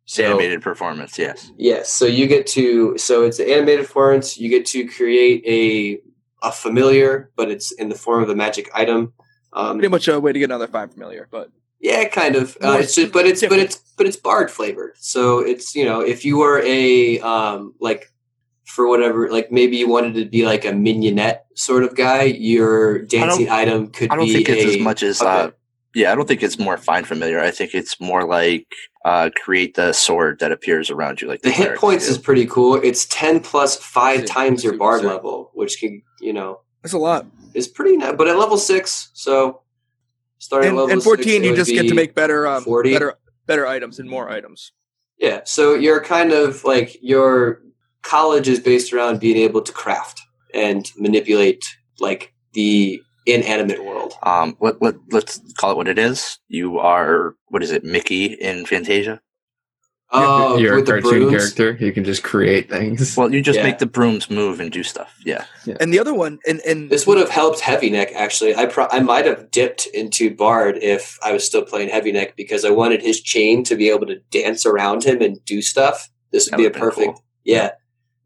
So- 0.05 0.25
Animated 0.25 0.61
performance, 0.61 1.17
yes. 1.17 1.51
Yes. 1.57 1.93
So 1.93 2.05
you 2.05 2.27
get 2.27 2.47
to 2.47 2.97
so 2.97 3.23
it's 3.23 3.39
an 3.39 3.49
animated 3.49 3.85
performance. 3.85 4.37
You 4.37 4.49
get 4.49 4.65
to 4.67 4.85
create 4.87 5.43
a 5.47 6.01
a 6.41 6.51
familiar, 6.51 7.31
but 7.35 7.49
it's 7.49 7.71
in 7.71 7.89
the 7.89 7.95
form 7.95 8.23
of 8.23 8.29
a 8.29 8.35
magic 8.35 8.69
item. 8.73 9.13
Um, 9.53 9.77
Pretty 9.79 9.89
much 9.91 10.07
a 10.07 10.19
way 10.19 10.31
to 10.31 10.39
get 10.39 10.45
another 10.45 10.67
find 10.67 10.91
familiar, 10.91 11.27
but 11.31 11.51
yeah, 11.79 12.07
kind 12.07 12.35
of. 12.35 12.57
Uh, 12.61 12.77
it's 12.79 12.95
just, 12.95 13.11
but 13.11 13.25
it's 13.25 13.41
but 13.41 13.57
it's 13.59 13.77
but 13.97 14.05
it's 14.05 14.17
bard 14.17 14.51
flavored. 14.51 14.93
So 14.97 15.39
it's 15.39 15.75
you 15.75 15.85
know 15.85 16.01
if 16.01 16.25
you 16.25 16.37
were 16.37 16.61
a 16.63 17.19
um 17.21 17.73
like 17.79 18.11
for 18.65 18.87
whatever 18.87 19.31
like 19.31 19.51
maybe 19.51 19.77
you 19.77 19.89
wanted 19.89 20.13
to 20.15 20.25
be 20.25 20.45
like 20.45 20.65
a 20.65 20.71
marionette 20.73 21.45
sort 21.55 21.83
of 21.83 21.95
guy, 21.95 22.23
your 22.23 22.99
dancing 22.99 23.49
item 23.49 23.87
could 23.87 24.11
I 24.11 24.15
don't 24.15 24.25
be 24.25 24.33
think 24.33 24.49
it's 24.49 24.75
a 24.75 24.77
as 24.77 24.83
much 24.83 25.03
as 25.03 25.19
puppet. 25.19 25.53
uh, 25.53 25.57
yeah. 25.95 26.11
I 26.11 26.15
don't 26.15 26.27
think 26.27 26.43
it's 26.43 26.59
more 26.59 26.77
find 26.77 27.07
familiar. 27.07 27.39
I 27.39 27.51
think 27.51 27.73
it's 27.73 27.99
more 27.99 28.25
like 28.25 28.67
uh, 29.05 29.29
create 29.43 29.75
the 29.75 29.93
sword 29.93 30.39
that 30.39 30.51
appears 30.51 30.89
around 30.89 31.21
you, 31.21 31.27
like 31.27 31.41
the 31.41 31.51
hit 31.51 31.77
points 31.77 32.05
do. 32.05 32.11
is 32.11 32.17
pretty 32.17 32.45
cool. 32.45 32.75
It's 32.75 33.05
ten 33.05 33.39
plus 33.39 33.75
five 33.77 34.21
Super- 34.21 34.27
times 34.33 34.63
your 34.63 34.73
super 34.73 34.79
bard 34.79 35.01
sick. 35.01 35.09
level, 35.09 35.51
which 35.53 35.79
can 35.79 36.01
you 36.19 36.33
know 36.33 36.61
that's 36.81 36.93
a 36.93 36.97
lot. 36.97 37.25
It's 37.53 37.67
pretty 37.67 37.97
nice. 37.97 38.15
But 38.15 38.27
at 38.27 38.37
level 38.37 38.57
six, 38.57 39.09
so 39.13 39.61
starting 40.37 40.69
And, 40.69 40.77
at 40.77 40.81
level 40.81 40.93
and 40.93 41.01
six, 41.01 41.15
14, 41.15 41.43
you 41.43 41.55
just 41.55 41.71
get 41.71 41.87
to 41.87 41.95
make 41.95 42.13
better, 42.15 42.47
um, 42.47 42.63
40. 42.63 42.93
better, 42.93 43.15
better 43.47 43.65
items 43.67 43.99
and 43.99 44.09
more 44.09 44.29
items. 44.29 44.71
Yeah, 45.17 45.41
so 45.43 45.73
you're 45.73 46.01
kind 46.03 46.31
of 46.31 46.63
like 46.63 46.97
your 47.01 47.61
college 48.03 48.47
is 48.47 48.59
based 48.59 48.93
around 48.93 49.19
being 49.19 49.35
able 49.37 49.61
to 49.61 49.71
craft 49.73 50.21
and 50.53 50.89
manipulate 50.97 51.65
like 51.99 52.33
the 52.53 53.01
inanimate 53.33 53.83
world. 53.83 54.13
Um, 54.23 54.57
let, 54.59 54.81
let, 54.81 54.95
let's 55.11 55.41
call 55.57 55.71
it 55.71 55.77
what 55.77 55.87
it 55.87 55.99
is. 55.99 56.39
You 56.47 56.79
are, 56.79 57.35
what 57.47 57.63
is 57.63 57.71
it, 57.71 57.83
Mickey 57.83 58.25
in 58.25 58.65
Fantasia? 58.65 59.21
Oh, 60.11 60.57
you're 60.57 60.73
a 60.73 60.75
with 60.77 60.87
the 60.87 60.93
cartoon 60.93 61.27
brooms. 61.29 61.53
character. 61.53 61.85
You 61.85 61.91
can 61.93 62.03
just 62.03 62.23
create 62.23 62.67
things. 62.67 63.15
Well, 63.15 63.31
you 63.31 63.43
just 63.43 63.57
Yeah. 63.57 63.63
make 63.63 63.77
the 63.77 63.85
brooms 63.85 64.27
move 64.27 64.59
and 64.59 64.71
do 64.71 64.81
stuff. 64.81 65.15
Yeah. 65.23 65.45
And 65.79 65.93
the 65.93 65.99
other 65.99 66.15
one, 66.15 66.39
and, 66.47 66.59
and 66.61 66.89
This 66.89 67.05
would 67.05 67.19
have 67.19 67.29
helped 67.29 67.59
Heavy 67.59 67.91
Neck 67.91 68.11
actually. 68.15 68.55
I 68.55 68.65
pro- 68.65 68.87
I 68.91 69.01
might 69.01 69.25
have 69.27 69.51
dipped 69.51 69.85
into 69.93 70.33
Bard 70.33 70.79
if 70.81 71.19
I 71.23 71.31
was 71.31 71.43
still 71.43 71.61
playing 71.61 71.89
Heavy 71.89 72.11
Neck 72.11 72.35
because 72.35 72.65
I 72.65 72.71
wanted 72.71 73.03
his 73.03 73.21
chain 73.21 73.63
to 73.65 73.75
be 73.75 73.89
able 73.89 74.07
to 74.07 74.15
dance 74.31 74.65
around 74.65 75.03
him 75.03 75.21
and 75.21 75.37
do 75.45 75.61
stuff. 75.61 76.09
This 76.31 76.47
would 76.47 76.53
That 76.53 76.57
be 76.57 76.65
a 76.65 76.71
perfect 76.71 77.13
cool. 77.13 77.23
yeah. 77.43 77.71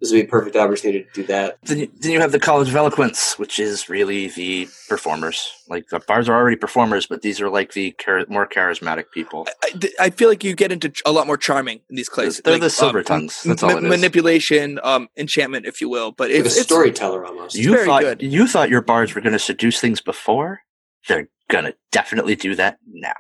This 0.04 0.12
would 0.12 0.18
be 0.18 0.24
a 0.26 0.28
perfect 0.28 0.58
opportunity 0.58 1.04
to 1.06 1.10
do 1.14 1.24
that. 1.28 1.58
Then 1.64 1.80
you, 1.80 1.92
then 2.02 2.12
you 2.12 2.20
have 2.20 2.34
the 2.34 2.40
College 2.40 2.68
of 2.68 2.76
Eloquence, 2.76 3.40
which 3.40 3.58
is 3.58 3.88
really 3.88 4.28
the 4.28 4.68
performers. 4.90 5.50
Like 5.70 5.88
the 5.88 6.02
bars 6.02 6.28
are 6.28 6.36
already 6.36 6.58
performers, 6.58 7.06
but 7.06 7.22
these 7.22 7.40
are 7.40 7.50
like 7.50 7.72
the 7.72 7.96
char- 8.02 8.26
more 8.28 8.46
charismatic 8.46 9.06
people. 9.14 9.48
I, 9.64 9.90
I 10.02 10.10
feel 10.10 10.28
like 10.28 10.44
you 10.44 10.56
get 10.56 10.74
into 10.74 10.92
a 11.06 11.14
lot 11.14 11.26
more 11.26 11.38
charming 11.38 11.80
in 11.90 11.96
these 11.96 12.10
classes. 12.10 12.42
They're 12.44 12.56
like, 12.56 12.64
the 12.64 12.70
silver 12.70 12.98
um, 13.00 13.06
tongues. 13.06 13.42
m- 13.46 13.50
That's 13.52 13.64
all 13.64 13.78
it 13.78 13.84
is. 13.86 13.90
Manipulation, 13.90 14.78
um, 14.84 15.08
enchantment, 15.16 15.66
if 15.66 15.80
you 15.80 15.88
will. 15.88 16.12
But 16.12 16.32
Like 16.32 16.42
a 16.42 16.46
it's, 16.48 16.58
it's 16.58 16.66
storyteller 16.66 17.26
almost. 17.26 17.56
You 17.56 17.72
very 17.72 17.86
thought 17.86 18.02
good. 18.02 18.22
you 18.22 18.46
thought 18.46 18.70
your 18.70 18.82
bards 18.82 19.16
were 19.16 19.22
going 19.22 19.32
to 19.32 19.40
seduce 19.40 19.80
things 19.80 20.02
before. 20.02 20.60
They're 21.08 21.30
gonna 21.48 21.76
definitely 21.94 22.36
do 22.36 22.56
that 22.56 22.78
now. 22.92 23.14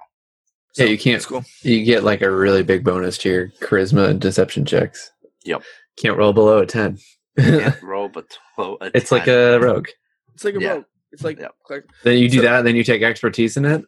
yeah, 0.76 0.86
you 0.86 0.98
can't. 0.98 1.15
it's 1.15 1.26
cool. 1.26 1.46
You 1.62 1.84
get 1.86 2.04
like 2.04 2.22
a 2.22 2.30
really 2.30 2.63
big 2.63 2.84
bonus 2.84 3.17
to 3.19 3.30
your 3.30 3.48
charisma 3.62 4.10
and 4.10 4.19
deception 4.19 4.65
checks. 4.65 5.12
Yep. 5.46 5.63
Can't 5.97 6.17
roll 6.17 6.34
below 6.34 6.60
a 6.60 6.65
ten. 6.65 6.97
Can't 7.38 7.82
roll, 7.84 8.10
below 8.10 8.77
a 8.82 8.91
it's 8.95 9.12
like 9.12 9.27
a 9.27 9.60
rogue. 9.60 9.88
It's 10.34 10.43
like 10.43 10.56
a 10.56 10.60
Yeah. 10.62 10.69
rogue. 10.73 10.86
It's 11.12 11.23
like 11.23 11.39
Yeah. 11.39 11.49
cleric- 11.65 11.86
Then 12.03 12.17
you 12.17 12.29
do 12.29 12.38
So- 12.38 12.43
that, 12.43 12.63
then 12.63 12.75
you 12.75 12.84
take 12.84 13.01
expertise 13.03 13.56
in 13.58 13.65
it. 13.65 13.86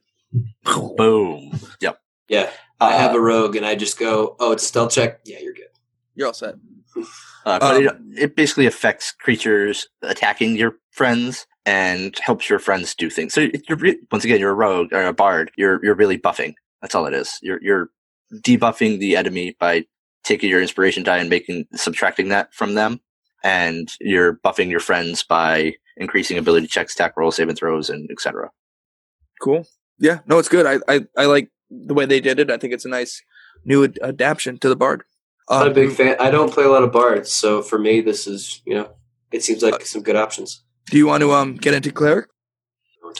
boom. 0.63 1.59
Yep. 1.81 1.99
Yeah. 2.29 2.49
I 2.79 2.93
Uh, 2.93 2.97
have 2.99 3.15
a 3.15 3.19
rogue 3.19 3.55
and 3.55 3.65
I 3.65 3.75
just 3.75 3.97
go, 3.97 4.35
oh, 4.39 4.51
it's 4.51 4.63
a 4.63 4.67
stealth 4.67 4.91
check. 4.91 5.21
Yeah, 5.25 5.39
you're 5.41 5.53
good. 5.53 5.65
you're 6.17 6.27
all 6.27 6.33
set. 6.33 6.55
Uh, 7.45 7.59
but 7.59 7.75
Um, 7.75 7.83
it, 8.15 8.23
it 8.23 8.35
basically 8.37 8.65
affects 8.65 9.11
creatures 9.11 9.87
attacking 10.01 10.55
your 10.55 10.77
friends 10.91 11.45
and 11.65 12.17
helps 12.19 12.49
your 12.49 12.59
friends 12.59 12.95
do 12.95 13.09
things. 13.09 13.33
So 13.33 13.47
you're 13.67 13.77
re- 13.77 13.99
once 14.11 14.23
again, 14.23 14.39
you're 14.39 14.51
a 14.51 14.55
rogue 14.55 14.93
or 14.93 15.03
a 15.03 15.13
bard. 15.13 15.51
You're 15.57 15.83
you're 15.83 15.95
really 15.95 16.17
buffing. 16.17 16.53
That's 16.81 16.95
all 16.95 17.05
it 17.05 17.13
is. 17.13 17.37
You're 17.41 17.59
you're 17.61 17.89
debuffing 18.33 18.99
the 18.99 19.17
enemy 19.17 19.55
by 19.59 19.85
taking 20.25 20.49
your 20.49 20.61
inspiration 20.61 21.03
die 21.03 21.19
and 21.19 21.29
making 21.29 21.65
subtracting 21.73 22.27
that 22.29 22.53
from 22.53 22.73
them, 22.73 22.99
and 23.43 23.93
you're 24.01 24.35
buffing 24.43 24.69
your 24.69 24.79
friends 24.81 25.23
by 25.23 25.75
increasing 25.97 26.37
ability 26.37 26.67
checks, 26.67 26.93
attack 26.93 27.15
rolls, 27.15 27.37
saving 27.37 27.55
throws, 27.55 27.89
and 27.89 28.09
etc. 28.11 28.49
Cool. 29.41 29.65
Yeah. 29.99 30.19
No, 30.27 30.39
it's 30.39 30.49
good. 30.49 30.65
I, 30.65 30.79
I, 30.93 31.05
I 31.17 31.25
like 31.25 31.49
the 31.69 31.93
way 31.93 32.05
they 32.05 32.19
did 32.19 32.39
it. 32.39 32.51
I 32.51 32.57
think 32.57 32.73
it's 32.73 32.85
a 32.85 32.89
nice 32.89 33.21
new 33.63 33.83
ad- 33.85 33.99
adaptation 34.01 34.57
to 34.59 34.67
the 34.69 34.75
bard. 34.75 35.03
I'm 35.49 35.61
a 35.61 35.65
Um, 35.67 35.73
big 35.73 35.91
fan. 35.93 36.15
I 36.19 36.31
don't 36.31 36.51
play 36.51 36.63
a 36.65 36.69
lot 36.69 36.83
of 36.83 36.91
bards, 36.91 37.31
so 37.31 37.61
for 37.61 37.77
me, 37.79 38.01
this 38.01 38.27
is 38.27 38.61
you 38.65 38.73
know, 38.73 38.89
it 39.31 39.43
seems 39.43 39.61
like 39.61 39.85
some 39.85 40.01
good 40.01 40.15
options. 40.15 40.63
do 40.91 40.97
you 40.97 41.07
want 41.07 41.21
to 41.21 41.31
um 41.31 41.55
get 41.55 41.73
into 41.73 41.91
cleric? 41.91 42.27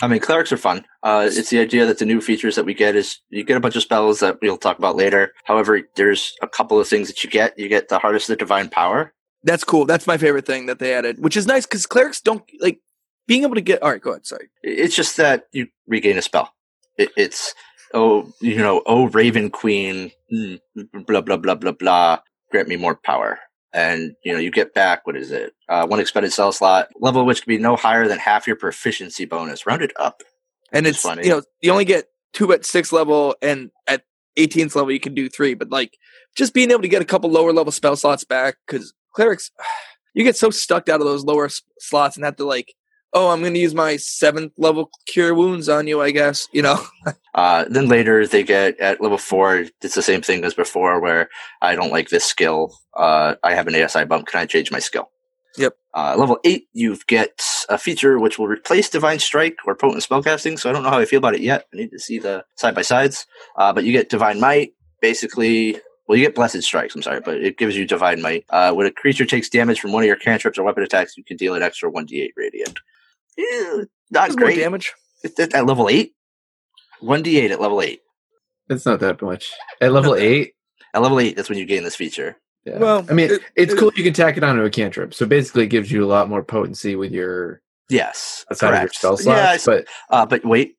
I 0.02 0.08
mean, 0.08 0.20
clerics 0.20 0.52
are 0.52 0.58
fun. 0.58 0.86
Uh, 1.04 1.30
it's 1.32 1.50
the 1.50 1.60
idea 1.60 1.86
that 1.86 2.00
the 2.00 2.06
new 2.06 2.22
features 2.22 2.56
that 2.56 2.66
we 2.66 2.74
get 2.74 2.96
is 2.96 3.20
you 3.30 3.44
get 3.44 3.58
a 3.58 3.60
bunch 3.60 3.76
of 3.76 3.82
spells 3.82 4.20
that 4.20 4.38
we'll 4.42 4.58
talk 4.58 4.78
about 4.78 4.96
later. 4.96 5.34
However, 5.46 5.82
there's 5.96 6.34
a 6.42 6.48
couple 6.48 6.80
of 6.80 6.88
things 6.88 7.08
that 7.08 7.24
you 7.24 7.30
get. 7.30 7.58
You 7.58 7.68
get 7.68 7.90
the 7.90 8.00
Harness 8.00 8.30
of 8.30 8.34
the 8.34 8.38
Divine 8.38 8.70
Power. 8.70 9.14
That's 9.44 9.64
cool. 9.64 9.86
That's 9.86 10.08
my 10.08 10.18
favorite 10.18 10.46
thing 10.46 10.66
that 10.66 10.80
they 10.80 10.94
added, 10.94 11.24
which 11.24 11.38
is 11.38 11.46
nice 11.46 11.66
because 11.66 11.86
clerics 11.86 12.20
don't 12.20 12.44
like 12.60 12.80
being 13.28 13.44
able 13.44 13.56
to 13.56 13.62
get 13.62 13.82
all 13.84 13.92
right, 13.92 14.02
go 14.02 14.12
ahead. 14.12 14.26
Sorry. 14.26 14.50
It's 14.64 14.96
just 14.96 15.18
that 15.18 15.46
you 15.52 15.68
regain 15.88 16.18
a 16.18 16.22
spell. 16.22 16.52
It, 16.98 17.12
it's 17.16 17.54
oh, 17.94 18.32
you 18.42 18.58
know, 18.58 18.82
oh, 18.86 19.08
Raven 19.10 19.50
Queen, 19.52 20.12
mm, 20.34 20.60
blah 21.06 21.22
blah 21.22 21.38
blah 21.38 21.56
blah 21.56 21.72
blah. 21.72 22.20
Grant 22.52 22.68
me 22.68 22.76
more 22.76 22.96
power, 22.96 23.40
and 23.76 24.16
you 24.24 24.32
know, 24.32 24.40
you 24.40 24.50
get 24.52 24.74
back 24.74 25.06
what 25.06 25.18
is 25.18 25.32
it? 25.32 25.54
Uh, 25.68 25.86
one 25.86 26.00
expended 26.00 26.32
spell 26.32 26.54
slot, 26.54 26.88
level 27.00 27.26
which 27.26 27.44
can 27.44 27.50
be 27.52 27.58
no 27.58 27.76
higher 27.76 28.08
than 28.08 28.18
half 28.18 28.48
your 28.48 28.56
proficiency 28.56 29.26
bonus, 29.26 29.66
rounded 29.68 29.92
up. 29.98 30.24
And 30.72 30.88
it's 30.88 31.02
funny. 31.02 31.24
you 31.26 31.30
know 31.30 31.42
you 31.62 31.72
only 31.72 31.86
get 31.86 32.06
two 32.32 32.52
at 32.54 32.66
six 32.66 32.94
level, 32.94 33.36
and 33.42 33.72
at 33.86 34.04
18th 34.38 34.76
level 34.76 34.92
you 34.92 35.00
can 35.00 35.14
do 35.14 35.28
three. 35.28 35.56
But 35.56 35.72
like 35.72 35.98
just 36.38 36.54
being 36.54 36.72
able 36.72 36.84
to 36.84 36.88
get 36.88 37.02
a 37.02 37.06
couple 37.06 37.30
lower 37.30 37.52
level 37.52 37.72
spell 37.72 37.98
slots 37.98 38.24
back 38.24 38.56
because 38.66 38.94
clerics, 39.14 39.52
you 40.14 40.24
get 40.24 40.38
so 40.38 40.50
stuck 40.50 40.88
out 40.88 41.02
of 41.02 41.06
those 41.06 41.26
lower 41.26 41.46
s- 41.46 41.62
slots 41.80 42.16
and 42.16 42.24
have 42.24 42.38
to 42.38 42.46
like, 42.46 42.74
oh, 43.16 43.30
I'm 43.30 43.40
going 43.40 43.54
to 43.56 43.60
use 43.60 43.74
my 43.74 43.96
seventh 43.96 44.54
level 44.58 44.92
cure 45.08 45.34
wounds 45.34 45.68
on 45.68 45.88
you. 45.88 46.02
I 46.02 46.12
guess 46.12 46.48
you 46.52 46.62
know. 46.62 46.86
Uh, 47.36 47.66
then 47.68 47.90
later 47.90 48.26
they 48.26 48.44
get 48.44 48.80
at 48.80 49.02
level 49.02 49.18
four. 49.18 49.66
It's 49.82 49.94
the 49.94 50.02
same 50.02 50.22
thing 50.22 50.46
as 50.46 50.54
before, 50.54 51.02
where 51.02 51.28
I 51.62 51.76
don't 51.76 51.92
like 51.92 52.08
this 52.08 52.24
skill. 52.24 52.74
Uh, 52.96 53.36
I 53.44 53.54
have 53.54 53.68
an 53.68 53.76
ASI 53.76 54.06
bump. 54.06 54.28
Can 54.28 54.40
I 54.40 54.46
change 54.46 54.72
my 54.72 54.80
skill? 54.80 55.10
Yep. 55.58 55.76
Uh, 55.94 56.16
level 56.18 56.40
eight, 56.46 56.68
you 56.72 56.98
get 57.08 57.42
a 57.68 57.78
feature 57.78 58.20
which 58.20 58.40
will 58.40 58.48
replace 58.48 58.90
Divine 58.90 59.20
Strike 59.20 59.58
or 59.66 59.76
Potent 59.76 60.02
Spellcasting. 60.02 60.58
So 60.58 60.70
I 60.70 60.74
don't 60.74 60.84
know 60.84 60.90
how 60.90 61.00
I 61.00 61.04
feel 61.04 61.18
about 61.18 61.36
it 61.36 61.42
yet. 61.42 61.66
I 61.74 61.78
need 61.78 61.92
to 61.92 62.00
see 62.00 62.20
the 62.20 62.46
side 62.56 62.74
by 62.74 62.84
sides. 62.84 63.26
Uh, 63.58 63.74
but 63.74 63.84
you 63.84 63.92
get 63.92 64.08
Divine 64.08 64.40
Might. 64.40 64.72
Basically, 65.02 65.78
well, 66.08 66.18
you 66.18 66.26
get 66.26 66.36
Blessed 66.36 66.64
Strikes. 66.64 66.96
I'm 66.96 67.02
sorry, 67.02 67.20
but 67.20 67.36
it 67.36 67.58
gives 67.58 67.76
you 67.76 67.86
Divine 67.86 68.22
Might. 68.22 68.46
Uh, 68.50 68.72
when 68.74 68.88
a 68.88 68.92
creature 68.92 69.26
takes 69.26 69.50
damage 69.50 69.80
from 69.80 69.92
one 69.92 70.04
of 70.04 70.08
your 70.08 70.16
cantrips 70.16 70.58
or 70.58 70.64
weapon 70.64 70.84
attacks, 70.84 71.18
you 71.18 71.24
can 71.24 71.36
deal 71.38 71.56
an 71.56 71.64
extra 71.64 71.92
1d8 71.92 72.30
radiant. 72.38 72.80
Eh, 73.38 73.44
not 73.78 73.88
That's 74.12 74.36
great. 74.36 74.56
damage. 74.58 74.94
At, 75.24 75.40
at- 75.40 75.54
at 75.56 75.66
level 75.66 75.90
eight, 75.90 76.14
1d8 77.02 77.52
at 77.52 77.62
level 77.62 77.82
eight. 77.82 78.02
It's 78.70 78.86
not 78.86 79.00
that 79.02 79.22
much. 79.22 79.52
At 79.82 79.92
level 79.92 80.16
eight, 80.30 80.54
At 80.94 81.02
level 81.02 81.20
eight, 81.20 81.36
that's 81.36 81.50
when 81.50 81.58
you 81.58 81.66
gain 81.66 81.84
this 81.84 81.96
feature. 81.96 82.38
yeah. 82.66 82.78
Well, 82.80 83.06
I 83.10 83.14
mean, 83.14 83.32
it- 83.32 83.42
it's 83.56 83.74
it- 83.74 83.80
cool 83.80 83.92
you 83.96 84.04
can 84.04 84.14
tack 84.14 84.38
it 84.38 84.44
onto 84.44 84.64
a 84.64 84.70
cantrip. 84.70 85.14
So 85.14 85.26
basically, 85.26 85.64
it 85.64 85.68
gives 85.68 85.92
you 85.92 86.04
a 86.04 86.08
lot 86.08 86.30
more 86.30 86.44
potency 86.44 86.96
with 86.96 87.12
your 87.12 87.62
Yes, 87.90 88.46
outside 88.50 88.68
of 88.70 88.74
your 88.74 88.80
correct. 88.90 88.96
spell 88.96 89.36
Yeah, 89.36 89.58
but 89.66 89.88
Uh, 90.10 90.26
but 90.26 90.44
wait, 90.44 90.76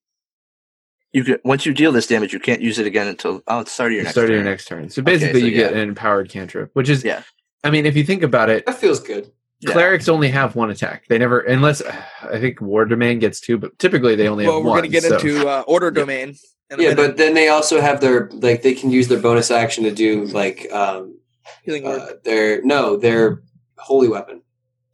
you 1.12 1.22
can 1.24 1.38
once 1.44 1.64
you 1.64 1.72
deal 1.72 1.92
this 1.92 2.06
damage, 2.08 2.32
you 2.32 2.40
can't 2.40 2.60
use 2.60 2.78
it 2.80 2.86
again 2.86 3.06
until 3.06 3.42
oh, 3.46 3.60
it's 3.60 3.70
start 3.72 3.92
of 3.92 3.94
your 3.94 4.02
next 4.02 4.14
start 4.14 4.26
turn. 4.28 4.34
your 4.34 4.44
next 4.44 4.64
turn. 4.66 4.90
So 4.90 5.02
basically, 5.02 5.40
so 5.40 5.46
you 5.46 5.52
get 5.52 5.72
an 5.72 5.78
empowered 5.80 6.28
cantrip, 6.28 6.70
which 6.74 6.88
is, 6.88 7.04
Yeah. 7.04 7.22
I 7.62 7.70
mean, 7.70 7.86
if 7.86 7.96
you 7.96 8.02
think 8.04 8.22
about 8.24 8.50
it, 8.50 8.66
That 8.66 8.74
feels 8.76 8.98
good. 9.00 9.30
Yeah. 9.60 9.72
clerics 9.72 10.08
only 10.08 10.28
have 10.28 10.54
one 10.54 10.70
attack. 10.70 11.06
They 11.08 11.16
never, 11.18 11.40
unless 11.40 11.80
I 12.22 12.38
think 12.38 12.60
War 12.60 12.84
Domain 12.84 13.18
gets 13.18 13.40
two, 13.40 13.56
but 13.56 13.78
typically 13.78 14.14
they 14.14 14.28
only 14.28 14.46
well, 14.46 14.56
have 14.56 14.64
we're 14.64 14.70
one. 14.70 14.78
going 14.80 14.90
to 14.90 15.00
get 15.00 15.02
so- 15.04 15.14
into 15.16 15.48
uh, 15.48 15.64
order 15.66 15.90
domain. 15.90 16.34
in 16.70 16.80
a 16.80 16.82
Yeah, 16.82 16.94
but 16.94 17.16
then 17.16 17.32
they 17.34 17.48
also 17.48 17.80
have 17.80 18.00
their 18.02 18.28
like 18.32 18.62
they 18.62 18.74
can 18.74 18.90
use 18.90 19.08
their 19.08 19.20
bonus 19.20 19.50
action 19.50 19.84
to 19.84 19.90
do 19.92 20.26
like 20.26 20.70
um 20.72 21.18
healing 21.62 21.84
word. 21.84 22.00
uh, 22.00 22.12
their 22.24 22.62
no 22.62 22.96
their 22.96 23.42
holy 23.78 24.08
weapon. 24.08 24.42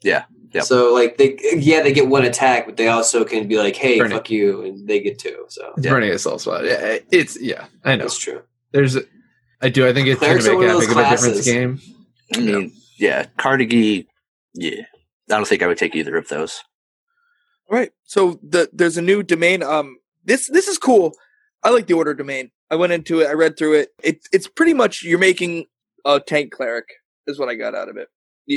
Yeah, 0.03 0.25
yep. 0.53 0.63
So 0.65 0.93
like 0.95 1.17
they 1.19 1.37
yeah 1.57 1.83
they 1.83 1.93
get 1.93 2.07
one 2.09 2.25
attack, 2.25 2.67
but 2.67 2.77
they 2.77 2.87
also 2.89 3.25
can 3.25 3.49
be 3.49 3.57
like 3.59 3.75
hey 3.75 3.99
Burning. 3.99 4.17
fuck 4.17 4.31
you, 4.31 4.63
and 4.63 4.87
they 4.87 5.01
get 5.01 5.19
two. 5.19 5.45
So 5.49 5.73
It's 5.77 5.87
Yeah. 5.87 5.93
burning 5.93 6.11
a 6.11 6.19
soul 6.21 6.39
spot. 6.39 6.65
Yeah, 6.65 6.99
It's 7.11 7.41
yeah, 7.41 7.67
I 7.85 7.97
know. 7.97 8.05
that's 8.05 8.19
true. 8.19 8.43
There's, 8.73 8.97
I 9.61 9.69
do. 9.71 9.87
I 9.89 9.93
think 9.93 10.07
it's 10.09 10.21
going 10.21 10.39
Clerics 10.39 10.45
to 10.45 10.51
make 10.53 10.59
one 10.59 10.67
of 10.67 10.73
that 10.73 10.79
those 10.79 10.87
big 10.89 10.97
of 10.97 11.05
a 11.07 11.11
difference 11.11 11.45
game. 11.45 11.81
I 12.35 12.39
mean, 12.41 12.73
yeah, 12.97 13.27
Carnegie. 13.39 14.09
Yeah, 14.55 14.83
I 15.31 15.35
don't 15.37 15.47
think 15.47 15.63
I 15.63 15.67
would 15.67 15.79
take 15.79 15.95
either 15.95 16.17
of 16.17 16.29
those. 16.29 16.63
All 17.71 17.79
right. 17.79 17.93
So 18.05 18.39
the 18.43 18.69
there's 18.73 18.97
a 18.97 19.03
new 19.03 19.23
domain. 19.23 19.63
Um, 19.63 19.99
this 20.25 20.49
this 20.49 20.69
is 20.69 20.79
cool. 20.79 21.15
I 21.65 21.71
like 21.71 21.87
the 21.87 21.95
order 21.95 22.15
domain. 22.15 22.51
I 22.71 22.77
went 22.77 22.93
into 22.93 23.21
it. 23.21 23.29
I 23.29 23.33
read 23.33 23.57
through 23.57 23.75
it. 23.75 23.91
It 24.03 24.27
it's 24.33 24.49
pretty 24.49 24.75
much 24.75 25.03
you're 25.03 25.19
making 25.19 25.67
a 26.05 26.21
tank 26.21 26.53
cleric 26.53 26.87
is 27.27 27.39
what 27.39 27.49
I 27.49 27.55
got 27.55 27.75
out 27.75 27.89
of 27.89 27.97
it. 27.97 28.09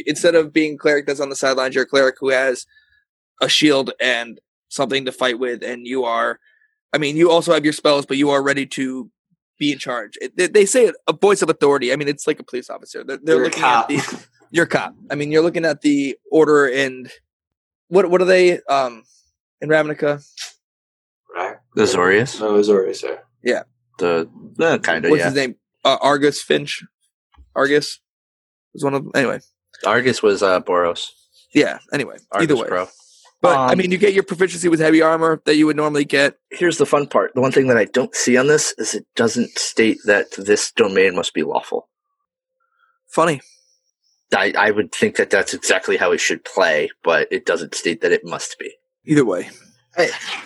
Instead 0.08 0.36
of 0.36 0.52
being 0.52 0.78
cleric 0.78 1.06
that's 1.06 1.20
on 1.20 1.30
the 1.30 1.36
sidelines, 1.36 1.76
you're 1.76 1.84
a 1.84 1.88
cleric 1.88 2.16
who 2.20 2.30
has 2.30 2.66
a 3.42 3.48
shield 3.48 3.92
and 4.02 4.40
something 4.70 5.06
to 5.06 5.12
fight 5.12 5.40
with, 5.40 5.64
and 5.64 5.86
you 5.86 6.04
are. 6.04 6.40
I 6.94 6.98
mean, 6.98 7.18
you 7.18 7.30
also 7.30 7.54
have 7.54 7.66
your 7.66 7.74
spells, 7.74 8.06
but 8.06 8.18
you 8.18 8.30
are 8.32 8.42
ready 8.42 8.66
to 8.68 9.12
be 9.60 9.72
in 9.72 9.78
charge. 9.78 10.18
It, 10.22 10.36
they, 10.38 10.48
they 10.48 10.66
say 10.66 10.86
it, 10.86 10.96
a 11.08 11.14
voice 11.14 11.42
of 11.42 11.50
authority. 11.50 11.92
I 11.92 11.98
mean, 11.98 12.08
it's 12.08 12.26
like 12.26 12.40
a 12.40 12.44
police 12.44 12.70
officer. 12.70 13.04
They're, 13.04 13.20
they're 13.22 13.44
looking 13.44 13.62
cop. 13.62 13.92
at 13.92 13.98
the 14.06 14.26
you're 14.52 14.66
cop. 14.66 14.96
I 15.10 15.16
mean, 15.16 15.32
you're 15.32 15.44
looking 15.44 15.66
at 15.66 15.82
the 15.82 16.18
order 16.32 16.66
and 16.68 17.10
what 17.88 18.10
what 18.10 18.22
are 18.22 18.26
they 18.26 18.60
um 18.64 19.04
in 19.62 19.70
Ravnica? 19.70 20.24
right. 21.36 21.58
The 21.76 21.84
Zorius, 21.84 22.40
No, 22.40 22.54
Azorius, 22.54 22.98
sir. 22.98 23.22
the 23.98 24.30
uh, 24.60 24.78
kind 24.80 25.06
of 25.06 25.12
What's 25.12 25.20
yeah. 25.22 25.26
his 25.26 25.36
name? 25.36 25.56
Uh, 25.84 25.98
Argus 26.02 26.42
Finch. 26.42 26.84
Argus 27.56 28.00
was 28.74 28.84
one 28.84 28.94
of 28.94 29.04
them. 29.04 29.12
Anyway, 29.16 29.40
Argus 29.86 30.22
was 30.24 30.42
uh, 30.44 30.60
Boros. 30.62 31.10
yeah. 31.54 31.80
Anyway, 31.94 32.18
Argus 32.32 32.44
either 32.52 32.62
way. 32.62 32.68
Pro. 32.68 32.88
But 33.42 33.58
I 33.58 33.72
Um, 33.74 33.78
mean, 33.78 33.92
you 33.92 33.98
get 33.98 34.14
your 34.14 34.24
proficiency 34.24 34.70
with 34.70 34.80
heavy 34.80 35.02
armor 35.02 35.42
that 35.46 35.56
you 35.56 35.66
would 35.68 35.76
normally 35.76 36.06
get. 36.06 36.38
Here's 36.52 36.78
the 36.78 36.86
fun 36.86 37.06
part. 37.08 37.34
The 37.36 37.42
one 37.42 37.52
thing 37.52 37.68
that 37.68 37.78
I 37.78 37.86
don't 37.86 38.16
see 38.16 38.38
on 38.38 38.48
this 38.48 38.74
is 38.78 38.96
it 38.96 39.06
doesn't 39.16 39.58
state 39.60 40.00
that 40.06 40.32
this 40.38 40.72
domain 40.72 41.16
must 41.16 41.34
be 41.34 41.44
lawful. 41.44 41.88
Funny. 43.08 43.42
I, 44.34 44.54
I 44.58 44.72
would 44.72 44.92
think 44.92 45.18
that 45.18 45.30
that's 45.30 45.54
exactly 45.54 45.98
how 45.98 46.12
it 46.12 46.20
should 46.20 46.44
play, 46.46 46.90
but 47.04 47.28
it 47.32 47.46
doesn't 47.46 47.76
state 47.76 48.02
that 48.02 48.12
it 48.12 48.26
must 48.26 48.58
be. 48.60 48.74
Either 49.06 49.26
way, 49.26 49.50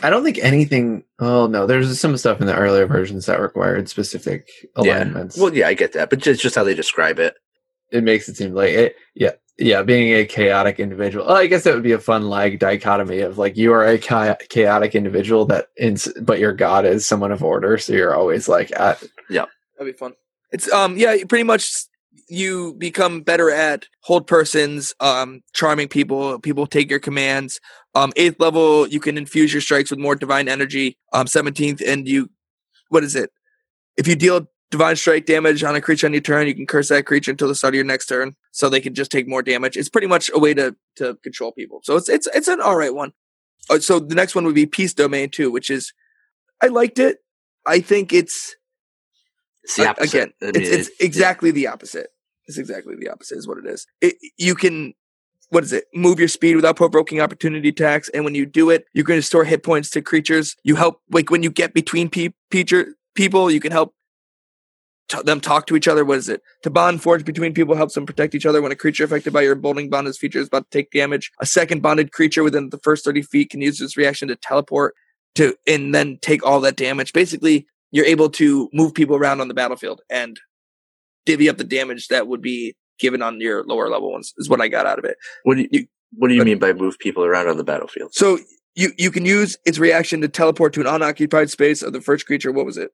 I 0.04 0.10
don't 0.10 0.24
think 0.24 0.38
anything. 0.39 1.04
Oh 1.20 1.48
no, 1.48 1.65
there's 1.65 2.00
some 2.00 2.18
stuff 2.18 2.42
in 2.42 2.48
the 2.48 2.56
earlier 2.56 2.86
versions 2.86 3.26
that 3.26 3.39
required 3.39 3.89
specific 3.89 4.48
alignments. 4.76 5.38
Well, 5.38 5.54
yeah, 5.56 5.68
I 5.68 5.74
get 5.74 5.94
that, 5.94 6.10
but 6.10 6.20
just 6.20 6.42
just 6.42 6.56
how 6.56 6.63
they 6.63 6.76
describe 6.76 7.20
it. 7.20 7.36
it 7.92 8.04
makes 8.04 8.28
it 8.30 8.38
seem 8.38 8.54
like 8.54 8.72
it. 8.72 8.96
Yeah, 9.15 9.32
yeah. 9.58 9.82
Being 9.82 10.13
a 10.13 10.26
chaotic 10.26 10.80
individual, 10.80 11.26
oh, 11.28 11.36
I 11.36 11.48
guess 11.48 11.63
that 11.63 11.74
would 11.74 11.84
be 11.84 11.94
a 11.94 12.00
fun 12.00 12.24
like 12.30 12.60
dichotomy 12.60 13.22
of 13.22 13.38
like 13.38 13.58
you 13.58 13.74
are 13.74 13.86
a 13.86 13.98
cha- 13.98 14.36
chaotic 14.50 14.94
individual 14.94 15.46
that, 15.46 15.68
in, 15.78 15.98
but 16.22 16.39
your 16.39 16.54
god 16.54 16.86
is 16.86 17.08
someone 17.08 17.32
of 17.32 17.44
order, 17.44 17.78
so 17.78 17.94
you're 17.94 18.15
always 18.15 18.48
like 18.48 18.72
at. 18.78 19.02
Yeah, 19.30 19.46
that'd 19.78 19.94
be 19.94 19.98
fun. 19.98 20.13
It's 20.52 20.72
um 20.72 20.98
yeah, 20.98 21.15
pretty 21.28 21.44
much 21.44 21.72
you 22.28 22.74
become 22.78 23.22
better 23.22 23.50
at 23.50 23.86
hold 24.02 24.28
persons, 24.28 24.94
um, 25.00 25.42
charming 25.54 25.88
people. 25.88 26.40
People 26.40 26.68
take 26.68 26.90
your 26.90 27.00
commands. 27.00 27.60
Um, 27.96 28.12
eighth 28.16 28.40
level, 28.40 28.88
you 28.88 29.00
can 29.00 29.18
infuse 29.18 29.54
your 29.54 29.62
strikes 29.62 29.90
with 29.90 30.00
more 30.00 30.16
divine 30.16 30.48
energy. 30.48 30.98
Um, 31.14 31.28
seventeenth, 31.28 31.82
and 31.86 32.08
you, 32.08 32.30
what 32.90 33.04
is 33.04 33.16
it? 33.16 33.32
If 33.98 34.08
you 34.08 34.16
deal 34.16 34.48
divine 34.72 34.96
strike 34.96 35.26
damage 35.26 35.64
on 35.64 35.76
a 35.76 35.82
creature 35.82 36.08
on 36.08 36.14
your 36.14 36.22
turn, 36.22 36.48
you 36.48 36.54
can 36.54 36.68
curse 36.68 36.90
that 36.90 37.06
creature 37.06 37.32
until 37.32 37.48
the 37.48 37.56
start 37.56 37.74
of 37.74 37.76
your 37.76 37.86
next 37.86 38.06
turn, 38.06 38.36
so 38.52 38.70
they 38.70 38.80
can 38.80 38.94
just 38.94 39.12
take 39.12 39.28
more 39.28 39.42
damage. 39.42 39.78
It's 39.78 39.90
pretty 39.90 40.08
much 40.08 40.30
a 40.34 40.40
way 40.40 40.54
to 40.54 40.76
to 40.98 41.16
control 41.24 41.52
people. 41.52 41.82
So 41.84 41.96
it's 41.96 42.10
it's 42.10 42.28
it's 42.34 42.48
an 42.48 42.62
all 42.62 42.76
right 42.76 42.94
one. 42.94 43.14
Uh, 43.70 43.80
so 43.80 44.00
the 44.00 44.16
next 44.16 44.36
one 44.36 44.46
would 44.46 44.56
be 44.56 44.66
peace 44.66 44.94
domain 44.94 45.30
too, 45.30 45.52
which 45.52 45.70
is 45.70 45.94
I 46.62 46.68
liked 46.68 47.00
it. 47.00 47.20
I 47.66 47.82
think 47.82 48.14
it's 48.14 48.56
It's 49.63 49.76
the 49.76 49.89
opposite. 49.89 50.15
again. 50.15 50.34
I 50.41 50.45
mean, 50.45 50.56
it's 50.56 50.69
it's 50.69 50.88
it- 50.89 51.06
exactly 51.06 51.52
the 51.52 51.67
opposite. 51.67 52.08
It's 52.48 52.58
exactly 52.58 52.95
the 53.00 53.10
opposite 53.10 53.38
is 53.38 53.48
what 53.48 53.58
it 53.60 53.65
is. 53.67 53.86
It, 54.02 54.15
you 54.38 54.56
can 54.56 54.93
what 55.50 55.63
is 55.63 55.74
it? 55.74 55.86
Move 55.95 56.19
your 56.19 56.28
speed 56.28 56.56
without 56.56 56.76
provoking 56.76 57.22
opportunity 57.22 57.69
attacks, 57.69 58.10
and 58.10 58.24
when 58.24 58.36
you 58.36 58.45
do 58.45 58.69
it, 58.69 58.86
you're 58.93 59.04
going 59.04 59.17
to 59.19 59.26
store 59.26 59.43
hit 59.43 59.63
points 59.63 59.89
to 59.91 60.02
creatures. 60.02 60.56
You 60.63 60.76
help 60.76 61.02
like 61.12 61.30
when 61.32 61.43
you 61.43 61.50
get 61.52 61.74
between 61.74 62.10
pe- 62.10 62.34
peacher, 62.52 62.88
people, 63.15 63.50
you 63.52 63.60
can 63.60 63.72
help 63.72 63.93
t- 65.10 65.22
them 65.24 65.39
talk 65.41 65.65
to 65.67 65.76
each 65.76 65.88
other. 65.88 66.06
What 66.06 66.19
is 66.19 66.30
it? 66.30 66.41
To 66.63 66.69
bond 66.69 67.02
forged 67.02 67.26
between 67.26 67.54
people 67.54 67.76
helps 67.76 67.95
them 67.95 68.06
protect 68.06 68.36
each 68.36 68.45
other. 68.45 68.62
When 68.62 68.72
a 68.72 68.76
creature 68.76 69.04
affected 69.04 69.34
by 69.34 69.41
your 69.41 69.54
emboldening 69.54 69.89
bond 69.89 70.08
is 70.08 70.17
feature 70.17 70.39
is 70.39 70.48
about 70.48 70.69
to 70.69 70.78
take 70.78 70.91
damage, 70.91 71.32
a 71.39 71.45
second 71.45 71.82
bonded 71.82 72.12
creature 72.12 72.43
within 72.43 72.69
the 72.69 72.80
first 72.80 73.04
30 73.06 73.24
feet 73.24 73.50
can 73.50 73.62
use 73.62 73.80
this 73.80 73.98
reaction 73.98 74.28
to 74.28 74.36
teleport 74.36 74.95
to 75.36 75.56
and 75.67 75.93
then 75.93 76.17
take 76.22 76.46
all 76.46 76.60
that 76.62 76.75
damage. 76.75 77.12
Basically, 77.13 77.67
you're 77.92 78.06
able 78.06 78.29
to 78.29 78.69
move 78.73 78.94
people 78.94 79.15
around 79.15 79.42
on 79.42 79.48
the 79.48 79.54
battlefield 79.54 80.02
and 80.10 80.40
divvy 81.25 81.50
up 81.50 81.58
the 81.58 81.63
damage 81.63 82.08
that 82.08 82.27
would 82.27 82.42
be 82.42 82.75
given 83.00 83.21
on 83.21 83.40
your 83.40 83.63
lower 83.65 83.90
level 83.90 84.12
ones 84.12 84.33
is 84.37 84.50
what 84.50 84.62
I 84.62 84.67
got 84.67 84.85
out 84.85 85.00
of 85.00 85.06
it. 85.06 85.17
What 85.44 85.56
do 85.58 85.67
you, 85.71 85.87
what 86.13 86.27
do 86.27 86.33
you 86.33 86.42
but- 86.42 86.46
mean 86.46 86.60
by 86.60 86.73
move 86.73 86.98
people 87.00 87.23
around 87.23 87.48
on 87.48 87.58
the 87.58 87.63
battlefield? 87.63 88.13
So 88.13 88.40
you 88.75 88.92
you 88.98 89.12
can 89.12 89.25
use 89.25 89.58
its 89.65 89.79
reaction 89.79 90.21
to 90.21 90.27
teleport 90.27 90.73
to 90.73 90.81
an 90.81 90.87
unoccupied 90.87 91.50
space 91.50 91.81
of 91.81 91.94
the 91.94 92.02
first 92.02 92.25
creature. 92.25 92.52
What 92.52 92.65
was 92.65 92.77
it? 92.77 92.92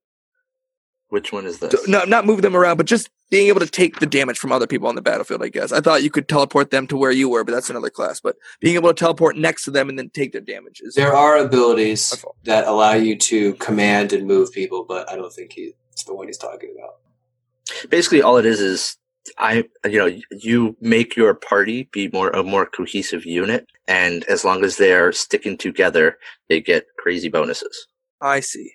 Which 1.15 1.31
one 1.31 1.45
is 1.45 1.59
this? 1.59 1.71
So, 1.71 1.77
no, 1.87 2.03
not 2.03 2.25
move 2.25 2.41
them 2.41 2.57
around, 2.57 2.75
but 2.75 2.87
just 2.87 3.09
being 3.29 3.47
able 3.47 3.61
to 3.61 3.67
take 3.67 3.99
the 4.01 4.05
damage 4.05 4.37
from 4.37 4.51
other 4.51 4.67
people 4.67 4.89
on 4.89 4.95
the 4.95 5.01
battlefield. 5.01 5.41
I 5.41 5.47
guess 5.47 5.71
I 5.71 5.79
thought 5.79 6.03
you 6.03 6.09
could 6.09 6.27
teleport 6.27 6.71
them 6.71 6.87
to 6.87 6.97
where 6.97 7.09
you 7.09 7.29
were, 7.29 7.45
but 7.45 7.53
that's 7.53 7.69
another 7.69 7.89
class. 7.89 8.19
But 8.19 8.35
being 8.59 8.75
able 8.75 8.89
to 8.89 8.93
teleport 8.93 9.37
next 9.37 9.63
to 9.63 9.71
them 9.71 9.87
and 9.87 9.97
then 9.97 10.09
take 10.09 10.33
their 10.33 10.41
damages. 10.41 10.93
There 10.93 11.15
are 11.15 11.37
abilities 11.37 12.21
My 12.21 12.31
that 12.43 12.67
allow 12.67 12.95
you 12.95 13.15
to 13.15 13.53
command 13.53 14.11
and 14.11 14.27
move 14.27 14.51
people, 14.51 14.83
but 14.83 15.09
I 15.09 15.15
don't 15.15 15.31
think 15.31 15.53
he's 15.53 15.71
the 16.05 16.13
one 16.13 16.27
he's 16.27 16.37
talking 16.37 16.75
about. 16.77 16.95
Basically, 17.89 18.21
all 18.21 18.35
it 18.35 18.45
is 18.45 18.59
is 18.59 18.97
I, 19.37 19.63
you 19.85 19.97
know, 19.97 20.19
you 20.31 20.75
make 20.81 21.15
your 21.15 21.33
party 21.33 21.83
be 21.93 22.09
more 22.11 22.29
a 22.31 22.43
more 22.43 22.65
cohesive 22.65 23.25
unit, 23.25 23.67
and 23.87 24.25
as 24.25 24.43
long 24.43 24.65
as 24.65 24.75
they're 24.75 25.13
sticking 25.13 25.57
together, 25.57 26.17
they 26.49 26.59
get 26.59 26.87
crazy 26.97 27.29
bonuses. 27.29 27.87
I 28.19 28.41
see. 28.41 28.73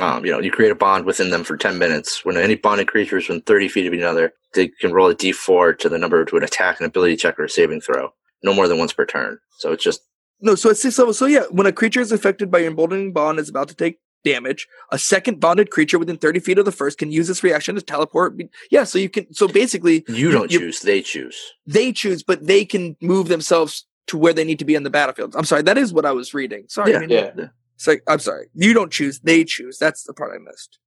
Um, 0.00 0.24
you 0.24 0.32
know, 0.32 0.40
you 0.40 0.50
create 0.50 0.70
a 0.70 0.74
bond 0.76 1.04
within 1.04 1.30
them 1.30 1.44
for 1.44 1.56
10 1.56 1.78
minutes. 1.78 2.24
When 2.24 2.36
any 2.36 2.54
bonded 2.54 2.88
creature 2.88 3.18
is 3.18 3.28
within 3.28 3.42
30 3.42 3.68
feet 3.68 3.86
of 3.86 3.92
another, 3.92 4.32
they 4.54 4.68
can 4.68 4.92
roll 4.92 5.10
a 5.10 5.14
d4 5.14 5.78
to 5.78 5.88
the 5.88 5.98
number 5.98 6.24
to 6.24 6.36
an 6.36 6.42
attack, 6.44 6.80
an 6.80 6.86
ability 6.86 7.16
check, 7.16 7.38
or 7.38 7.44
a 7.44 7.48
saving 7.48 7.80
throw. 7.80 8.10
No 8.42 8.54
more 8.54 8.68
than 8.68 8.78
once 8.78 8.92
per 8.92 9.04
turn. 9.06 9.38
So 9.58 9.72
it's 9.72 9.82
just, 9.82 10.00
No, 10.40 10.54
so 10.54 10.70
it's 10.70 10.80
six 10.82 10.98
levels. 10.98 11.18
So 11.18 11.26
yeah, 11.26 11.44
when 11.50 11.66
a 11.66 11.72
creature 11.72 12.00
is 12.00 12.12
affected 12.12 12.50
by 12.50 12.58
your 12.60 12.68
emboldening 12.70 13.12
bond 13.12 13.38
is 13.40 13.48
about 13.48 13.68
to 13.68 13.74
take 13.74 13.98
damage, 14.24 14.66
a 14.92 14.98
second 14.98 15.40
bonded 15.40 15.70
creature 15.70 15.98
within 15.98 16.16
30 16.18 16.40
feet 16.40 16.58
of 16.58 16.64
the 16.64 16.72
first 16.72 16.98
can 16.98 17.10
use 17.10 17.26
this 17.28 17.42
reaction 17.42 17.74
to 17.74 17.82
teleport. 17.82 18.40
Yeah, 18.70 18.84
so 18.84 18.98
you 18.98 19.08
can 19.08 19.32
so 19.34 19.48
basically 19.48 20.04
you 20.08 20.30
don't 20.30 20.50
you- 20.52 20.58
choose, 20.60 20.80
they 20.80 21.02
choose. 21.02 21.36
they 21.66 21.92
choose, 21.92 22.22
but 22.22 22.46
they 22.46 22.64
can 22.64 22.96
move 23.00 23.28
themselves 23.28 23.86
to 24.08 24.16
where 24.18 24.32
they 24.32 24.44
need 24.44 24.58
to 24.58 24.64
be 24.64 24.76
on 24.76 24.82
the 24.84 24.90
battlefield. 24.90 25.34
I'm 25.36 25.44
sorry, 25.44 25.62
that 25.62 25.76
is 25.78 25.92
what 25.92 26.06
I 26.06 26.12
was 26.12 26.32
reading. 26.34 26.64
Sorry, 26.68 26.92
Yeah. 26.92 26.96
I 26.96 27.00
mean, 27.00 27.10
Yeah. 27.10 27.48
It's 27.78 27.86
like 27.86 28.02
I'm 28.08 28.18
sorry. 28.18 28.48
You 28.54 28.74
don't 28.74 28.92
choose, 28.92 29.20
they 29.20 29.44
choose. 29.44 29.78
That's 29.78 30.02
the 30.02 30.12
part 30.12 30.32
I 30.34 30.38
missed. 30.38 30.78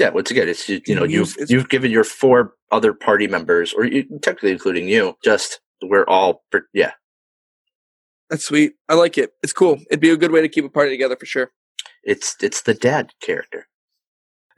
Yeah, 0.00 0.08
once 0.08 0.30
again, 0.30 0.48
it's 0.48 0.66
you, 0.68 0.80
you 0.86 0.94
know 0.94 1.04
You- 1.04 1.18
you've 1.20 1.32
it's- 1.34 1.50
you've 1.50 1.68
given 1.68 1.90
your 1.90 2.04
four 2.04 2.54
other 2.70 2.94
party 2.94 3.26
members, 3.26 3.74
or 3.74 3.84
you, 3.84 4.04
technically 4.22 4.50
including 4.52 4.88
you, 4.88 5.14
just 5.22 5.60
we're 5.82 6.06
all 6.06 6.42
yeah. 6.72 6.92
That's 8.30 8.44
sweet. 8.46 8.72
I 8.88 8.94
like 8.94 9.18
it. 9.18 9.32
It's 9.42 9.52
cool. 9.52 9.78
It'd 9.90 10.00
be 10.00 10.08
a 10.10 10.16
good 10.16 10.32
way 10.32 10.40
to 10.40 10.48
keep 10.48 10.64
a 10.64 10.70
party 10.70 10.90
together 10.90 11.16
for 11.20 11.26
sure. 11.26 11.50
It's 12.02 12.34
it's 12.40 12.62
the 12.62 12.72
dad 12.74 13.10
character. 13.20 13.66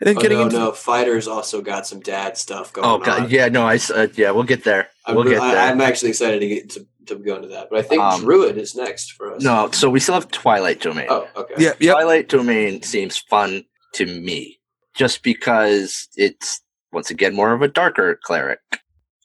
And 0.00 0.06
then 0.08 0.18
Oh, 0.18 0.20
getting 0.20 0.38
no, 0.38 0.44
into 0.44 0.56
no. 0.58 0.72
Fighters 0.72 1.26
also 1.26 1.60
got 1.60 1.86
some 1.86 2.00
dad 2.00 2.36
stuff 2.36 2.72
going 2.72 2.86
Oh 2.86 2.94
on. 2.94 3.02
god, 3.02 3.30
yeah, 3.32 3.48
no, 3.48 3.64
I 3.66 3.78
uh, 3.94 4.06
yeah, 4.14 4.30
we'll 4.30 4.44
get 4.44 4.62
there. 4.64 4.88
I'm, 5.06 5.14
we'll 5.16 5.24
get 5.24 5.40
I. 5.40 5.68
I'm 5.70 5.80
actually 5.80 6.10
excited 6.10 6.40
to 6.40 6.48
get 6.48 6.70
to, 6.70 6.86
to 7.06 7.16
go 7.16 7.36
into 7.36 7.48
that. 7.48 7.68
But 7.70 7.78
I 7.80 7.82
think 7.82 8.02
Um, 8.02 8.20
Druid 8.22 8.56
is 8.58 8.74
next 8.74 9.12
for 9.12 9.34
us. 9.34 9.42
no, 9.42 9.70
so 9.72 9.90
we 9.90 10.00
still 10.00 10.14
have 10.14 10.30
Twilight 10.30 10.80
Domain. 10.80 11.06
Oh, 11.10 11.28
okay. 11.36 11.54
yeah, 11.58 11.72
yeah. 11.80 11.92
Twilight 11.92 12.28
Domain 12.28 12.82
seems 12.82 13.18
fun 13.18 13.64
to 13.94 14.06
me, 14.06 14.58
just 14.94 15.22
because 15.22 16.08
it's 16.16 16.60
once 16.92 17.10
again 17.10 17.34
more 17.34 17.52
of 17.52 17.62
a 17.62 17.68
darker 17.68 18.18
cleric. 18.24 18.60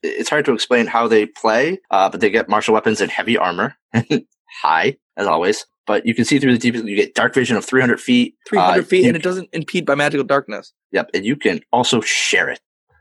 It's 0.01 0.29
hard 0.29 0.45
to 0.45 0.53
explain 0.53 0.87
how 0.87 1.07
they 1.07 1.25
play, 1.25 1.79
uh, 1.91 2.09
but 2.09 2.19
they 2.21 2.29
get 2.29 2.47
martial 2.49 2.73
weapons 2.73 3.01
and 3.01 3.11
heavy 3.11 3.37
armor, 3.37 3.75
high 4.61 4.97
as 5.17 5.27
always. 5.27 5.65
But 5.87 6.05
you 6.05 6.13
can 6.13 6.23
see 6.23 6.37
through 6.39 6.53
the 6.53 6.59
deep. 6.59 6.75
You 6.75 6.95
get 6.95 7.15
dark 7.15 7.33
vision 7.33 7.57
of 7.57 7.65
300 7.65 7.99
feet. 7.99 8.35
300 8.47 8.79
Uh, 8.81 8.83
feet, 8.85 9.07
and 9.07 9.15
it 9.15 9.23
doesn't 9.23 9.49
impede 9.53 9.85
by 9.85 9.95
magical 9.95 10.23
darkness. 10.25 10.71
Yep, 10.91 11.09
and 11.13 11.25
you 11.25 11.35
can 11.35 11.61
also 11.73 11.99
share 12.01 12.49
it 12.49 12.59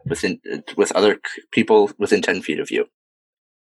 within 0.08 0.40
with 0.76 0.92
other 0.92 1.20
people 1.52 1.90
within 1.98 2.22
10 2.22 2.42
feet 2.42 2.60
of 2.60 2.70
you. 2.70 2.86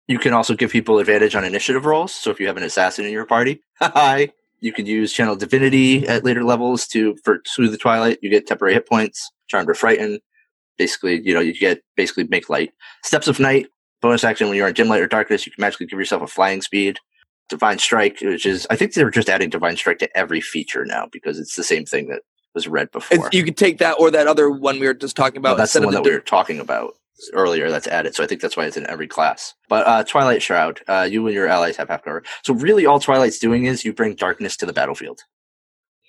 You 0.07 0.17
can 0.17 0.33
also 0.33 0.55
give 0.55 0.71
people 0.71 0.97
advantage 0.97 1.35
on 1.35 1.43
initiative 1.43 1.85
rolls. 1.85 2.13
So 2.13 2.31
if 2.31 2.39
you 2.39 2.47
have 2.47 2.57
an 2.57 2.63
assassin 2.63 3.05
in 3.05 3.11
your 3.11 3.25
party, 3.25 3.61
hi, 3.79 4.29
you 4.59 4.73
can 4.73 4.85
use 4.85 5.13
channel 5.13 5.35
divinity 5.35 6.07
at 6.07 6.23
later 6.23 6.43
levels 6.43 6.87
to 6.87 7.15
for 7.23 7.41
soothe 7.45 7.71
the 7.71 7.77
twilight. 7.77 8.19
You 8.21 8.29
get 8.29 8.47
temporary 8.47 8.73
hit 8.73 8.87
points, 8.87 9.31
charm 9.47 9.69
or 9.69 9.73
frighten. 9.73 10.19
Basically, 10.77 11.21
you 11.23 11.33
know, 11.33 11.39
you 11.39 11.53
get 11.53 11.81
basically 11.95 12.25
make 12.25 12.49
light. 12.49 12.71
Steps 13.03 13.27
of 13.27 13.39
night, 13.39 13.67
bonus 14.01 14.23
action 14.23 14.47
when 14.47 14.57
you're 14.57 14.67
in 14.67 14.73
dim 14.73 14.87
light 14.87 15.01
or 15.01 15.07
darkness, 15.07 15.45
you 15.45 15.51
can 15.51 15.61
magically 15.61 15.85
give 15.85 15.99
yourself 15.99 16.21
a 16.21 16.27
flying 16.27 16.61
speed. 16.61 16.99
Divine 17.49 17.79
strike, 17.79 18.19
which 18.21 18.45
is 18.45 18.67
I 18.69 18.75
think 18.75 18.93
they're 18.93 19.09
just 19.09 19.29
adding 19.29 19.49
divine 19.49 19.75
strike 19.75 19.99
to 19.99 20.17
every 20.17 20.41
feature 20.41 20.85
now 20.85 21.07
because 21.11 21.39
it's 21.39 21.55
the 21.55 21.63
same 21.63 21.85
thing 21.85 22.07
that 22.09 22.21
was 22.53 22.67
read 22.67 22.91
before. 22.91 23.15
It's- 23.17 23.33
you 23.33 23.43
could 23.43 23.57
take 23.57 23.77
that 23.79 23.93
or 23.99 24.11
that 24.11 24.27
other 24.27 24.49
one 24.49 24.79
we 24.79 24.87
were 24.87 24.93
just 24.93 25.15
talking 25.15 25.37
about 25.37 25.49
Well, 25.51 25.57
that's 25.57 25.73
the 25.73 25.79
one 25.81 25.89
of 25.89 25.93
that 25.93 26.03
the 26.03 26.09
we 26.09 26.15
were 26.15 26.21
talking 26.21 26.59
about 26.59 26.93
earlier 27.33 27.69
that's 27.69 27.87
added. 27.87 28.15
So 28.15 28.23
I 28.23 28.27
think 28.27 28.41
that's 28.41 28.55
why 28.57 28.65
it's 28.65 28.77
in 28.77 28.87
every 28.87 29.07
class. 29.07 29.53
But 29.67 29.85
uh, 29.87 30.03
Twilight 30.03 30.41
Shroud, 30.41 30.81
uh, 30.87 31.07
you 31.09 31.25
and 31.27 31.35
your 31.35 31.47
allies 31.47 31.75
have 31.77 31.89
half 31.89 32.03
cover. 32.03 32.23
So 32.43 32.53
really 32.53 32.85
all 32.85 32.99
Twilight's 32.99 33.39
doing 33.39 33.65
is 33.65 33.83
you 33.85 33.93
bring 33.93 34.15
darkness 34.15 34.55
to 34.57 34.65
the 34.65 34.73
battlefield. 34.73 35.21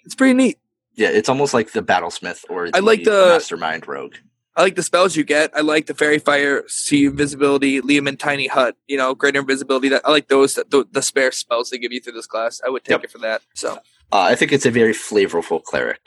It's 0.05 0.15
pretty 0.15 0.35
neat. 0.35 0.59
Yeah, 0.95 1.09
it's 1.09 1.29
almost 1.29 1.53
like 1.55 1.73
the 1.73 1.83
Battlesmith 1.83 2.45
or 2.49 2.71
the, 2.71 2.77
I 2.77 2.81
like 2.81 3.05
the- 3.05 3.29
Mastermind 3.33 3.87
Rogue. 3.89 4.15
I 4.57 4.63
like 4.63 4.75
the 4.75 4.83
spells 4.83 5.15
you 5.17 5.23
get. 5.25 5.53
I 5.57 5.61
like 5.61 5.87
the 5.87 5.95
faerie 5.95 6.19
fire, 6.19 6.65
see 6.67 7.07
invisibility, 7.07 7.79
'em 7.79 8.09
in 8.09 8.17
tiny 8.17 8.49
hut. 8.49 8.77
You 8.89 8.99
know, 8.99 9.15
greater 9.15 9.39
invisibility. 9.41 9.89
That 9.89 10.03
I 10.05 10.11
like 10.11 10.29
those. 10.29 10.55
The, 10.55 10.87
the 10.91 11.03
spare 11.03 11.31
spells 11.33 11.71
they 11.71 11.79
give 11.79 11.93
you 11.93 12.01
through 12.01 12.15
this 12.15 12.27
class. 12.27 12.61
I 12.67 12.69
would 12.69 12.83
take 12.85 12.91
Yep. 12.91 13.05
it 13.05 13.11
for 13.13 13.19
that. 13.19 13.43
So 13.55 13.75
Uh, 14.13 14.23
I 14.23 14.35
think 14.35 14.53
it's 14.53 14.67
a 14.67 14.71
very 14.71 14.93
flavorful 14.93 15.63
cleric. 15.63 16.01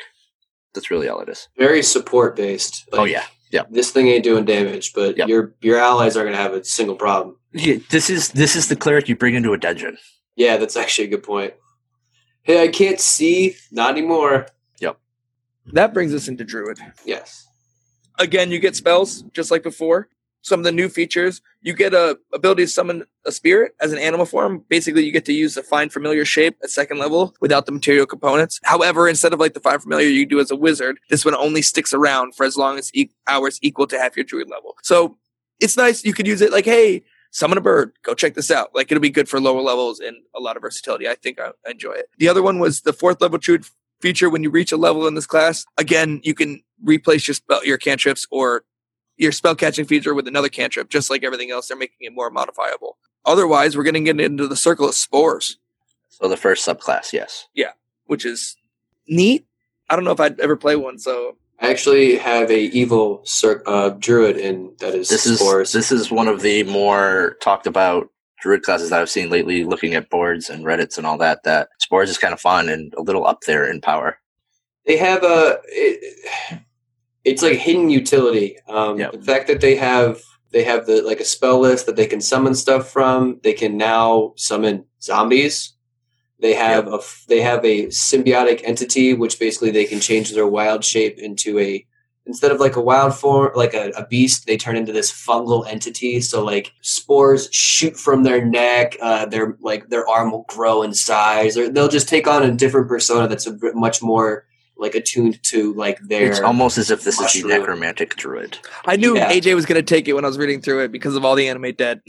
That's 0.73 0.89
really 0.91 1.07
all 1.07 1.19
it 1.21 1.29
is. 1.29 1.47
Very 1.57 1.83
support 1.83 2.35
based. 2.35 2.87
oh 2.93 3.03
yeah, 3.03 3.23
yeah. 3.51 3.63
This 3.69 3.91
thing 3.91 4.07
ain't 4.07 4.23
doing 4.23 4.45
damage, 4.45 4.93
but 4.93 5.17
Yep. 5.17 5.27
your 5.27 5.53
your 5.61 5.77
allies 5.77 6.17
are 6.17 6.23
going 6.23 6.35
to 6.35 6.41
have 6.41 6.53
a 6.53 6.63
single 6.63 6.95
problem. 6.95 7.37
yeah. 7.51 7.75
This 7.89 8.09
is 8.09 8.29
this 8.29 8.55
is 8.55 8.67
the 8.69 8.75
cleric 8.75 9.07
you 9.09 9.15
bring 9.15 9.35
into 9.35 9.53
a 9.53 9.57
dungeon. 9.57 9.97
Yeah, 10.35 10.57
that's 10.57 10.75
actually 10.75 11.05
a 11.05 11.11
good 11.11 11.23
point. 11.23 11.53
Hey, 12.41 12.63
I 12.63 12.67
can't 12.69 12.99
see. 12.99 13.55
Not 13.71 13.91
anymore. 13.91 14.47
Yep. 14.79 14.97
That 15.73 15.93
brings 15.93 16.13
us 16.13 16.27
into 16.27 16.43
druid. 16.43 16.79
Yes. 17.05 17.47
Again, 18.19 18.51
you 18.51 18.59
get 18.59 18.75
spells 18.75 19.21
just 19.33 19.49
like 19.51 19.63
before. 19.63 20.09
Some 20.43 20.59
of 20.59 20.65
the 20.65 20.71
new 20.71 20.89
features, 20.89 21.41
you 21.61 21.73
get 21.73 21.93
a 21.93 22.19
ability 22.33 22.63
to 22.63 22.67
summon 22.67 23.05
a 23.25 23.31
spirit 23.31 23.75
as 23.79 23.93
an 23.93 23.97
animal 23.97 24.25
form. 24.25 24.63
Basically, 24.67 25.05
you 25.05 25.11
get 25.11 25.23
to 25.25 25.33
use 25.33 25.55
the 25.55 25.63
find 25.63 25.91
familiar 25.91 26.25
shape 26.25 26.57
at 26.61 26.69
second 26.69 26.99
level 26.99 27.33
without 27.39 27.65
the 27.65 27.71
material 27.71 28.05
components. 28.05 28.59
However, 28.63 29.07
instead 29.07 29.33
of 29.33 29.39
like 29.39 29.53
the 29.53 29.61
find 29.61 29.81
familiar 29.81 30.07
you 30.07 30.25
do 30.25 30.41
as 30.41 30.51
a 30.51 30.55
wizard, 30.55 30.99
this 31.09 31.23
one 31.23 31.33
only 31.35 31.61
sticks 31.61 31.93
around 31.93 32.35
for 32.35 32.45
as 32.45 32.57
long 32.57 32.77
as 32.77 32.93
e- 32.93 33.09
hours 33.27 33.57
equal 33.61 33.87
to 33.87 33.97
half 33.97 34.17
your 34.17 34.25
druid 34.25 34.49
level. 34.49 34.75
So 34.83 35.17
it's 35.61 35.77
nice. 35.77 36.03
You 36.03 36.13
could 36.13 36.27
use 36.27 36.41
it 36.41 36.51
like, 36.51 36.65
hey, 36.65 37.03
summon 37.31 37.57
a 37.57 37.61
bird. 37.61 37.93
Go 38.03 38.13
check 38.13 38.35
this 38.35 38.51
out. 38.51 38.75
Like 38.75 38.91
it'll 38.91 39.01
be 39.01 39.09
good 39.09 39.29
for 39.29 39.39
lower 39.39 39.61
levels 39.61 40.01
and 40.01 40.17
a 40.35 40.41
lot 40.41 40.57
of 40.57 40.61
versatility. 40.61 41.07
I 41.07 41.15
think 41.15 41.39
I 41.39 41.51
I 41.65 41.71
enjoy 41.71 41.93
it. 41.93 42.09
The 42.17 42.27
other 42.27 42.43
one 42.43 42.59
was 42.59 42.81
the 42.81 42.93
fourth 42.93 43.21
level 43.21 43.39
druid 43.39 43.65
feature. 44.01 44.29
When 44.29 44.43
you 44.43 44.49
reach 44.49 44.73
a 44.73 44.77
level 44.77 45.07
in 45.07 45.15
this 45.15 45.25
class, 45.25 45.65
again, 45.77 46.19
you 46.23 46.33
can 46.33 46.61
replace 46.83 47.27
your 47.27 47.35
spell, 47.35 47.63
your 47.65 47.77
cantrips 47.77 48.27
or 48.29 48.65
your 49.17 49.31
spellcasting 49.31 49.87
feature 49.87 50.13
with 50.13 50.27
another 50.27 50.49
cantrip, 50.49 50.89
just 50.89 51.09
like 51.09 51.23
everything 51.23 51.51
else. 51.51 51.67
They're 51.67 51.77
making 51.77 51.97
it 52.01 52.13
more 52.13 52.29
modifiable. 52.29 52.97
Otherwise, 53.25 53.77
we're 53.77 53.83
going 53.83 53.93
to 53.93 54.01
get 54.01 54.19
into 54.19 54.47
the 54.47 54.55
circle 54.55 54.87
of 54.87 54.95
spores, 54.95 55.57
So 56.09 56.27
the 56.27 56.37
first 56.37 56.67
subclass, 56.67 57.13
yes. 57.13 57.47
Yeah, 57.53 57.71
which 58.05 58.25
is 58.25 58.55
neat. 59.07 59.45
I 59.89 59.95
don't 59.95 60.03
know 60.05 60.11
if 60.11 60.19
I'd 60.19 60.39
ever 60.39 60.55
play 60.55 60.75
one, 60.75 60.97
so 60.99 61.37
I 61.59 61.69
actually 61.69 62.17
have 62.17 62.49
a 62.51 62.59
evil 62.59 63.21
cir- 63.25 63.63
uh, 63.65 63.89
druid 63.91 64.37
in 64.37 64.73
that 64.79 64.93
is 64.95 65.09
This 65.09 65.25
is 65.25 65.39
spores. 65.39 65.71
this 65.71 65.91
is 65.91 66.11
one 66.11 66.27
of 66.27 66.41
the 66.41 66.63
more 66.63 67.37
talked 67.41 67.67
about 67.67 68.09
druid 68.41 68.63
classes 68.63 68.89
that 68.89 68.99
I've 68.99 69.09
seen 69.09 69.29
lately. 69.29 69.63
Looking 69.63 69.93
at 69.93 70.09
boards 70.09 70.49
and 70.49 70.65
Reddit's 70.65 70.97
and 70.97 71.07
all 71.07 71.17
that, 71.19 71.43
that 71.43 71.69
spores 71.79 72.09
is 72.09 72.17
kind 72.17 72.33
of 72.33 72.41
fun 72.41 72.67
and 72.67 72.93
a 72.97 73.01
little 73.01 73.25
up 73.25 73.41
there 73.47 73.65
in 73.69 73.79
power. 73.79 74.17
they 74.85 74.97
have 74.97 75.23
a 75.23 75.59
it, 75.67 76.19
it's 77.25 77.41
like 77.41 77.57
hidden 77.59 77.89
utility. 77.89 78.57
Um 78.67 78.99
Yep. 78.99 79.11
the 79.13 79.21
fact 79.21 79.47
that 79.47 79.61
they 79.61 79.75
have 79.75 80.21
they 80.51 80.63
have 80.63 80.85
the 80.85 81.01
like 81.01 81.19
a 81.19 81.25
spell 81.25 81.59
list 81.59 81.85
that 81.85 81.95
they 81.95 82.05
can 82.05 82.21
summon 82.21 82.53
stuff 82.55 82.91
from 82.91 83.39
they 83.43 83.53
can 83.53 83.77
now 83.77 84.33
summon 84.35 84.85
zombies. 85.01 85.73
They 86.39 86.53
have 86.55 86.87
a 86.87 86.99
they 87.29 87.41
have 87.41 87.63
a 87.65 87.87
symbiotic 87.87 88.61
entity 88.63 89.13
which 89.13 89.39
basically 89.39 89.71
they 89.71 89.85
can 89.85 89.99
change 89.99 90.31
their 90.31 90.47
wild 90.47 90.83
shape 90.83 91.17
into 91.17 91.57
a 91.59 91.85
instead 92.25 92.51
of 92.51 92.59
like 92.59 92.75
a 92.77 92.81
wild 92.81 93.13
form 93.13 93.51
like 93.55 93.73
a, 93.73 93.89
a 93.97 94.05
beast 94.07 94.45
they 94.45 94.55
turn 94.57 94.75
into 94.75 94.93
this 94.93 95.11
fungal 95.11 95.65
entity. 95.67 96.21
So 96.21 96.43
like 96.43 96.73
spores 96.81 97.49
shoot 97.51 97.95
from 97.97 98.23
their 98.23 98.43
neck 98.45 98.97
uh 99.01 99.25
their 99.25 99.57
like 99.61 99.89
their 99.89 100.07
arm 100.07 100.31
will 100.31 100.45
grow 100.49 100.83
in 100.83 100.93
size. 100.93 101.57
Or 101.57 101.69
they'll 101.69 101.87
just 101.87 102.09
take 102.09 102.27
on 102.27 102.43
a 102.43 102.51
different 102.51 102.87
persona 102.89 103.27
that's 103.27 103.47
a 103.47 103.57
much 103.73 104.01
more 104.01 104.45
like 104.77 104.95
attuned 104.95 105.41
to 105.43 105.73
like 105.73 105.99
their 106.01 106.29
It's 106.31 106.39
almost 106.39 106.77
as 106.77 106.89
if 106.91 107.03
this 107.03 107.15
is 107.15 107.21
mushroom. 107.21 107.49
the 107.49 107.57
necromantic 107.59 108.15
druid. 108.15 108.57
I 108.85 108.95
knew 108.95 109.15
Yeah. 109.15 109.31
AJ 109.31 109.55
was 109.55 109.65
going 109.65 109.75
to 109.83 109.83
take 109.95 110.07
it 110.07 110.13
when 110.13 110.25
I 110.25 110.27
was 110.27 110.37
reading 110.37 110.61
through 110.61 110.83
it 110.83 110.91
because 110.91 111.15
of 111.15 111.23
all 111.25 111.35
the 111.35 111.47
animate 111.47 111.77
dead. 111.77 112.01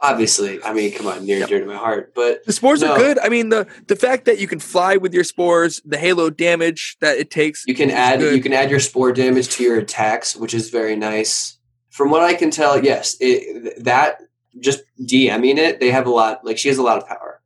obviously 0.00 0.62
i 0.62 0.72
mean 0.72 0.92
come 0.92 1.08
on 1.08 1.24
near 1.26 1.38
and 1.40 1.48
dear 1.48 1.58
to 1.58 1.66
my 1.66 1.74
heart 1.74 2.12
but 2.14 2.44
The 2.46 2.52
spores 2.52 2.82
No. 2.82 2.92
are 2.92 2.98
good. 2.98 3.18
I 3.18 3.28
mean 3.28 3.48
the 3.48 3.66
the 3.88 3.96
fact 3.96 4.26
that 4.26 4.38
you 4.38 4.46
can 4.46 4.60
fly 4.60 4.96
with 4.96 5.12
your 5.12 5.24
spores, 5.24 5.82
the 5.84 5.98
halo 5.98 6.30
damage 6.30 6.96
that 7.00 7.18
it 7.18 7.30
takes. 7.32 7.64
you 7.66 7.74
can 7.74 7.90
add 7.90 8.20
good. 8.20 8.34
you 8.36 8.40
can 8.40 8.52
add 8.52 8.70
your 8.70 8.78
spore 8.78 9.12
damage 9.12 9.48
to 9.56 9.64
your 9.64 9.76
attacks 9.78 10.36
which 10.36 10.54
is 10.54 10.70
very 10.70 10.94
nice 10.94 11.58
from 11.90 12.10
what 12.10 12.22
i 12.22 12.32
can 12.34 12.50
tell 12.52 12.82
yes 12.82 13.16
it, 13.18 13.82
that 13.82 14.20
just 14.60 14.82
dming 15.02 15.56
it 15.58 15.80
they 15.80 15.90
have 15.90 16.06
a 16.06 16.10
lot 16.10 16.44
like 16.44 16.58
she 16.58 16.68
has 16.68 16.78
a 16.78 16.82
lot 16.82 16.96
of 16.98 17.06
power 17.08 17.37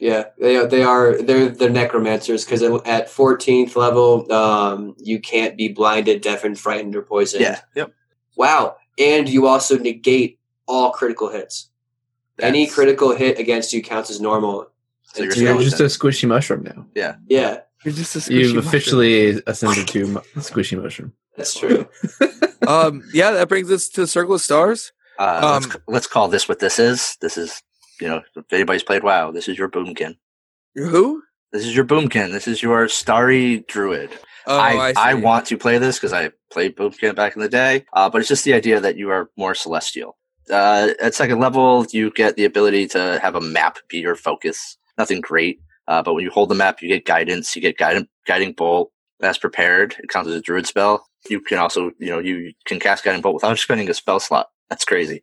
yeah 0.00 0.24
they 0.38 0.56
are 0.56 0.66
they 0.66 0.82
are 0.82 1.20
they're 1.22 1.48
they're 1.50 1.70
necromancers 1.70 2.44
because 2.44 2.62
at 2.62 3.06
14th 3.08 3.76
level 3.76 4.30
um 4.32 4.94
you 4.98 5.20
can't 5.20 5.56
be 5.56 5.68
blinded 5.68 6.20
deafened 6.22 6.58
frightened 6.58 6.96
or 6.96 7.02
poisoned 7.02 7.42
Yeah. 7.42 7.60
Yep. 7.74 7.92
wow 8.36 8.76
and 8.98 9.28
you 9.28 9.46
also 9.46 9.78
negate 9.78 10.38
all 10.66 10.90
critical 10.92 11.28
hits 11.30 11.68
any 12.40 12.66
critical 12.66 13.14
hit 13.14 13.38
against 13.38 13.72
you 13.74 13.82
counts 13.82 14.10
as 14.10 14.20
normal 14.20 14.70
So 15.12 15.22
you're 15.24 15.34
You're 15.34 15.60
just 15.62 15.80
a 15.80 15.84
squishy 15.84 16.26
mushroom 16.28 16.62
now. 16.62 16.86
Yeah, 16.94 17.16
Yeah. 17.28 17.60
You're 17.84 17.94
just 17.94 18.14
a 18.16 18.20
squishy 18.20 18.30
You've 18.30 18.54
mushroom. 18.54 18.66
officially 18.68 19.42
ascended 19.46 19.88
to 19.88 20.06
mo- 20.06 20.22
squishy 20.36 20.80
motion. 20.80 21.12
That's 21.36 21.52
true. 21.58 21.86
um, 22.66 23.02
yeah, 23.12 23.32
that 23.32 23.48
brings 23.48 23.70
us 23.70 23.88
to 23.90 24.02
the 24.02 24.06
Circle 24.06 24.34
of 24.36 24.40
Stars. 24.40 24.92
Uh, 25.18 25.40
Um, 25.42 25.62
let's, 25.64 25.76
let's 25.88 26.06
call 26.06 26.28
this 26.28 26.48
what 26.48 26.60
this 26.60 26.78
is. 26.78 27.16
This 27.20 27.36
is, 27.36 27.62
you 28.00 28.08
know, 28.08 28.22
if 28.36 28.52
anybody's 28.52 28.82
played 28.82 29.02
WoW, 29.02 29.30
this 29.30 29.48
is 29.48 29.58
your 29.58 29.68
boomkin. 29.68 30.16
Who? 30.74 31.22
This 31.52 31.66
is 31.66 31.74
your 31.74 31.84
boomkin. 31.84 32.32
This 32.32 32.46
is 32.46 32.62
your 32.62 32.88
starry 32.88 33.64
druid. 33.68 34.10
Oh, 34.46 34.58
I, 34.58 34.92
I, 34.96 35.10
I, 35.10 35.14
want 35.14 35.46
to 35.46 35.58
play 35.58 35.78
this 35.78 35.98
because 35.98 36.12
I 36.12 36.30
played 36.50 36.76
boomkin 36.76 37.14
back 37.14 37.36
in 37.36 37.42
the 37.42 37.48
day, 37.48 37.84
uh, 37.92 38.08
but 38.08 38.20
it's 38.20 38.28
just 38.28 38.44
the 38.44 38.54
idea 38.54 38.80
that 38.80 38.96
you 38.96 39.10
are 39.10 39.30
more 39.36 39.54
celestial. 39.54 40.16
Uh, 40.50 40.90
at 41.00 41.14
second 41.14 41.40
level, 41.40 41.86
you 41.92 42.10
get 42.10 42.36
the 42.36 42.44
ability 42.44 42.88
to 42.88 43.18
have 43.22 43.34
a 43.34 43.40
map 43.40 43.78
be 43.88 43.98
your 43.98 44.16
focus. 44.16 44.78
Nothing 44.96 45.20
great, 45.20 45.60
uh, 45.88 46.02
but 46.02 46.14
when 46.14 46.24
you 46.24 46.30
hold 46.30 46.48
the 46.48 46.54
map, 46.54 46.80
you 46.80 46.88
get 46.88 47.04
guidance. 47.04 47.54
You 47.54 47.62
get 47.62 47.76
guiding 47.76 48.08
guiding 48.26 48.52
bolt 48.52 48.90
as 49.20 49.38
prepared. 49.38 49.94
It 49.98 50.08
counts 50.08 50.28
as 50.28 50.36
a 50.36 50.40
druid 50.40 50.66
spell. 50.66 51.06
You 51.28 51.40
can 51.40 51.58
also, 51.58 51.90
you 51.98 52.10
know, 52.10 52.18
you 52.18 52.52
can 52.64 52.80
cast 52.80 53.04
guiding 53.04 53.20
bolt 53.20 53.34
without 53.34 53.58
spending 53.58 53.90
a 53.90 53.94
spell 53.94 54.20
slot. 54.20 54.48
That's 54.70 54.84
crazy. 54.84 55.22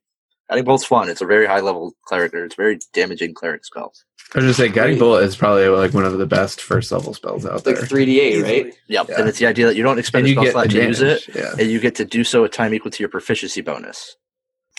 Guiding 0.50 0.66
bolt's 0.66 0.86
fun. 0.86 1.10
It's 1.10 1.22
a 1.22 1.26
very 1.26 1.46
high 1.46 1.60
level 1.60 1.94
cleric, 2.06 2.34
or 2.34 2.46
it's 2.46 2.56
very 2.56 2.80
damaging 2.94 3.34
cleric 3.34 3.66
spell. 3.66 3.94
I 4.36 4.40
was 4.40 4.46
just 4.48 4.58
say, 4.60 4.68
guiding 4.70 4.94
Great. 4.96 5.00
bolt 5.00 5.22
is 5.24 5.36
probably 5.38 5.68
like 5.70 5.94
one 5.94 6.06
of 6.06 6.18
the 6.18 6.26
best 6.26 6.62
first 6.62 6.92
level 6.92 7.14
spells 7.14 7.46
out 7.46 7.64
there. 7.64 7.76
like 7.76 7.86
3d8, 7.90 8.44
right? 8.44 8.74
Yep, 8.88 9.10
Yeah. 9.10 9.16
and 9.20 9.28
it's 9.30 9.40
the 9.40 9.46
idea 9.46 9.66
that 9.68 9.76
you 9.76 9.84
don't 9.84 10.00
expend 10.00 10.28
And 10.28 10.38
a 10.38 10.42
you 10.42 10.50
spell 10.50 10.64
slot 10.64 10.72
to 10.72 10.84
use 10.84 11.02
it. 11.02 11.28
Yeah. 11.34 11.54
and 11.60 11.70
you 11.72 11.80
get 11.80 11.96
to 11.96 12.06
do 12.06 12.24
so 12.24 12.44
at 12.46 12.52
time 12.52 12.74
equal 12.74 12.92
to 12.92 13.00
your 13.02 13.10
proficiency 13.10 13.62
bonus. 13.62 14.16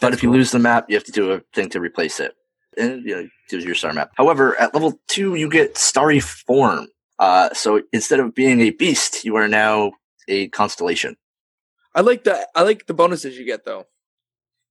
But 0.01 0.09
That's 0.11 0.19
if 0.19 0.23
you 0.23 0.29
cool. 0.31 0.37
lose 0.39 0.51
the 0.53 0.59
map, 0.59 0.87
you 0.89 0.97
have 0.97 1.05
to 1.05 1.13
do 1.13 1.33
a 1.33 1.41
thing 1.55 1.71
to 1.71 1.81
replace 1.81 2.21
it, 2.21 2.35
and 2.77 3.03
you 3.05 3.17
know 3.17 3.29
do 3.49 3.59
your 3.59 3.75
star 3.75 3.93
map. 3.93 4.11
However, 4.17 4.59
at 4.61 4.73
level 4.75 5.01
two, 5.09 5.35
you 5.35 5.49
get 5.51 5.77
starry 5.79 6.21
form. 6.21 6.87
Uh, 7.19 7.53
so 7.53 7.83
instead 7.93 8.21
of 8.21 8.35
being 8.35 8.61
a 8.61 8.71
beast, 8.71 9.25
you 9.25 9.35
are 9.37 9.49
now 9.49 9.93
a 10.29 10.49
constellation. 10.49 11.17
I 11.95 12.03
like 12.03 12.23
the 12.25 12.47
I 12.55 12.63
like 12.63 12.87
the 12.87 12.95
bonuses 12.95 13.37
you 13.39 13.45
get 13.45 13.65
though, 13.65 13.87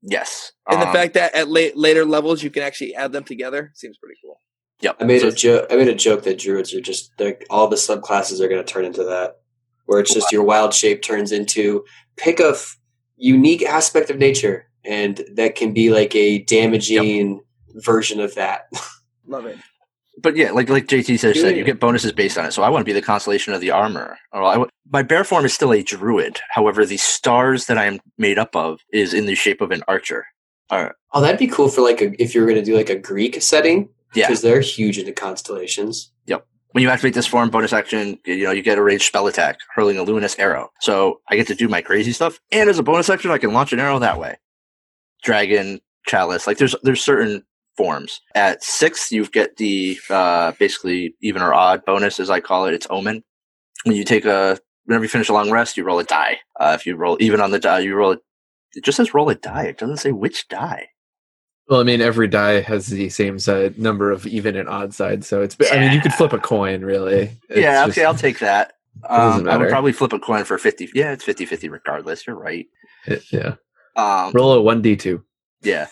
Yes, 0.09 0.53
and 0.69 0.81
the 0.81 0.87
Um, 0.87 0.93
fact 0.93 1.13
that 1.15 1.35
at 1.35 1.49
late, 1.49 1.75
later 1.75 2.05
levels 2.05 2.41
you 2.41 2.49
can 2.49 2.63
actually 2.63 2.95
add 2.95 3.11
them 3.11 3.23
together 3.25 3.71
seems 3.75 3.97
pretty 3.97 4.15
cool. 4.23 4.39
Yep, 4.81 4.97
I 5.01 5.03
made 5.03 5.21
so 5.21 5.27
a 5.27 5.31
joke. 5.31 5.67
I 5.69 5.75
made 5.75 5.87
a 5.89 5.95
joke 5.95 6.23
that 6.23 6.37
druids 6.39 6.73
are 6.73 6.81
just 6.81 7.11
like 7.19 7.45
all 7.49 7.67
the 7.67 7.75
subclasses 7.75 8.39
are 8.39 8.47
going 8.47 8.63
to 8.63 8.73
turn 8.73 8.85
into 8.85 9.03
that, 9.03 9.37
where 9.85 9.99
it's 9.99 10.13
just 10.13 10.31
your 10.31 10.43
wild 10.43 10.73
shape 10.73 11.01
turns 11.01 11.31
into 11.31 11.83
pick 12.15 12.39
a 12.39 12.49
f- 12.51 12.77
unique 13.17 13.63
aspect 13.63 14.09
of 14.09 14.17
nature, 14.17 14.69
and 14.85 15.23
that 15.33 15.55
can 15.55 15.73
be 15.73 15.89
like 15.89 16.15
a 16.15 16.39
damaging 16.43 17.41
version 17.75 18.19
of 18.19 18.35
that. 18.35 18.69
Love 19.27 19.45
it. 19.45 19.57
But 20.17 20.35
yeah, 20.35 20.51
like 20.51 20.69
like 20.69 20.87
JT 20.87 21.19
said, 21.19 21.35
said, 21.35 21.55
you 21.55 21.63
get 21.63 21.79
bonuses 21.79 22.11
based 22.11 22.37
on 22.37 22.45
it. 22.45 22.51
So 22.51 22.63
I 22.63 22.69
want 22.69 22.81
to 22.81 22.85
be 22.85 22.93
the 22.93 23.01
constellation 23.01 23.53
of 23.53 23.61
the 23.61 23.71
armor. 23.71 24.17
Or 24.31 24.43
I 24.43 24.53
w- 24.53 24.69
my 24.91 25.03
bear 25.03 25.23
form 25.23 25.45
is 25.45 25.53
still 25.53 25.71
a 25.71 25.83
druid. 25.83 26.39
However, 26.49 26.85
the 26.85 26.97
stars 26.97 27.65
that 27.65 27.77
I 27.77 27.85
am 27.85 27.99
made 28.17 28.39
up 28.39 28.55
of 28.55 28.79
is 28.91 29.13
in 29.13 29.25
the 29.25 29.35
shape 29.35 29.61
of 29.61 29.71
an 29.71 29.83
archer. 29.87 30.25
Oh, 31.13 31.21
that'd 31.21 31.39
be 31.39 31.47
cool 31.47 31.69
for 31.69 31.81
like 31.81 32.01
a, 32.01 32.21
if 32.21 32.35
you 32.35 32.41
were 32.41 32.47
going 32.47 32.59
to 32.59 32.65
do 32.65 32.75
like 32.75 32.89
a 32.89 32.97
Greek 32.97 33.41
setting, 33.41 33.89
yeah, 34.13 34.27
because 34.27 34.41
they're 34.41 34.59
huge 34.59 34.97
into 34.97 35.13
constellations. 35.13 36.11
Yep. 36.25 36.45
When 36.71 36.81
you 36.81 36.89
activate 36.89 37.13
this 37.13 37.27
form 37.27 37.49
bonus 37.49 37.71
action, 37.71 38.19
you 38.25 38.43
know 38.43 38.51
you 38.51 38.63
get 38.63 38.77
a 38.77 38.83
ranged 38.83 39.05
spell 39.05 39.27
attack, 39.27 39.59
hurling 39.73 39.97
a 39.97 40.03
luminous 40.03 40.37
arrow. 40.37 40.69
So 40.81 41.21
I 41.29 41.35
get 41.35 41.47
to 41.47 41.55
do 41.55 41.67
my 41.67 41.81
crazy 41.81 42.11
stuff, 42.11 42.39
and 42.51 42.69
as 42.69 42.79
a 42.79 42.83
bonus 42.83 43.09
action, 43.09 43.31
I 43.31 43.37
can 43.37 43.53
launch 43.53 43.71
an 43.71 43.79
arrow 43.79 43.99
that 43.99 44.19
way. 44.19 44.37
Dragon, 45.23 45.79
chalice, 46.05 46.47
like 46.47 46.57
there's 46.57 46.75
there's 46.83 47.03
certain 47.03 47.43
forms. 47.77 48.19
At 48.35 48.63
six, 48.63 49.11
you 49.11 49.25
get 49.27 49.57
the 49.57 49.97
uh, 50.09 50.51
basically 50.59 51.15
even 51.21 51.41
or 51.41 51.53
odd 51.53 51.85
bonus, 51.85 52.19
as 52.19 52.29
I 52.29 52.39
call 52.39 52.65
it. 52.65 52.73
It's 52.73 52.87
omen. 52.89 53.23
When 53.83 53.95
you 53.95 54.03
take 54.03 54.25
a 54.25 54.59
whenever 54.85 55.05
you 55.05 55.09
finish 55.09 55.29
a 55.29 55.33
long 55.33 55.51
rest, 55.51 55.77
you 55.77 55.83
roll 55.83 55.99
a 55.99 56.03
die. 56.03 56.39
Uh, 56.59 56.75
if 56.77 56.85
you 56.85 56.95
roll 56.95 57.17
even 57.19 57.39
on 57.39 57.51
the 57.51 57.59
die, 57.59 57.79
you 57.79 57.95
roll. 57.95 58.17
It 58.73 58.83
just 58.83 58.97
says 58.97 59.13
roll 59.13 59.29
a 59.29 59.35
die. 59.35 59.63
It 59.63 59.77
doesn't 59.77 59.97
say 59.97 60.11
which 60.11 60.47
die. 60.47 60.87
Well, 61.69 61.81
I 61.81 61.83
mean, 61.83 61.99
every 62.01 62.27
die 62.27 62.61
has 62.61 62.87
the 62.87 63.09
same 63.09 63.39
side 63.39 63.77
number 63.77 64.11
of 64.11 64.25
even 64.25 64.55
and 64.55 64.69
odd 64.69 64.93
sides, 64.93 65.27
so 65.27 65.41
it's. 65.41 65.55
I 65.71 65.79
mean, 65.79 65.91
you 65.91 66.01
could 66.01 66.13
flip 66.13 66.33
a 66.33 66.39
coin, 66.39 66.81
really. 66.81 67.31
It's 67.49 67.59
yeah, 67.59 67.85
just- 67.85 67.97
okay, 67.97 68.05
I'll 68.05 68.15
take 68.15 68.39
that. 68.39 68.73
Um, 69.07 69.47
I 69.47 69.57
would 69.57 69.69
probably 69.69 69.91
flip 69.91 70.11
a 70.11 70.17
coin 70.17 70.43
for 70.43 70.57
50. 70.57 70.89
Yeah, 70.95 71.11
it's 71.11 71.23
50 71.23 71.45
50 71.45 71.69
regardless. 71.69 72.25
You're 72.25 72.35
right. 72.35 72.65
it- 73.05 73.31
yeah. 73.31 73.53
Um, 73.95 74.31
Roll 74.33 74.53
a 74.53 74.61
one 74.61 74.81
d 74.81 74.95
two. 74.95 75.23
Yeah. 75.61 75.85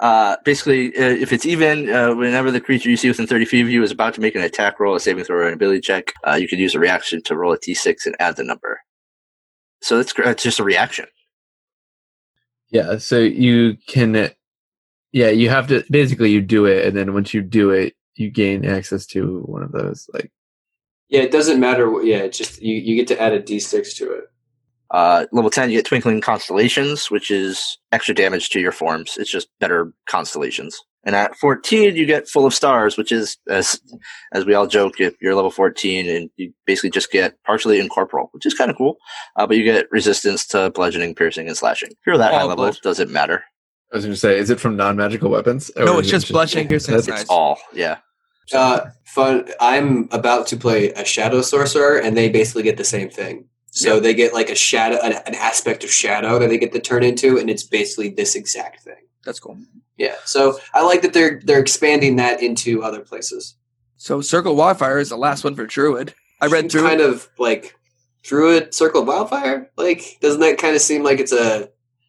Uh, 0.00 0.36
basically, 0.44 0.88
uh, 0.96 1.02
if 1.10 1.32
it's 1.32 1.46
even, 1.46 1.88
uh, 1.90 2.14
whenever 2.14 2.50
the 2.50 2.60
creature 2.60 2.88
you 2.90 2.96
see 2.96 3.08
within 3.08 3.26
30 3.26 3.44
feet 3.44 3.62
of 3.62 3.70
you 3.70 3.82
is 3.82 3.90
about 3.90 4.14
to 4.14 4.20
make 4.20 4.34
an 4.34 4.42
attack 4.42 4.78
roll, 4.80 4.94
a 4.94 5.00
saving 5.00 5.24
throw, 5.24 5.36
or 5.38 5.48
an 5.48 5.54
ability 5.54 5.80
check, 5.80 6.12
uh, 6.26 6.34
you 6.34 6.48
can 6.48 6.58
use 6.58 6.74
a 6.74 6.78
reaction 6.78 7.22
to 7.24 7.36
roll 7.36 7.52
a 7.52 7.58
d6 7.58 8.06
and 8.06 8.16
add 8.20 8.36
the 8.36 8.44
number. 8.44 8.80
So 9.82 9.98
it's, 10.00 10.12
gr- 10.12 10.22
it's 10.24 10.42
just 10.42 10.58
a 10.60 10.64
reaction. 10.64 11.06
Yeah, 12.70 12.98
so 12.98 13.18
you 13.18 13.76
can. 13.86 14.30
Yeah, 15.12 15.30
you 15.30 15.48
have 15.48 15.68
to 15.68 15.84
basically 15.90 16.30
you 16.32 16.42
do 16.42 16.66
it, 16.66 16.84
and 16.86 16.94
then 16.96 17.14
once 17.14 17.32
you 17.32 17.40
do 17.40 17.70
it, 17.70 17.94
you 18.16 18.30
gain 18.30 18.66
access 18.66 19.06
to 19.06 19.40
one 19.46 19.62
of 19.62 19.72
those. 19.72 20.06
Like, 20.12 20.30
Yeah, 21.08 21.20
it 21.22 21.32
doesn't 21.32 21.60
matter. 21.60 21.88
what- 21.90 22.04
Yeah, 22.04 22.18
it's 22.18 22.36
just 22.36 22.60
you, 22.60 22.74
you 22.74 22.94
get 22.94 23.06
to 23.08 23.20
add 23.20 23.32
a 23.32 23.40
d6 23.40 23.96
to 23.96 24.12
it. 24.12 24.24
Uh, 24.90 25.26
level 25.32 25.50
10, 25.50 25.70
you 25.70 25.76
get 25.78 25.84
Twinkling 25.86 26.20
Constellations, 26.20 27.10
which 27.10 27.30
is 27.30 27.78
extra 27.92 28.14
damage 28.14 28.48
to 28.50 28.60
your 28.60 28.72
forms. 28.72 29.16
It's 29.18 29.30
just 29.30 29.48
better 29.60 29.92
constellations. 30.08 30.78
And 31.04 31.14
at 31.14 31.36
14, 31.36 31.94
you 31.96 32.06
get 32.06 32.28
Full 32.28 32.44
of 32.46 32.52
Stars, 32.54 32.96
which 32.96 33.12
is, 33.12 33.36
as, 33.48 33.80
as 34.32 34.44
we 34.44 34.54
all 34.54 34.66
joke, 34.66 35.00
if 35.00 35.14
you're 35.20 35.34
level 35.34 35.50
14 35.50 36.08
and 36.08 36.28
you 36.36 36.52
basically 36.66 36.90
just 36.90 37.10
get 37.12 37.34
partially 37.44 37.78
incorporeal, 37.80 38.28
which 38.32 38.44
is 38.46 38.54
kind 38.54 38.70
of 38.70 38.76
cool. 38.76 38.96
Uh, 39.36 39.46
but 39.46 39.56
you 39.56 39.62
get 39.64 39.90
resistance 39.90 40.46
to 40.48 40.70
bludgeoning, 40.70 41.14
piercing, 41.14 41.46
and 41.48 41.56
slashing. 41.56 41.90
If 41.90 41.98
you're 42.06 42.18
that 42.18 42.32
high 42.32 42.42
level, 42.44 42.56
bludge- 42.64 42.80
doesn't 42.80 43.10
matter. 43.10 43.44
I 43.92 43.96
was 43.96 44.04
going 44.04 44.14
to 44.14 44.20
say, 44.20 44.38
is 44.38 44.50
it 44.50 44.60
from 44.60 44.76
non 44.76 44.96
magical 44.96 45.30
weapons? 45.30 45.70
No, 45.76 45.98
it's 45.98 46.06
is 46.08 46.12
just 46.12 46.32
bludgeoning, 46.32 46.68
piercing, 46.68 46.94
and 46.94 47.02
that's- 47.02 47.08
Nice. 47.14 47.22
It's 47.22 47.30
all, 47.30 47.58
yeah. 47.72 47.98
Uh, 48.52 48.86
fun. 49.04 49.48
I'm 49.60 50.08
about 50.10 50.46
to 50.48 50.56
play 50.56 50.90
a 50.92 51.04
shadow 51.04 51.42
sorcerer, 51.42 51.98
and 51.98 52.16
they 52.16 52.28
basically 52.30 52.62
get 52.62 52.76
the 52.78 52.84
same 52.84 53.08
thing. 53.10 53.46
So 53.78 53.94
Yeah. 53.94 54.00
they 54.00 54.14
get 54.14 54.34
like 54.34 54.50
a 54.50 54.54
shadow, 54.56 54.98
an, 55.02 55.12
an 55.26 55.34
aspect 55.36 55.84
of 55.84 55.90
shadow 55.90 56.38
that 56.40 56.48
they 56.48 56.58
get 56.58 56.72
to 56.72 56.80
turn 56.80 57.04
into, 57.04 57.38
and 57.38 57.48
it's 57.48 57.62
basically 57.62 58.08
this 58.10 58.34
exact 58.34 58.82
thing. 58.82 59.04
That's 59.24 59.38
cool. 59.38 59.56
Yeah. 59.96 60.16
So 60.24 60.58
I 60.74 60.82
like 60.84 61.02
that 61.02 61.12
they're 61.12 61.40
they're 61.44 61.60
expanding 61.60 62.16
that 62.16 62.42
into 62.42 62.82
other 62.82 63.00
places. 63.00 63.54
So 63.96 64.20
Circle 64.20 64.56
Wildfire 64.56 64.98
is 64.98 65.10
the 65.10 65.16
last 65.16 65.44
one 65.44 65.54
for 65.54 65.66
Druid. 65.66 66.12
I 66.40 66.46
read 66.46 66.62
Seems 66.62 66.72
through 66.72 66.82
kind 66.88 67.00
it. 67.00 67.08
of 67.08 67.28
like 67.38 67.76
Druid 68.22 68.74
Circle 68.74 69.04
Wildfire. 69.04 69.70
Like, 69.76 70.18
doesn't 70.20 70.40
that 70.40 70.58
kind 70.58 70.74
of 70.74 70.82
seem 70.82 71.02
like 71.04 71.20
it's 71.20 71.32
a 71.32 71.68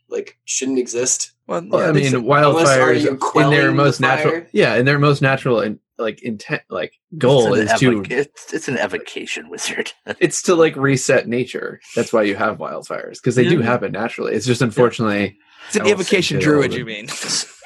like 0.10 0.38
shouldn't 0.46 0.80
exist? 0.80 1.34
Well, 1.48 1.64
Well, 1.68 1.82
yeah, 1.82 1.90
I 1.90 1.92
mean, 1.92 2.04
said- 2.12 2.16
Unless 2.24 2.70
are 2.78 2.94
you 2.94 3.06
wildfires 3.06 3.08
in 3.12 3.18
quelling 3.18 3.52
their 3.52 3.68
the 3.68 3.74
most 3.74 4.00
natural, 4.00 4.42
yeah, 4.52 4.76
in 4.76 4.86
their 4.86 5.00
most 5.00 5.22
natural 5.22 5.60
and 5.60 5.80
like 6.00 6.22
intent, 6.22 6.64
like 6.70 6.94
goal 7.18 7.54
is 7.54 7.72
an 7.72 7.80
to 7.80 8.04
it's, 8.10 8.54
it's 8.54 8.68
an 8.68 8.78
evocation 8.78 9.50
wizard. 9.50 9.92
it's 10.20 10.42
to 10.44 10.56
like 10.56 10.76
reset 10.76 11.28
nature. 11.28 11.80
That's 11.96 12.14
why 12.14 12.24
you 12.24 12.36
have 12.36 12.58
wildfires 12.58 13.16
because 13.16 13.36
they 13.36 13.48
do 13.48 13.62
happen 13.62 13.92
naturally. 13.92 14.34
It's 14.34 14.46
just 14.46 14.62
unfortunately, 14.62 15.38
it's 15.68 15.76
an 15.76 15.88
evocation 15.88 16.40
Druid, 16.40 16.74
you 16.74 16.86
mean? 16.86 17.08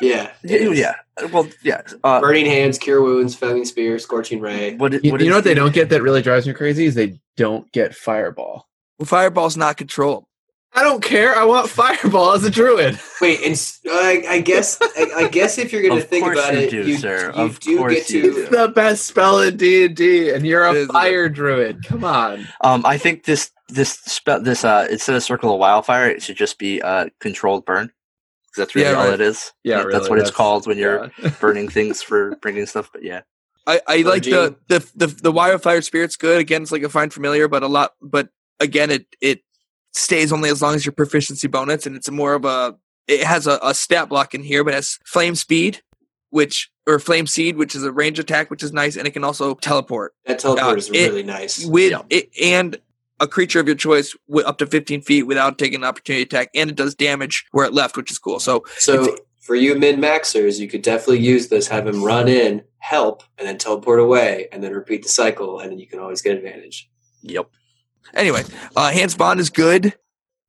Yeah. 0.01 0.31
yeah, 0.43 0.95
Well, 1.31 1.47
yeah. 1.61 1.81
Uh, 2.03 2.19
Burning 2.19 2.45
hands, 2.45 2.77
cure 2.77 3.01
wounds, 3.01 3.35
flaming 3.35 3.63
sphere, 3.63 3.97
scorching 3.99 4.41
ray. 4.41 4.75
what, 4.75 4.91
you, 5.01 5.11
what 5.13 5.21
you 5.21 5.27
is 5.27 5.29
know 5.29 5.37
what 5.37 5.43
they 5.45 5.53
don't 5.53 5.73
get 5.73 5.87
that 5.89 6.01
really 6.01 6.21
drives 6.21 6.45
me 6.45 6.51
crazy 6.51 6.83
is 6.85 6.95
they 6.95 7.21
don't 7.37 7.71
get 7.71 7.95
fireball. 7.95 8.67
Well, 8.99 9.05
Fireball's 9.05 9.55
not 9.55 9.77
controlled. 9.77 10.25
I 10.75 10.81
don't 10.83 11.03
care. 11.03 11.35
I 11.35 11.43
want 11.45 11.69
fireball 11.69 12.31
as 12.31 12.43
a 12.43 12.49
druid. 12.49 12.99
Wait, 13.21 13.41
and 13.43 13.51
s- 13.51 13.79
I, 13.89 14.23
I 14.27 14.39
guess 14.41 14.79
I, 14.81 15.11
I 15.17 15.27
guess 15.27 15.57
if 15.59 15.71
you're 15.71 15.83
going 15.83 16.01
to 16.01 16.05
think 16.07 16.25
about 16.25 16.53
you 16.53 16.59
it, 16.61 16.69
do, 16.71 16.87
you, 16.87 16.97
sir. 16.97 17.31
you 17.35 17.41
Of 17.43 17.59
do 17.59 17.89
get 17.89 18.07
to. 18.07 18.19
It's 18.19 18.49
the 18.49 18.67
best 18.69 19.05
spell 19.05 19.39
in 19.39 19.55
D 19.57 19.85
and 19.85 19.95
D, 19.95 20.31
and 20.31 20.45
you're 20.45 20.65
a 20.65 20.85
fire 20.87 21.29
druid. 21.29 21.85
Come 21.85 22.03
on. 22.03 22.47
Um, 22.61 22.83
I 22.85 22.97
think 22.97 23.25
this 23.25 23.51
this 23.69 23.91
spell 23.91 24.41
this 24.41 24.63
uh 24.65 24.87
instead 24.89 25.15
of 25.15 25.23
circle 25.23 25.53
of 25.53 25.59
wildfire, 25.59 26.09
it 26.09 26.21
should 26.23 26.37
just 26.37 26.57
be 26.57 26.81
uh 26.81 27.07
controlled 27.19 27.65
burn. 27.65 27.91
That's 28.57 28.73
really 28.75 28.89
Yeah, 28.89 28.95
all 28.97 29.05
right. 29.05 29.13
it 29.15 29.21
is. 29.21 29.51
Yeah, 29.63 29.77
That- 29.77 29.85
really, 29.87 29.97
that's 29.99 30.09
what 30.09 30.19
it's 30.19 30.31
called 30.31 30.65
when 30.67 30.77
you're 30.77 31.11
Yeah. 31.21 31.29
burning 31.39 31.69
things 31.69 32.01
for 32.01 32.35
bringing 32.37 32.65
stuff. 32.65 32.89
But 32.91 33.03
yeah, 33.03 33.21
I, 33.67 33.79
I 33.87 33.97
like 34.01 34.23
the, 34.23 34.31
Purging. 34.31 34.55
the 34.67 34.91
the 34.95 35.07
the 35.07 35.31
wildfire 35.31 35.81
spirit's 35.81 36.15
good. 36.15 36.39
Again, 36.39 36.63
it's 36.63 36.71
like 36.71 36.83
a 36.83 36.89
find 36.89 37.13
familiar, 37.13 37.47
but 37.47 37.61
a 37.63 37.67
lot. 37.67 37.91
But 38.01 38.29
again, 38.59 38.89
it 38.91 39.05
it 39.21 39.41
stays 39.93 40.31
only 40.33 40.49
as 40.49 40.61
long 40.61 40.75
as 40.75 40.85
your 40.85 40.93
proficiency 40.93 41.47
bonus, 41.47 41.85
and 41.85 41.95
it's 41.95 42.09
more 42.09 42.33
of 42.33 42.45
a. 42.45 42.75
It 43.07 43.23
has 43.23 43.47
a, 43.47 43.59
a 43.61 43.73
stat 43.73 44.07
block 44.09 44.33
in 44.33 44.43
here, 44.43 44.63
but 44.63 44.73
it 44.73 44.77
has 44.77 44.97
flame 45.05 45.35
speed, 45.35 45.81
which 46.29 46.69
or 46.87 46.99
flame 46.99 47.27
seed, 47.27 47.57
which 47.57 47.75
is 47.75 47.83
a 47.83 47.91
range 47.91 48.17
attack, 48.19 48.49
which 48.49 48.63
is 48.63 48.71
nice, 48.73 48.95
and 48.95 49.07
it 49.07 49.11
can 49.11 49.23
also 49.23 49.55
teleport 49.55 50.13
That 50.25 50.39
teleport 50.39 50.73
Uh, 50.73 50.77
is 50.77 50.89
it- 50.89 50.93
really 51.11 51.23
nice. 51.23 51.65
with 51.65 51.91
Yeah. 51.91 52.01
it 52.09 52.29
and 52.41 52.77
a 53.19 53.27
creature 53.27 53.59
of 53.59 53.67
your 53.67 53.75
choice 53.75 54.15
with 54.27 54.45
up 54.45 54.57
to 54.57 54.65
15 54.65 55.01
feet 55.01 55.23
without 55.23 55.57
taking 55.57 55.75
an 55.79 55.83
opportunity 55.83 56.23
attack, 56.23 56.49
and 56.55 56.69
it 56.69 56.75
does 56.75 56.93
damage 56.95 57.45
where 57.51 57.65
it 57.65 57.73
left, 57.73 57.95
which 57.95 58.09
is 58.11 58.17
cool. 58.19 58.39
So 58.39 58.63
So 58.79 59.15
for 59.41 59.55
you 59.55 59.75
min 59.75 59.99
maxers, 60.01 60.59
you 60.59 60.67
could 60.67 60.81
definitely 60.81 61.19
use 61.19 61.47
this. 61.49 61.67
Have 61.67 61.85
him 61.87 62.03
run 62.03 62.27
in, 62.27 62.63
help, 62.79 63.23
and 63.37 63.47
then 63.47 63.57
teleport 63.57 63.99
away, 63.99 64.47
and 64.51 64.63
then 64.63 64.73
repeat 64.73 65.03
the 65.03 65.09
cycle, 65.09 65.59
and 65.59 65.71
then 65.71 65.79
you 65.79 65.87
can 65.87 65.99
always 65.99 66.21
get 66.21 66.35
advantage. 66.37 66.89
Yep. 67.21 67.47
Anyway, 68.13 68.43
uh, 68.75 68.89
Enhanced 68.91 69.17
Bond 69.17 69.39
is 69.39 69.49
good. 69.49 69.93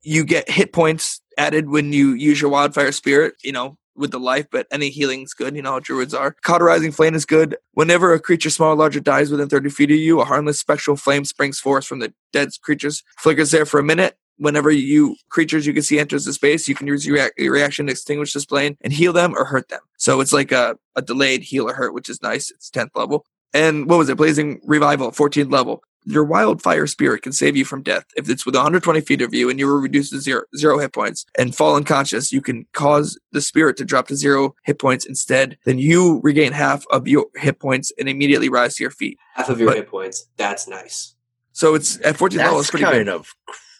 You 0.01 0.23
get 0.23 0.49
hit 0.49 0.71
points 0.73 1.21
added 1.37 1.69
when 1.69 1.93
you 1.93 2.13
use 2.13 2.39
your 2.39 2.51
Wildfire 2.51 2.91
Spirit, 2.91 3.35
you 3.43 3.51
know, 3.51 3.77
with 3.95 4.11
the 4.11 4.19
life, 4.19 4.47
but 4.51 4.67
any 4.71 4.89
healing's 4.89 5.33
good. 5.33 5.55
You 5.55 5.61
know 5.61 5.73
how 5.73 5.79
druids 5.79 6.13
are. 6.13 6.35
Cauterizing 6.43 6.91
Flame 6.91 7.15
is 7.15 7.25
good. 7.25 7.57
Whenever 7.73 8.13
a 8.13 8.19
creature 8.19 8.49
small 8.49 8.73
or 8.73 8.75
larger 8.75 8.99
dies 8.99 9.31
within 9.31 9.49
30 9.49 9.69
feet 9.69 9.91
of 9.91 9.97
you, 9.97 10.19
a 10.19 10.25
harmless 10.25 10.59
spectral 10.59 10.97
flame 10.97 11.25
springs 11.25 11.59
forth 11.59 11.85
from 11.85 11.99
the 11.99 12.13
dead 12.33 12.49
creature's 12.61 13.03
flickers 13.17 13.51
there 13.51 13.65
for 13.65 13.79
a 13.79 13.83
minute. 13.83 14.17
Whenever 14.37 14.69
you 14.69 15.15
creatures 15.29 15.65
you 15.65 15.73
can 15.73 15.81
see 15.81 15.97
enters 15.97 16.25
the 16.25 16.33
space, 16.33 16.67
you 16.67 16.75
can 16.75 16.87
use 16.87 17.05
your, 17.05 17.31
your 17.37 17.53
reaction 17.53 17.85
to 17.85 17.91
extinguish 17.93 18.33
this 18.33 18.45
plane 18.45 18.77
and 18.81 18.91
heal 18.91 19.13
them 19.13 19.33
or 19.37 19.45
hurt 19.45 19.69
them. 19.69 19.79
So 19.97 20.19
it's 20.19 20.33
like 20.33 20.51
a, 20.51 20.77
a 20.95 21.01
delayed 21.01 21.43
heal 21.43 21.69
or 21.69 21.73
hurt, 21.73 21.93
which 21.93 22.09
is 22.09 22.21
nice. 22.21 22.51
It's 22.51 22.69
10th 22.69 22.89
level. 22.95 23.25
And 23.53 23.89
what 23.89 23.97
was 23.97 24.09
it? 24.09 24.17
Blazing 24.17 24.59
Revival, 24.65 25.11
14th 25.11 25.49
level. 25.49 25.81
Your 26.07 26.23
wildfire 26.23 26.85
spirit 26.87 27.23
can 27.23 27.31
save 27.31 27.55
you 27.55 27.65
from 27.65 27.81
death. 27.81 28.05
If 28.15 28.29
it's 28.29 28.45
within 28.45 28.59
120 28.59 29.01
feet 29.01 29.21
of 29.21 29.33
you 29.33 29.49
and 29.49 29.57
you 29.59 29.65
were 29.65 29.79
reduced 29.79 30.11
to 30.13 30.19
zero, 30.21 30.43
zero 30.55 30.77
hit 30.77 30.93
points 30.93 31.25
and 31.37 31.55
fall 31.55 31.75
unconscious, 31.75 32.31
you 32.31 32.41
can 32.41 32.67
cause 32.73 33.19
the 33.31 33.41
spirit 33.41 33.75
to 33.77 33.85
drop 33.85 34.07
to 34.09 34.15
zero 34.15 34.53
hit 34.63 34.77
points 34.79 35.05
instead. 35.05 35.57
Then 35.65 35.79
you 35.79 36.19
regain 36.23 36.51
half 36.51 36.85
of 36.91 37.07
your 37.07 37.25
hit 37.35 37.59
points 37.59 37.91
and 37.97 38.07
immediately 38.07 38.49
rise 38.49 38.75
to 38.75 38.83
your 38.83 38.91
feet. 38.91 39.17
Half 39.33 39.49
of 39.49 39.59
your 39.59 39.69
But- 39.69 39.77
hit 39.77 39.89
points. 39.89 40.27
That's 40.37 40.67
nice. 40.67 41.15
So 41.53 41.73
it's 41.73 41.97
at 42.03 42.17
14th 42.17 42.37
level. 42.43 42.59
It's 42.59 42.67
That's 42.67 42.71
pretty 42.71 42.83
kind 42.85 43.05
good. 43.05 43.07
of 43.15 43.33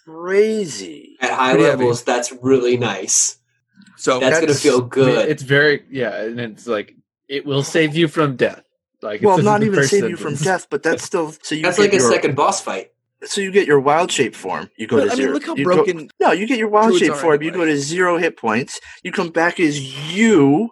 crazy. 0.06 1.18
At 1.22 1.32
high 1.32 1.52
Pretty 1.52 1.66
heavy. 1.66 1.78
levels, 1.84 2.04
that's 2.04 2.32
really 2.42 2.78
nice. 2.78 3.38
So 3.98 4.20
That's, 4.20 4.40
gonna 4.40 4.54
feel 4.54 4.82
good. 4.82 5.30
it's 5.30 5.44
very 5.44 5.84
yeah, 5.90 6.22
and 6.22 6.40
it's 6.40 6.68
like 6.68 6.96
it 7.30 7.46
will 7.46 7.64
save 7.64 7.96
you 7.96 8.08
from 8.08 8.36
death. 8.36 8.62
Like 9.06 9.22
Well, 9.22 9.38
not 9.42 9.62
even 9.64 9.76
first 9.76 9.92
save 9.92 10.10
you 10.10 10.18
from 10.18 10.36
death, 10.36 10.68
but 10.70 10.84
that's 10.84 11.04
still 11.04 11.32
so 11.42 11.56
you 11.56 11.62
that's 11.62 11.78
get 11.78 11.84
like 11.84 11.94
a 11.94 11.98
your, 11.98 12.12
second 12.12 12.36
boss 12.36 12.60
fight. 12.62 12.92
So 13.24 13.40
you 13.42 13.52
get 13.52 13.66
your 13.68 13.80
wild 13.80 14.12
shape 14.12 14.36
form. 14.36 14.70
You 14.78 14.88
go 14.88 14.98
But, 14.98 15.06
to 15.06 15.12
I 15.12 15.16
zero. 15.16 15.26
mean, 15.28 15.34
look 15.36 15.46
how 15.46 15.56
you 15.56 15.66
go- 15.94 16.08
no, 16.20 16.32
you 16.32 16.46
get 16.48 16.58
your 16.60 16.68
wild 16.70 16.98
shape 16.98 17.12
are 17.12 17.16
form. 17.16 17.42
You 17.42 17.52
go 17.52 17.66
to 17.66 17.78
zero 17.78 18.18
hit 18.18 18.38
points. 18.38 18.80
You 19.04 19.12
come 19.12 19.30
back 19.30 19.60
as 19.60 20.14
you, 20.16 20.72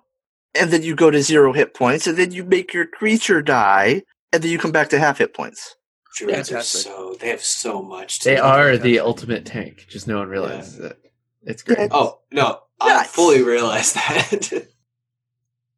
and 0.53 0.69
then 0.71 0.83
you 0.83 0.93
go 0.95 1.09
to 1.09 1.21
zero 1.23 1.53
hit 1.53 1.73
points, 1.73 2.05
and 2.05 2.17
then 2.17 2.31
you 2.31 2.43
make 2.43 2.73
your 2.73 2.85
creature 2.85 3.41
die, 3.41 4.03
and 4.31 4.43
then 4.43 4.51
you 4.51 4.59
come 4.59 4.71
back 4.71 4.89
to 4.89 4.99
half 4.99 5.19
hit 5.19 5.33
points. 5.33 5.75
Druids 6.15 6.51
are 6.51 6.55
Fantastic. 6.55 6.81
so 6.81 7.15
they 7.19 7.29
have 7.29 7.41
so 7.43 7.81
much. 7.81 8.19
To 8.19 8.29
They 8.29 8.37
are 8.37 8.77
the 8.77 8.99
ultimate 8.99 9.45
tank. 9.45 9.85
Just 9.89 10.07
no 10.07 10.19
one 10.19 10.27
realizes 10.27 10.77
it. 10.79 10.99
It's 11.43 11.63
great. 11.63 11.89
Oh 11.91 12.19
no, 12.31 12.59
I 12.79 13.03
fully 13.05 13.41
realize 13.41 13.93
that. 13.99 14.67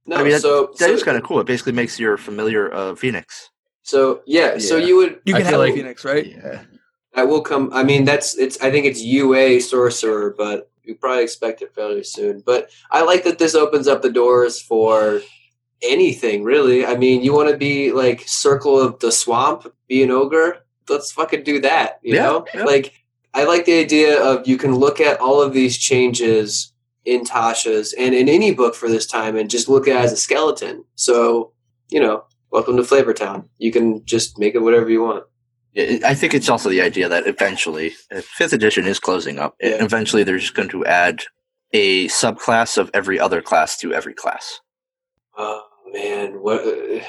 No, 0.06 0.18
I 0.18 0.24
mean, 0.24 0.32
that- 0.34 0.41
so 0.41 0.68
That 0.80 0.88
so, 0.89 0.93
is 0.93 1.03
kind 1.03 1.18
of 1.18 1.24
cool. 1.24 1.39
It 1.39 1.47
basically 1.47 1.74
makes 1.74 1.99
your 1.99 2.18
familiar 2.18 2.74
uh, 2.74 2.95
Phoenix. 2.95 3.49
So 3.84 4.22
yeah, 4.26 4.58
so 4.58 4.78
you 4.78 4.95
would 4.97 5.20
You 5.26 5.34
can 5.36 5.45
have 5.45 5.60
like- 5.60 5.74
Phoenix, 5.76 6.03
right? 6.06 6.26
Yeah. 6.26 6.62
that 7.16 7.28
will 7.28 7.41
come. 7.41 7.70
I 7.74 7.84
mean, 7.84 8.03
that's 8.06 8.36
it's. 8.38 8.60
I 8.62 8.72
think 8.72 8.86
it's 8.86 9.01
UA 9.01 9.62
sorcerer, 9.62 10.34
but 10.38 10.70
you 10.84 10.95
probably 10.95 11.24
expect 11.24 11.62
it 11.62 11.74
fairly 11.74 12.03
soon. 12.03 12.41
But 12.45 12.70
I 12.91 13.03
like 13.03 13.24
that 13.24 13.38
this 13.39 13.56
opens 13.56 13.88
up 13.88 14.01
the 14.01 14.12
doors 14.12 14.60
for 14.62 15.22
anything 15.82 16.43
really. 16.43 16.86
I 16.86 16.95
mean, 16.97 17.22
you 17.24 17.34
want 17.34 17.49
to 17.49 17.58
be 17.58 17.91
like 17.91 18.24
Circle 18.28 18.80
of 18.80 18.99
the 18.99 19.12
Swamp, 19.12 19.72
be 19.88 20.03
an 20.03 20.12
ogre. 20.12 20.66
Let's 20.89 21.12
fucking 21.12 21.43
do 21.43 21.60
that. 21.62 21.99
You 22.03 22.16
Yeah, 22.16 22.24
know, 22.24 22.45
yeah. 22.53 22.64
like 22.64 22.93
I 23.34 23.43
like 23.43 23.66
the 23.66 23.80
idea 23.80 24.22
of 24.22 24.47
you 24.47 24.58
can 24.58 24.76
look 24.76 24.99
at 25.01 25.20
all 25.20 25.41
of 25.41 25.53
these 25.53 25.78
changes 25.78 26.72
in 27.06 27.24
Tasha's 27.24 27.93
and 27.93 28.14
in 28.16 28.28
any 28.30 28.53
book 28.53 28.76
for 28.76 28.89
this 28.89 29.06
time 29.06 29.36
and 29.38 29.49
just 29.49 29.70
look 29.70 29.88
at 29.88 29.95
it 29.95 30.03
as 30.06 30.12
a 30.12 30.18
skeleton. 30.18 30.84
So 30.95 31.51
you 31.89 31.99
know, 31.99 32.24
welcome 32.51 32.76
to 32.78 32.84
Flavortown. 32.84 33.47
You 33.60 33.72
can 33.72 34.03
just 34.06 34.39
make 34.39 34.56
it 34.56 34.60
whatever 34.60 34.89
you 34.89 35.03
want. 35.03 35.24
I 35.78 36.16
think 36.16 36.34
it's 36.34 36.47
also 36.49 36.70
the 36.70 36.82
idea 36.82 37.10
that 37.10 37.28
eventually, 37.28 37.93
if 38.10 38.26
fifth 38.26 38.53
edition 38.53 38.86
is 38.88 38.97
closing 38.97 39.39
up, 39.39 39.56
Yeah. 39.62 39.84
eventually 39.84 40.24
they're 40.24 40.39
just 40.39 40.56
going 40.56 40.70
to 40.70 40.86
add 40.86 41.24
a 41.74 42.08
subclass 42.08 42.78
of 42.78 42.89
every 42.93 43.20
other 43.20 43.41
class 43.41 43.78
to 43.80 43.93
every 43.93 44.14
class. 44.14 44.62
Oh 45.38 45.62
man, 45.91 46.36
what? 46.41 46.62
Uh, 46.66 47.03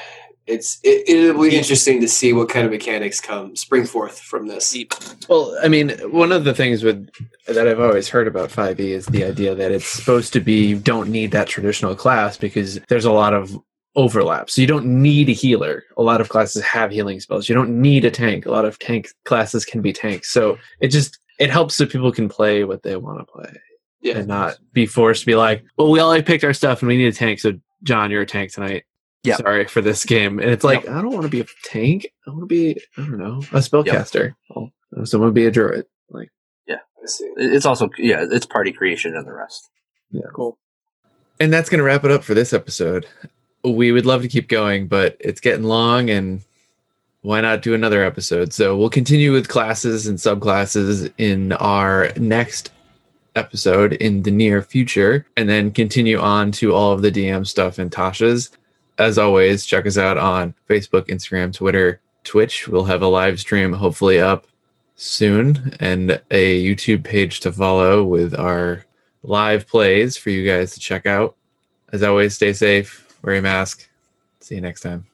It's 0.46 0.78
it, 0.84 1.08
it'll 1.08 1.42
be 1.42 1.56
interesting 1.56 2.00
to 2.00 2.08
see 2.08 2.32
what 2.32 2.48
kind 2.48 2.64
of 2.64 2.72
mechanics 2.72 3.20
come 3.20 3.56
spring 3.56 3.84
forth 3.84 4.20
from 4.20 4.46
this. 4.46 4.76
Well, 5.28 5.56
I 5.62 5.68
mean, 5.68 5.90
one 6.10 6.30
of 6.30 6.44
the 6.44 6.54
things 6.54 6.84
with 6.84 7.08
that 7.48 7.66
I've 7.66 7.80
always 7.80 8.08
heard 8.08 8.28
about 8.28 8.50
5e 8.50 8.78
is 8.78 9.06
the 9.06 9.24
idea 9.24 9.54
that 9.54 9.72
it's 9.72 9.86
supposed 9.86 10.32
to 10.34 10.40
be 10.40 10.66
you 10.66 10.78
don't 10.78 11.10
need 11.10 11.32
that 11.32 11.48
traditional 11.48 11.96
class 11.96 12.36
because 12.36 12.78
there's 12.88 13.04
a 13.04 13.12
lot 13.12 13.34
of 13.34 13.58
overlap. 13.96 14.50
So 14.50 14.60
you 14.60 14.66
don't 14.66 14.86
need 14.86 15.28
a 15.28 15.32
healer. 15.32 15.84
A 15.96 16.02
lot 16.02 16.20
of 16.20 16.28
classes 16.28 16.62
have 16.62 16.90
healing 16.90 17.18
spells. 17.18 17.48
You 17.48 17.54
don't 17.54 17.80
need 17.80 18.04
a 18.04 18.10
tank. 18.10 18.46
A 18.46 18.50
lot 18.50 18.64
of 18.64 18.78
tank 18.78 19.08
classes 19.24 19.64
can 19.64 19.80
be 19.80 19.92
tanks. 19.92 20.30
So 20.30 20.58
it 20.80 20.88
just 20.88 21.18
it 21.38 21.50
helps 21.50 21.74
so 21.74 21.86
people 21.86 22.12
can 22.12 22.28
play 22.28 22.64
what 22.64 22.82
they 22.82 22.96
want 22.96 23.18
to 23.18 23.24
play 23.24 23.52
Yeah, 24.00 24.18
and 24.18 24.28
not 24.28 24.56
be 24.72 24.86
forced 24.86 25.22
to 25.22 25.26
be 25.26 25.34
like, 25.34 25.64
well, 25.76 25.90
we 25.90 25.98
all 25.98 26.22
picked 26.22 26.44
our 26.44 26.54
stuff 26.54 26.82
and 26.82 26.88
we 26.88 26.96
need 26.96 27.08
a 27.08 27.12
tank. 27.12 27.40
So 27.40 27.54
John, 27.82 28.10
you're 28.10 28.22
a 28.22 28.26
tank 28.26 28.52
tonight. 28.52 28.84
Yep. 29.26 29.38
Sorry 29.38 29.64
for 29.66 29.80
this 29.80 30.04
game. 30.04 30.38
And 30.38 30.50
it's 30.50 30.64
like, 30.64 30.88
I 30.88 31.02
don't 31.02 31.12
want 31.12 31.24
to 31.24 31.28
be 31.28 31.40
a 31.40 31.46
tank. 31.64 32.06
I 32.26 32.30
want 32.30 32.42
to 32.42 32.46
be, 32.46 32.80
I 32.96 33.02
don't 33.02 33.18
know, 33.18 33.38
a 33.52 33.60
spellcaster. 33.60 34.34
Well, 34.50 34.70
oh, 34.96 35.04
someone 35.04 35.32
be 35.32 35.46
a 35.46 35.50
druid. 35.50 35.86
Like, 36.10 36.30
I 37.06 37.08
see. 37.08 37.30
It's 37.36 37.66
also 37.66 37.88
yeah, 37.98 38.24
it's 38.30 38.46
party 38.46 38.72
creation 38.72 39.16
and 39.16 39.26
the 39.26 39.32
rest. 39.32 39.70
Yeah. 40.10 40.22
Cool. 40.34 40.58
and 41.40 41.52
that's 41.52 41.68
going 41.68 41.78
to 41.78 41.84
wrap 41.84 42.04
it 42.04 42.10
up 42.10 42.24
for 42.24 42.34
this 42.34 42.52
episode. 42.52 43.06
We 43.64 43.92
would 43.92 44.06
love 44.06 44.22
to 44.22 44.28
keep 44.28 44.48
going, 44.48 44.86
but 44.86 45.16
it's 45.20 45.40
getting 45.40 45.64
long 45.64 46.10
and 46.10 46.42
why 47.22 47.40
not 47.40 47.62
do 47.62 47.74
another 47.74 48.04
episode? 48.04 48.52
So 48.52 48.76
we'll 48.76 48.90
continue 48.90 49.32
with 49.32 49.48
classes 49.48 50.06
and 50.06 50.18
subclasses 50.18 51.12
in 51.18 51.52
our 51.54 52.12
next 52.16 52.70
episode 53.34 53.94
in 53.94 54.22
the 54.22 54.30
near 54.30 54.62
future 54.62 55.26
and 55.36 55.48
then 55.48 55.70
continue 55.70 56.18
on 56.18 56.52
to 56.52 56.72
all 56.72 56.92
of 56.92 57.02
the 57.02 57.10
DM 57.10 57.46
stuff 57.46 57.78
and 57.78 57.90
Tasha's. 57.90 58.50
As 58.98 59.18
always, 59.18 59.66
check 59.66 59.86
us 59.86 59.98
out 59.98 60.16
on 60.16 60.54
Facebook, 60.68 61.08
Instagram, 61.08 61.52
Twitter, 61.52 62.00
Twitch. 62.24 62.66
We'll 62.66 62.84
have 62.84 63.02
a 63.02 63.06
live 63.06 63.38
stream 63.38 63.72
hopefully 63.72 64.20
up 64.20 64.46
soon 64.96 65.74
and 65.80 66.20
a 66.30 66.64
YouTube 66.64 67.04
page 67.04 67.40
to 67.40 67.52
follow 67.52 68.02
with 68.04 68.34
our 68.34 68.84
live 69.22 69.68
plays 69.68 70.16
for 70.16 70.30
you 70.30 70.46
guys 70.50 70.72
to 70.74 70.80
check 70.80 71.06
out. 71.06 71.36
As 71.92 72.02
always, 72.02 72.34
stay 72.34 72.52
safe, 72.52 73.16
wear 73.22 73.36
a 73.36 73.42
mask. 73.42 73.88
See 74.40 74.54
you 74.54 74.60
next 74.60 74.80
time. 74.80 75.06